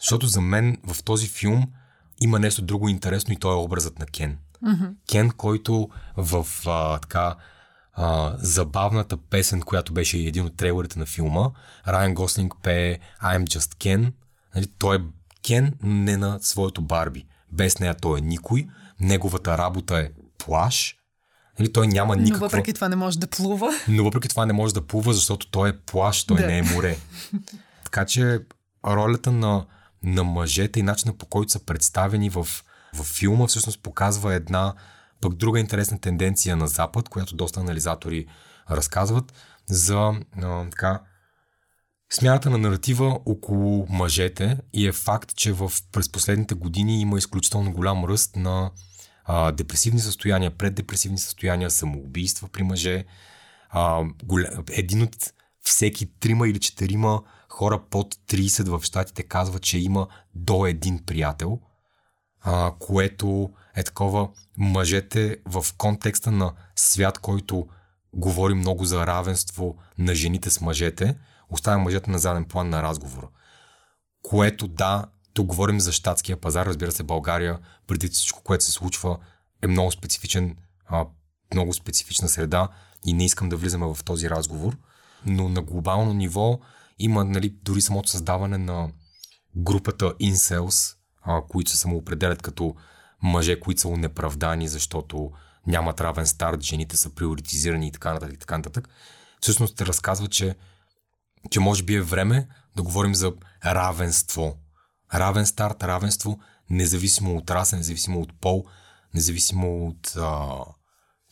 Защото 0.00 0.26
за 0.26 0.40
мен 0.40 0.78
в 0.86 1.02
този 1.02 1.28
филм 1.28 1.72
има 2.20 2.38
нещо 2.38 2.62
друго 2.62 2.88
интересно 2.88 3.34
и 3.34 3.36
то 3.36 3.52
е 3.52 3.64
образът 3.64 3.98
на 3.98 4.06
Кен. 4.06 4.38
Mm-hmm. 4.64 4.92
Кен, 5.10 5.30
който 5.30 5.88
в 6.16 6.46
а, 6.66 6.98
така 6.98 7.36
а, 7.92 8.34
забавната 8.38 9.16
песен, 9.16 9.60
която 9.60 9.92
беше 9.92 10.18
един 10.18 10.44
от 10.44 10.56
трейлерите 10.56 10.98
на 10.98 11.06
филма, 11.06 11.50
Райан 11.88 12.14
Гослинг 12.14 12.54
пее 12.62 12.98
I'm 13.22 13.44
Just 13.44 13.74
Ken. 13.84 14.12
Нали, 14.54 14.66
той 14.78 14.96
е 14.96 15.00
Кен, 15.42 15.74
не 15.82 16.16
на 16.16 16.38
своето 16.42 16.82
Барби. 16.82 17.26
Без 17.52 17.78
нея 17.78 17.94
той 17.94 18.18
е 18.18 18.22
никой. 18.22 18.66
Неговата 19.00 19.58
работа 19.58 19.98
е 19.98 20.10
плаш. 20.38 20.96
Нали, 21.58 21.72
той 21.72 21.86
няма 21.86 22.16
никаква... 22.16 22.46
Но 22.46 22.50
въпреки 22.50 22.72
това 22.72 22.88
не 22.88 22.96
може 22.96 23.18
да 23.18 23.26
плува. 23.26 23.70
Но 23.88 24.04
въпреки 24.04 24.28
това 24.28 24.46
не 24.46 24.52
може 24.52 24.74
да 24.74 24.86
плува, 24.86 25.12
защото 25.12 25.50
той 25.50 25.68
е 25.68 25.78
плаш, 25.78 26.24
той 26.24 26.36
да. 26.36 26.46
не 26.46 26.58
е 26.58 26.62
море. 26.62 26.96
така 27.84 28.04
че 28.04 28.40
ролята 28.86 29.32
на, 29.32 29.66
на 30.02 30.24
мъжете 30.24 30.80
и 30.80 30.82
начина 30.82 31.12
по 31.12 31.26
който 31.26 31.52
са 31.52 31.64
представени 31.64 32.30
в 32.30 32.48
в 32.98 33.04
филма 33.04 33.46
всъщност 33.46 33.82
показва 33.82 34.34
една 34.34 34.74
пък 35.20 35.34
друга 35.34 35.60
интересна 35.60 36.00
тенденция 36.00 36.56
на 36.56 36.68
Запад, 36.68 37.08
която 37.08 37.36
доста 37.36 37.60
анализатори 37.60 38.26
разказват 38.70 39.32
за 39.66 40.12
а, 40.42 40.70
така, 40.70 41.00
смяната 42.12 42.50
на 42.50 42.58
наратива 42.58 43.20
около 43.26 43.86
мъжете 43.90 44.58
и 44.72 44.86
е 44.86 44.92
факт, 44.92 45.36
че 45.36 45.52
в, 45.52 45.72
през 45.92 46.12
последните 46.12 46.54
години 46.54 47.00
има 47.00 47.18
изключително 47.18 47.72
голям 47.72 48.04
ръст 48.04 48.36
на 48.36 48.70
а, 49.24 49.52
депресивни 49.52 50.00
състояния, 50.00 50.50
преддепресивни 50.50 51.18
състояния, 51.18 51.70
самоубийства 51.70 52.48
при 52.48 52.62
мъже. 52.62 53.04
А, 53.70 54.04
голям, 54.24 54.64
един 54.70 55.02
от 55.02 55.32
всеки 55.60 56.06
трима 56.20 56.48
или 56.48 56.60
четирима 56.60 57.22
хора 57.48 57.80
под 57.90 58.14
30 58.14 58.78
в 58.78 58.84
щатите 58.84 59.22
казва, 59.22 59.58
че 59.58 59.78
има 59.78 60.08
до 60.34 60.66
един 60.66 61.04
приятел, 61.06 61.60
а, 62.40 62.72
което 62.78 63.50
е 63.76 63.82
такова 63.82 64.28
мъжете 64.58 65.36
в 65.44 65.66
контекста 65.78 66.30
на 66.30 66.52
свят, 66.76 67.18
който 67.18 67.66
говори 68.12 68.54
много 68.54 68.84
за 68.84 69.06
равенство 69.06 69.76
на 69.98 70.14
жените 70.14 70.50
с 70.50 70.60
мъжете, 70.60 71.18
оставя 71.50 71.78
мъжете 71.78 72.10
на 72.10 72.18
заден 72.18 72.44
план 72.44 72.68
на 72.68 72.82
разговора. 72.82 73.28
Което 74.22 74.68
да, 74.68 75.04
тук 75.34 75.46
говорим 75.46 75.80
за 75.80 75.92
щатския 75.92 76.36
пазар, 76.36 76.66
разбира 76.66 76.92
се, 76.92 77.02
България, 77.02 77.58
преди 77.86 78.08
всичко, 78.08 78.42
което 78.42 78.64
се 78.64 78.72
случва, 78.72 79.18
е 79.62 79.66
много 79.66 79.92
специфичен, 79.92 80.56
а, 80.86 81.06
много 81.54 81.72
специфична 81.72 82.28
среда 82.28 82.68
и 83.06 83.12
не 83.12 83.24
искам 83.24 83.48
да 83.48 83.56
влизаме 83.56 83.94
в 83.94 84.04
този 84.04 84.30
разговор, 84.30 84.76
но 85.26 85.48
на 85.48 85.62
глобално 85.62 86.12
ниво 86.12 86.58
има 86.98 87.24
нали, 87.24 87.56
дори 87.62 87.80
самото 87.80 88.08
създаване 88.08 88.58
на 88.58 88.90
групата 89.56 90.04
Incels, 90.04 90.97
а, 91.28 91.42
които 91.48 91.70
се 91.70 91.76
самоопределят 91.76 92.42
като 92.42 92.74
мъже, 93.22 93.60
които 93.60 93.80
са 93.80 93.88
унеправдани, 93.88 94.68
защото 94.68 95.30
нямат 95.66 96.00
равен 96.00 96.26
старт, 96.26 96.62
жените 96.62 96.96
са 96.96 97.14
приоритизирани 97.14 97.88
и 97.88 97.92
така 97.92 98.12
нататък. 98.12 98.34
И 98.34 98.38
така 98.38 98.56
нататък. 98.56 98.88
Всъщност 99.40 99.76
те 99.76 99.86
разказва, 99.86 100.28
че, 100.28 100.56
че 101.50 101.60
може 101.60 101.82
би 101.82 101.94
е 101.94 102.02
време 102.02 102.48
да 102.76 102.82
говорим 102.82 103.14
за 103.14 103.32
равенство. 103.64 104.56
Равен 105.14 105.46
старт, 105.46 105.82
равенство, 105.82 106.38
независимо 106.70 107.36
от 107.36 107.50
раса, 107.50 107.76
независимо 107.76 108.20
от 108.20 108.40
пол, 108.40 108.64
независимо 109.14 109.86
от 109.86 110.16
а, 110.16 110.48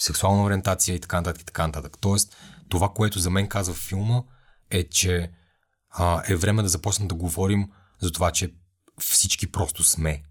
сексуална 0.01 0.45
ориентация 0.45 0.95
и 0.95 1.01
така 1.01 1.17
нататък. 1.17 1.43
И 1.43 1.45
така 1.45 1.67
нататък. 1.67 1.97
Тоест, 2.01 2.37
това, 2.69 2.89
което 2.89 3.19
за 3.19 3.31
мен 3.31 3.49
казва 3.49 3.75
филма, 3.75 4.23
е, 4.71 4.89
че 4.89 5.33
а, 5.91 6.23
е 6.29 6.37
време 6.37 6.63
да 6.63 6.69
започнем 6.69 7.09
да 7.09 7.15
говорим 7.15 7.71
за 8.01 8.13
това, 8.13 8.31
че 8.31 8.55
всички 9.01 9.53
просто 9.53 9.85
сме. 9.85 10.23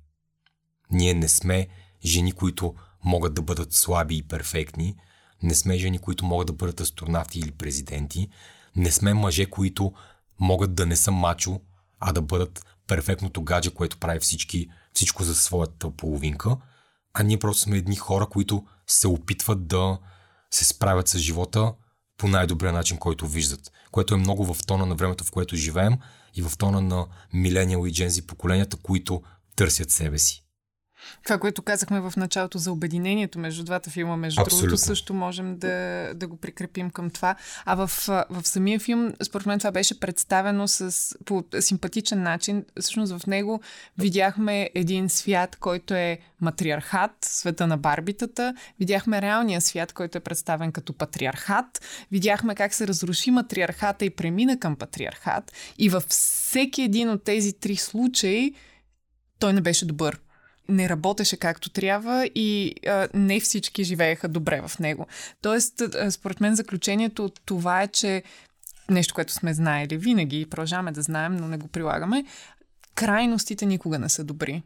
Ние 0.91 1.13
не 1.13 1.27
сме 1.27 1.67
жени, 2.05 2.31
които 2.31 2.75
могат 3.03 3.33
да 3.33 3.41
бъдат 3.41 3.73
слаби 3.73 4.17
и 4.17 4.23
перфектни, 4.23 4.95
не 5.43 5.55
сме 5.55 5.77
жени, 5.77 5.99
които 5.99 6.25
могат 6.25 6.47
да 6.47 6.53
бъдат 6.53 6.79
астронавти 6.79 7.39
или 7.39 7.51
президенти, 7.51 8.29
не 8.75 8.91
сме 8.91 9.13
мъже, 9.13 9.45
които 9.45 9.93
могат 10.39 10.75
да 10.75 10.85
не 10.85 10.95
са 10.95 11.11
мачо, 11.11 11.61
а 11.99 12.11
да 12.11 12.21
бъдат 12.21 12.65
перфектното 12.87 13.43
гадже, 13.43 13.73
което 13.73 13.97
прави 13.97 14.19
всички, 14.19 14.69
всичко 14.93 15.23
за 15.23 15.35
своята 15.35 15.91
половинка, 15.91 16.57
а 17.13 17.23
ние 17.23 17.39
просто 17.39 17.61
сме 17.61 17.77
едни 17.77 17.95
хора, 17.95 18.27
които 18.27 18.65
се 18.87 19.07
опитват 19.07 19.67
да 19.67 19.99
се 20.51 20.65
справят 20.65 21.07
с 21.07 21.17
живота 21.17 21.73
по 22.17 22.27
най-добрия 22.27 22.73
начин, 22.73 22.97
който 22.97 23.27
виждат, 23.27 23.71
което 23.91 24.13
е 24.13 24.17
много 24.17 24.53
в 24.53 24.65
тона 24.65 24.85
на 24.85 24.95
времето, 24.95 25.23
в 25.23 25.31
което 25.31 25.55
живеем 25.55 25.93
и 26.35 26.41
в 26.41 26.57
тона 26.57 26.81
на 26.81 27.07
милениал 27.33 27.85
и 27.85 27.91
джензи 27.91 28.27
поколенията, 28.27 28.77
които 28.77 29.21
търсят 29.55 29.91
себе 29.91 30.17
си. 30.17 30.44
Това, 31.23 31.37
което 31.37 31.61
казахме 31.61 31.99
в 32.01 32.13
началото 32.17 32.57
за 32.57 32.71
обединението 32.71 33.39
между 33.39 33.63
двата 33.63 33.89
филма, 33.89 34.17
между 34.17 34.41
Абсолютно. 34.41 34.67
другото, 34.67 34.81
също 34.81 35.13
можем 35.13 35.57
да, 35.57 36.11
да 36.15 36.27
го 36.27 36.37
прикрепим 36.37 36.89
към 36.89 37.09
това. 37.09 37.35
А 37.65 37.75
в, 37.75 37.91
в 38.07 38.41
самия 38.43 38.79
филм, 38.79 39.13
според 39.23 39.45
мен, 39.45 39.59
това 39.59 39.71
беше 39.71 39.99
представено 39.99 40.67
с, 40.67 41.15
по 41.25 41.43
симпатичен 41.59 42.23
начин. 42.23 42.65
Всъщност 42.79 43.17
в 43.17 43.27
него 43.27 43.61
видяхме 43.97 44.69
един 44.75 45.09
свят, 45.09 45.55
който 45.55 45.93
е 45.93 46.19
матриархат, 46.41 47.11
света 47.21 47.67
на 47.67 47.77
барбитата. 47.77 48.55
Видяхме 48.79 49.21
реалния 49.21 49.61
свят, 49.61 49.93
който 49.93 50.17
е 50.17 50.21
представен 50.21 50.71
като 50.71 50.93
патриархат. 50.93 51.81
Видяхме 52.11 52.55
как 52.55 52.73
се 52.73 52.87
разруши 52.87 53.31
матриархата 53.31 54.05
и 54.05 54.09
премина 54.09 54.59
към 54.59 54.75
патриархат. 54.75 55.51
И 55.77 55.89
във 55.89 56.03
всеки 56.03 56.81
един 56.81 57.09
от 57.09 57.23
тези 57.23 57.53
три 57.53 57.75
случаи 57.75 58.53
той 59.39 59.53
не 59.53 59.61
беше 59.61 59.85
добър 59.85 60.19
не 60.69 60.89
работеше 60.89 61.37
както 61.37 61.69
трябва 61.69 62.29
и 62.35 62.75
а, 62.87 63.07
не 63.13 63.39
всички 63.39 63.83
живееха 63.83 64.27
добре 64.27 64.61
в 64.67 64.79
него. 64.79 65.07
Тоест, 65.41 65.81
а, 65.81 66.11
според 66.11 66.41
мен 66.41 66.55
заключението 66.55 67.25
от 67.25 67.41
това 67.45 67.81
е, 67.81 67.87
че 67.87 68.23
нещо, 68.89 69.13
което 69.13 69.33
сме 69.33 69.53
знаели 69.53 69.97
винаги 69.97 70.41
и 70.41 70.45
продължаваме 70.45 70.91
да 70.91 71.01
знаем, 71.01 71.35
но 71.35 71.47
не 71.47 71.57
го 71.57 71.67
прилагаме, 71.67 72.25
крайностите 72.95 73.65
никога 73.65 73.99
не 73.99 74.09
са 74.09 74.23
добри. 74.23 74.63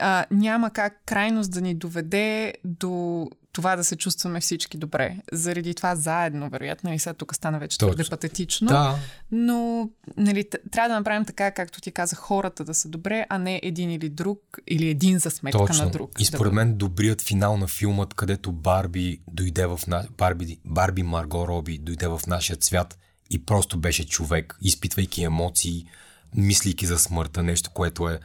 А, 0.00 0.26
няма 0.30 0.70
как 0.70 1.02
крайност 1.06 1.52
да 1.52 1.60
ни 1.60 1.74
доведе 1.74 2.54
до 2.64 3.26
това 3.52 3.76
да 3.76 3.84
се 3.84 3.96
чувстваме 3.96 4.40
всички 4.40 4.78
добре. 4.78 5.16
Заради 5.32 5.74
това 5.74 5.96
заедно, 5.96 6.50
вероятно, 6.50 6.92
и 6.92 6.98
сега 6.98 7.14
тук 7.14 7.34
стана 7.34 7.58
вече 7.58 7.78
твърде 7.78 8.04
патетично. 8.10 8.68
Да. 8.68 8.98
Но 9.32 9.90
нали, 10.16 10.44
трябва 10.72 10.88
да 10.88 10.94
направим 10.94 11.24
така, 11.24 11.50
както 11.50 11.80
ти 11.80 11.90
каза, 11.90 12.16
хората 12.16 12.64
да 12.64 12.74
са 12.74 12.88
добре, 12.88 13.26
а 13.28 13.38
не 13.38 13.60
един 13.62 13.90
или 13.90 14.08
друг, 14.08 14.58
или 14.66 14.88
един 14.88 15.18
за 15.18 15.30
сметка 15.30 15.58
Точно. 15.58 15.84
на 15.84 15.90
друг. 15.90 16.20
И 16.20 16.24
според 16.24 16.52
мен 16.52 16.76
добрият 16.76 17.22
финал 17.22 17.56
на 17.56 17.66
филмът, 17.66 18.14
където 18.14 18.52
Барби 18.52 19.20
дойде 19.32 19.66
в 19.66 19.80
на... 19.86 20.04
Барби, 20.18 20.58
Барби 20.64 21.02
Марго 21.02 21.48
Роби 21.48 21.78
дойде 21.78 22.08
в 22.08 22.20
нашия 22.26 22.56
свят 22.60 22.98
и 23.30 23.44
просто 23.44 23.78
беше 23.78 24.06
човек, 24.06 24.58
изпитвайки 24.62 25.22
емоции, 25.22 25.86
мислейки 26.34 26.86
за 26.86 26.98
смъртта, 26.98 27.42
нещо, 27.42 27.70
което 27.70 28.08
е 28.08 28.20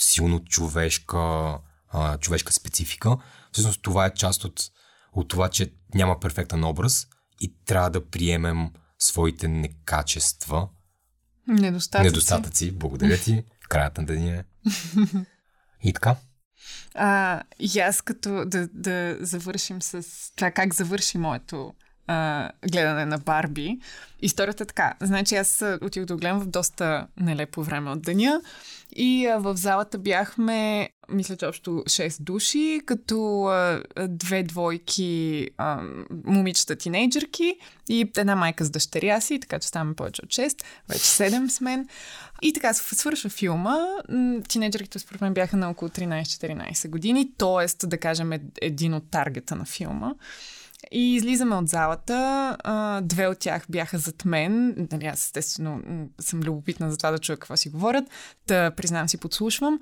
силно 0.00 0.44
човешка, 0.44 1.18
а, 1.88 2.18
човешка 2.18 2.52
специфика. 2.52 3.16
Всъщност 3.52 3.82
това 3.82 4.06
е 4.06 4.14
част 4.14 4.44
от, 4.44 4.62
от 5.12 5.28
това, 5.28 5.48
че 5.48 5.72
няма 5.94 6.20
перфектен 6.20 6.64
образ 6.64 7.06
и 7.40 7.54
трябва 7.64 7.90
да 7.90 8.08
приемем 8.08 8.70
своите 8.98 9.48
некачества. 9.48 10.68
Недостатъци. 11.48 12.04
Недостатъци. 12.04 12.72
Благодаря 12.72 13.18
ти. 13.18 13.44
Краят 13.68 13.98
на 13.98 14.06
деня 14.06 14.30
е. 14.30 14.44
И 15.82 15.92
така. 15.92 16.16
А, 16.94 17.42
и 17.58 17.78
аз 17.78 18.02
като 18.02 18.44
да, 18.46 18.68
да 18.72 19.16
завършим 19.20 19.82
с 19.82 20.04
това 20.36 20.50
как 20.50 20.74
завърши 20.74 21.18
моето 21.18 21.74
гледане 22.72 23.06
на 23.06 23.18
Барби. 23.18 23.78
Историята 24.22 24.62
е 24.62 24.66
така. 24.66 24.94
Значи 25.00 25.34
аз 25.34 25.64
отидох 25.82 26.06
да 26.06 26.16
гледам 26.16 26.40
в 26.40 26.46
доста 26.46 27.06
нелепо 27.20 27.62
време 27.62 27.90
от 27.90 28.02
деня 28.02 28.40
и 28.96 29.28
в 29.38 29.56
залата 29.56 29.98
бяхме, 29.98 30.88
мисля, 31.08 31.36
че 31.36 31.46
общо 31.46 31.70
6 31.70 32.22
души, 32.22 32.80
като 32.86 33.44
а, 33.44 33.82
две 34.08 34.42
двойки 34.42 35.48
а, 35.58 35.82
момичета 36.24 36.76
тинейджърки 36.76 37.54
и 37.88 38.10
една 38.16 38.36
майка 38.36 38.64
с 38.64 38.70
дъщеря 38.70 39.20
си, 39.20 39.40
така 39.40 39.58
че 39.58 39.68
ставаме 39.68 39.94
повече 39.94 40.22
от 40.24 40.28
6, 40.28 40.64
вече 40.88 41.00
7 41.00 41.48
с 41.48 41.60
мен. 41.60 41.88
И 42.42 42.52
така 42.52 42.74
свършва 42.74 43.30
филма. 43.30 43.76
Тинейджърките 44.48 44.98
според 44.98 45.20
мен 45.20 45.34
бяха 45.34 45.56
на 45.56 45.70
около 45.70 45.88
13-14 45.88 46.88
години, 46.88 47.32
т.е. 47.38 47.86
да 47.86 47.98
кажем 47.98 48.32
един 48.62 48.94
от 48.94 49.10
таргета 49.10 49.56
на 49.56 49.64
филма. 49.64 50.12
И 50.92 51.14
излизаме 51.14 51.56
от 51.56 51.68
залата. 51.68 52.56
Две 53.02 53.26
от 53.26 53.38
тях 53.38 53.66
бяха 53.68 53.98
зад 53.98 54.24
мен. 54.24 54.74
Нали, 54.92 55.06
аз 55.06 55.24
естествено 55.24 55.82
съм 56.20 56.40
любопитна 56.40 56.90
за 56.90 56.96
това 56.96 57.10
да 57.10 57.18
чуя 57.18 57.36
какво 57.38 57.56
си 57.56 57.68
говорят. 57.68 58.04
Да 58.46 58.70
признам 58.70 59.08
си, 59.08 59.18
подслушвам. 59.18 59.80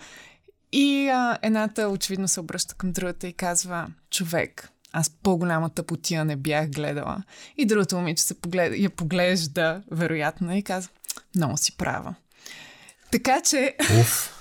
И 0.72 1.08
а, 1.08 1.38
едната 1.42 1.88
очевидно 1.88 2.28
се 2.28 2.40
обръща 2.40 2.74
към 2.74 2.92
другата 2.92 3.26
и 3.26 3.32
казва, 3.32 3.86
човек, 4.10 4.70
аз 4.92 5.10
по-голяма 5.10 5.70
тъпотия 5.70 6.24
не 6.24 6.36
бях 6.36 6.70
гледала. 6.70 7.22
И 7.56 7.66
другото 7.66 7.96
момиче 7.96 8.22
се 8.22 8.40
погледа, 8.40 8.76
я 8.76 8.90
поглежда, 8.90 9.82
вероятно, 9.90 10.56
и 10.56 10.62
казва, 10.62 10.90
много 11.34 11.56
си 11.56 11.76
права. 11.76 12.14
Така 13.10 13.40
че... 13.40 13.76
Уф. 14.00 14.35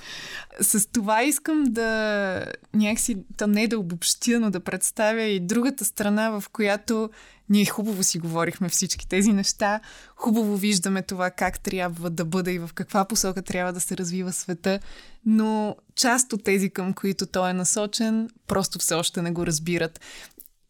С 0.62 0.92
това 0.92 1.24
искам 1.24 1.64
да 1.64 2.46
някакси, 2.74 3.18
то 3.38 3.48
не 3.48 3.68
да 3.68 3.80
обобщя, 3.80 4.40
но 4.40 4.52
да 4.52 4.60
представя 4.60 5.22
и 5.22 5.40
другата 5.40 5.86
страна, 5.86 6.30
в 6.30 6.44
която 6.50 7.10
ние 7.50 7.66
хубаво 7.66 8.04
си 8.04 8.20
говорихме 8.20 8.70
всички 8.70 9.08
тези 9.08 9.34
неща, 9.34 9.80
хубаво 10.16 10.58
виждаме 10.58 11.02
това 11.02 11.32
как 11.32 11.60
трябва 11.60 12.10
да 12.10 12.26
бъде 12.26 12.52
и 12.52 12.60
в 12.60 12.70
каква 12.76 13.06
посока 13.06 13.42
трябва 13.42 13.74
да 13.74 13.80
се 13.80 13.98
развива 13.98 14.34
света, 14.34 14.80
но 15.26 15.76
част 15.96 16.34
от 16.34 16.44
тези, 16.44 16.70
към 16.70 16.94
които 16.94 17.26
той 17.26 17.50
е 17.50 17.54
насочен, 17.54 18.30
просто 18.48 18.80
все 18.80 18.96
още 18.96 19.22
не 19.22 19.32
го 19.32 19.46
разбират. 19.46 20.00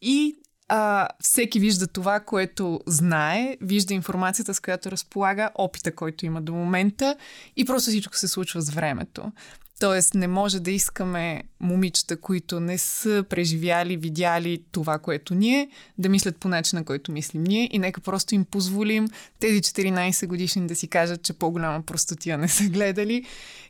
И 0.02 0.36
а, 0.68 1.08
всеки 1.22 1.60
вижда 1.60 1.88
това, 1.88 2.20
което 2.20 2.80
знае, 2.88 3.58
вижда 3.62 3.94
информацията, 3.94 4.54
с 4.54 4.60
която 4.60 4.92
разполага, 4.92 5.50
опита, 5.56 5.96
който 5.96 6.26
има 6.26 6.42
до 6.42 6.54
момента 6.54 7.16
и 7.56 7.66
просто 7.66 7.90
всичко 7.90 8.18
се 8.18 8.28
случва 8.28 8.62
с 8.62 8.70
времето. 8.70 9.32
Тоест 9.80 10.14
не 10.14 10.28
може 10.28 10.60
да 10.60 10.72
искаме 10.72 11.44
момичета, 11.60 12.18
които 12.18 12.60
не 12.60 12.78
са 12.78 13.24
преживяли, 13.30 13.98
видяли 13.98 14.64
това, 14.72 15.00
което 15.00 15.36
ние, 15.36 15.70
да 15.98 16.10
мислят 16.10 16.38
по 16.38 16.48
начина, 16.48 16.86
който 16.86 17.12
мислим 17.12 17.44
ние 17.44 17.70
и 17.72 17.80
нека 17.80 18.02
просто 18.02 18.36
им 18.36 18.46
позволим 18.46 19.08
тези 19.40 19.62
14 19.62 20.28
годишни 20.28 20.68
да 20.68 20.76
си 20.76 20.88
кажат, 20.88 21.22
че 21.22 21.34
по-голяма 21.34 21.82
простотия 21.82 22.38
не 22.38 22.48
са 22.48 22.64
гледали 22.64 23.26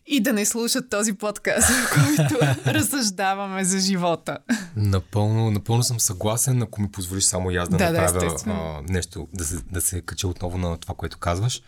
и 0.07 0.19
да 0.19 0.33
не 0.33 0.45
слушат 0.45 0.89
този 0.89 1.13
подкаст, 1.13 1.69
в 1.69 1.93
който 1.93 2.45
разсъждаваме 2.65 3.63
за 3.63 3.79
живота. 3.79 4.37
Напълно, 4.75 5.51
напълно 5.51 5.83
съм 5.83 5.99
съгласен, 5.99 6.61
ако 6.61 6.81
ми 6.81 6.91
позволиш 6.91 7.23
само 7.23 7.51
и 7.51 7.55
аз 7.55 7.69
да, 7.69 7.77
да 7.77 7.91
направя 7.91 8.19
да, 8.19 8.51
а, 8.51 8.81
нещо, 8.89 9.27
да 9.33 9.45
се, 9.45 9.57
да 9.71 9.81
се 9.81 10.01
кача 10.01 10.27
отново 10.27 10.57
на 10.57 10.77
това, 10.77 10.95
което 10.95 11.17
казваш. 11.17 11.61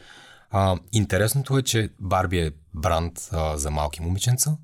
А, 0.50 0.78
интересното 0.92 1.58
е, 1.58 1.62
че 1.62 1.90
Барби 2.00 2.40
е 2.40 2.52
бранд 2.74 3.30
а, 3.32 3.58
за 3.58 3.72
малки 3.72 4.02
момиченца, 4.02 4.58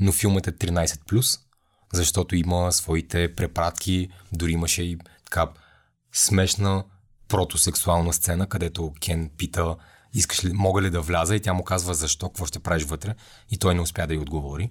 но 0.00 0.12
филмът 0.12 0.46
е 0.46 0.52
13+, 0.52 1.40
защото 1.92 2.36
има 2.36 2.72
своите 2.72 3.34
препратки, 3.34 4.08
дори 4.32 4.52
имаше 4.52 4.82
и 4.82 4.98
така 5.24 5.46
смешна 6.12 6.84
протосексуална 7.28 8.12
сцена, 8.12 8.46
където 8.46 8.92
Кен 9.00 9.30
пита 9.36 9.76
искаш 10.14 10.44
ли, 10.44 10.52
мога 10.52 10.82
ли 10.82 10.90
да 10.90 11.00
вляза 11.00 11.36
и 11.36 11.40
тя 11.40 11.52
му 11.52 11.64
казва 11.64 11.94
защо, 11.94 12.28
какво 12.28 12.46
ще 12.46 12.58
правиш 12.58 12.84
вътре 12.84 13.14
и 13.50 13.58
той 13.58 13.74
не 13.74 13.80
успя 13.80 14.06
да 14.06 14.14
й 14.14 14.18
отговори. 14.18 14.70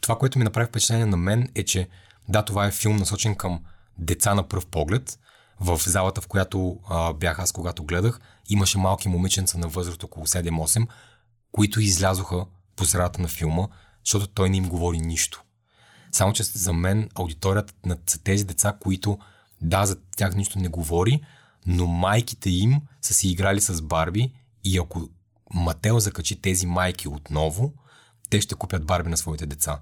Това, 0.00 0.18
което 0.18 0.38
ми 0.38 0.44
направи 0.44 0.66
впечатление 0.66 1.06
на 1.06 1.16
мен 1.16 1.48
е, 1.54 1.64
че 1.64 1.88
да, 2.28 2.42
това 2.42 2.66
е 2.66 2.70
филм 2.70 2.96
насочен 2.96 3.34
към 3.34 3.64
деца 3.98 4.34
на 4.34 4.48
пръв 4.48 4.66
поглед. 4.66 5.18
В 5.60 5.80
залата, 5.86 6.20
в 6.20 6.26
която 6.26 6.80
а, 6.88 7.12
бях 7.12 7.38
аз, 7.38 7.52
когато 7.52 7.84
гледах, 7.84 8.20
имаше 8.48 8.78
малки 8.78 9.08
момиченца 9.08 9.58
на 9.58 9.68
възраст 9.68 10.02
около 10.02 10.26
7-8, 10.26 10.86
които 11.52 11.80
излязоха 11.80 12.46
по 12.76 12.84
средата 12.84 13.22
на 13.22 13.28
филма, 13.28 13.68
защото 14.04 14.26
той 14.26 14.50
не 14.50 14.56
им 14.56 14.68
говори 14.68 14.98
нищо. 14.98 15.42
Само, 16.12 16.32
че 16.32 16.42
за 16.42 16.72
мен 16.72 17.08
аудиторията 17.14 17.74
на 17.86 17.96
тези 18.24 18.44
деца, 18.44 18.76
които 18.80 19.18
да, 19.60 19.86
за 19.86 19.96
тях 20.16 20.34
нищо 20.34 20.58
не 20.58 20.68
говори, 20.68 21.24
но 21.66 21.86
майките 21.86 22.50
им 22.50 22.80
са 23.02 23.14
си 23.14 23.28
играли 23.28 23.60
с 23.60 23.82
Барби 23.82 24.32
и 24.64 24.78
ако 24.78 25.08
Матео 25.54 26.00
закачи 26.00 26.40
тези 26.40 26.66
майки 26.66 27.08
отново, 27.08 27.72
те 28.30 28.40
ще 28.40 28.54
купят 28.54 28.84
Барби 28.84 29.10
на 29.10 29.16
своите 29.16 29.46
деца. 29.46 29.80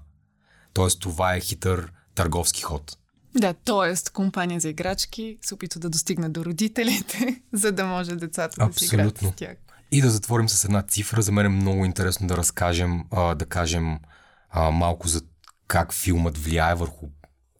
Тоест 0.73 0.99
това 0.99 1.35
е 1.35 1.39
хитър 1.39 1.91
търговски 2.15 2.61
ход. 2.61 2.97
Да, 3.35 3.53
т.е. 3.53 4.11
компания 4.13 4.59
за 4.59 4.69
играчки 4.69 5.37
се 5.41 5.53
опитва 5.53 5.79
да 5.79 5.89
достигне 5.89 6.29
до 6.29 6.45
родителите, 6.45 7.41
за 7.53 7.71
да 7.71 7.85
може 7.85 8.15
децата 8.15 8.67
да 8.67 8.73
си 8.73 8.85
играят 8.85 9.17
с 9.17 9.31
тях. 9.35 9.57
И 9.91 10.01
да 10.01 10.09
затворим 10.09 10.49
с 10.49 10.65
една 10.65 10.81
цифра. 10.81 11.21
За 11.21 11.31
мен 11.31 11.45
е 11.45 11.49
много 11.49 11.85
интересно 11.85 12.27
да 12.27 12.37
разкажем, 12.37 13.03
а, 13.11 13.35
да 13.35 13.45
кажем 13.45 13.99
а, 14.49 14.71
малко 14.71 15.07
за 15.07 15.21
как 15.67 15.93
филмът 15.93 16.37
влияе 16.37 16.75
върху 16.75 17.07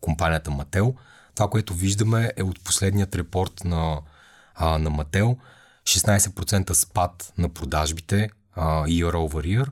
компанията 0.02 0.52
Мател. 0.52 0.96
Това, 1.36 1.50
което 1.50 1.74
виждаме 1.74 2.32
е 2.38 2.44
от 2.44 2.64
последният 2.64 3.16
репорт 3.16 3.64
на, 3.64 4.02
а, 4.56 4.78
на 4.78 4.90
Мател. 4.90 5.38
16% 5.84 6.74
спад 6.74 7.34
на 7.38 7.50
продажбите 7.50 8.30
а, 8.56 8.84
year 8.86 9.12
over 9.12 9.64
year, 9.64 9.70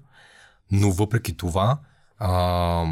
но 0.71 0.91
въпреки 0.91 1.37
това 1.37 1.79
а, 2.17 2.85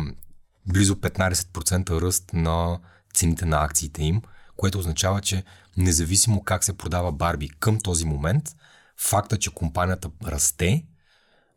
близо 0.65 0.95
15% 0.95 2.01
ръст 2.01 2.33
на 2.33 2.79
цените 3.17 3.45
на 3.45 3.63
акциите 3.63 4.03
им, 4.03 4.21
което 4.57 4.79
означава, 4.79 5.21
че 5.21 5.43
независимо 5.77 6.43
как 6.43 6.63
се 6.63 6.77
продава 6.77 7.11
Барби 7.11 7.49
към 7.49 7.79
този 7.79 8.05
момент, 8.05 8.55
факта, 8.97 9.37
че 9.37 9.53
компанията 9.53 10.09
расте, 10.25 10.85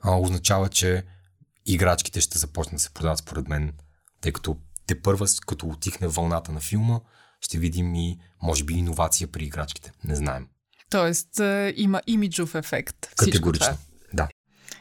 а, 0.01 0.17
означава, 0.17 0.69
че 0.69 1.05
играчките 1.67 2.21
ще 2.21 2.39
започнат 2.39 2.75
да 2.75 2.81
се 2.81 2.91
продават 2.91 3.19
според 3.19 3.49
мен, 3.49 3.73
тъй 4.21 4.33
като 4.33 4.57
те 4.87 5.03
първа, 5.03 5.27
като 5.47 5.67
отихне 5.67 6.09
вълната 6.09 6.53
на 6.53 6.61
филма, 6.61 7.01
ще 7.41 7.59
видим 7.59 7.95
и, 7.95 8.19
може 8.43 8.65
би, 8.65 8.75
иновация 8.75 9.29
при 9.29 9.45
играчките. 9.45 9.93
Не 10.05 10.17
знаем. 10.17 10.47
Тоест, 10.91 11.41
а, 11.41 11.73
има 11.77 12.03
имиджов 12.07 12.55
ефект. 12.55 13.15
Категорично. 13.17 13.67
Да. 13.67 13.90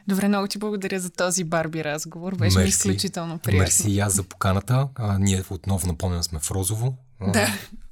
Добре, 0.08 0.28
много 0.28 0.48
ти 0.48 0.58
благодаря 0.58 1.00
за 1.00 1.10
този 1.10 1.44
Барби 1.44 1.84
разговор. 1.84 2.36
Беше 2.36 2.58
мерси, 2.58 2.70
изключително 2.70 3.38
приятно. 3.38 3.60
Мерси 3.60 3.92
и 3.92 4.00
аз 4.00 4.14
за 4.14 4.24
поканата. 4.24 4.88
А, 4.96 5.18
ние 5.20 5.44
отново 5.50 5.88
напомням 5.88 6.24
сме 6.24 6.40
в 6.40 6.52
Розово. 6.52 6.96
Да. 7.34 7.48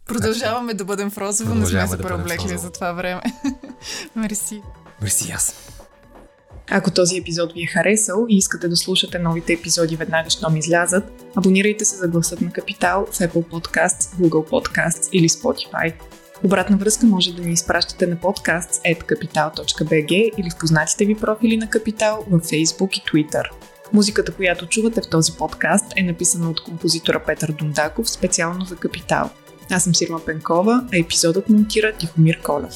Продължаваме 0.06 0.74
да 0.74 0.86
бъдем 0.86 1.10
в 1.10 1.18
Розово, 1.18 1.56
не 1.56 1.66
сме 1.66 1.88
се 1.88 1.98
да 1.98 2.04
преоблекли 2.04 2.58
за 2.58 2.72
това 2.72 2.92
време. 2.92 3.22
мерси. 4.16 4.62
Мерси 5.02 5.32
аз. 5.32 5.56
Ако 6.72 6.92
този 6.92 7.18
епизод 7.18 7.54
ви 7.54 7.64
е 7.64 7.68
харесал 7.68 8.26
и 8.30 8.38
искате 8.38 8.68
да 8.68 8.76
слушате 8.76 9.20
новите 9.20 9.54
епизоди 9.54 9.96
веднага, 9.96 10.30
щом 10.30 10.56
излязат, 10.56 11.04
абонирайте 11.36 11.86
се 11.86 11.96
за 11.96 12.08
гласът 12.08 12.42
на 12.42 12.52
Капитал 12.52 13.08
в 13.12 13.18
Apple 13.18 13.48
Podcasts, 13.48 14.16
Google 14.16 14.50
Podcasts 14.50 15.10
или 15.12 15.30
Spotify. 15.30 15.94
Обратна 16.44 16.78
връзка 16.78 17.06
може 17.06 17.34
да 17.34 17.42
ни 17.42 17.54
изпращате 17.54 18.08
на 18.08 18.16
podcasts.capital.bg 18.16 20.32
или 20.38 20.50
в 20.50 20.58
познатите 20.60 21.06
ви 21.06 21.16
профили 21.16 21.58
на 21.58 21.70
Капитал 21.70 22.26
в 22.30 22.40
Facebook 22.40 22.98
и 22.98 23.02
Twitter. 23.02 23.44
Музиката, 23.94 24.34
която 24.34 24.68
чувате 24.68 25.02
в 25.02 25.10
този 25.10 25.32
подкаст 25.32 25.86
е 25.96 26.04
написана 26.04 26.50
от 26.50 26.64
композитора 26.64 27.24
Петър 27.26 27.52
Дундаков 27.52 28.10
специално 28.10 28.66
за 28.66 28.76
Капитал. 28.76 29.30
Аз 29.72 29.84
съм 29.84 29.96
Сирма 29.96 30.20
Пенкова, 30.26 30.88
а 30.94 30.98
епизодът 30.98 31.50
монтира 31.50 31.94
Тихомир 31.94 32.42
Колев. 32.42 32.74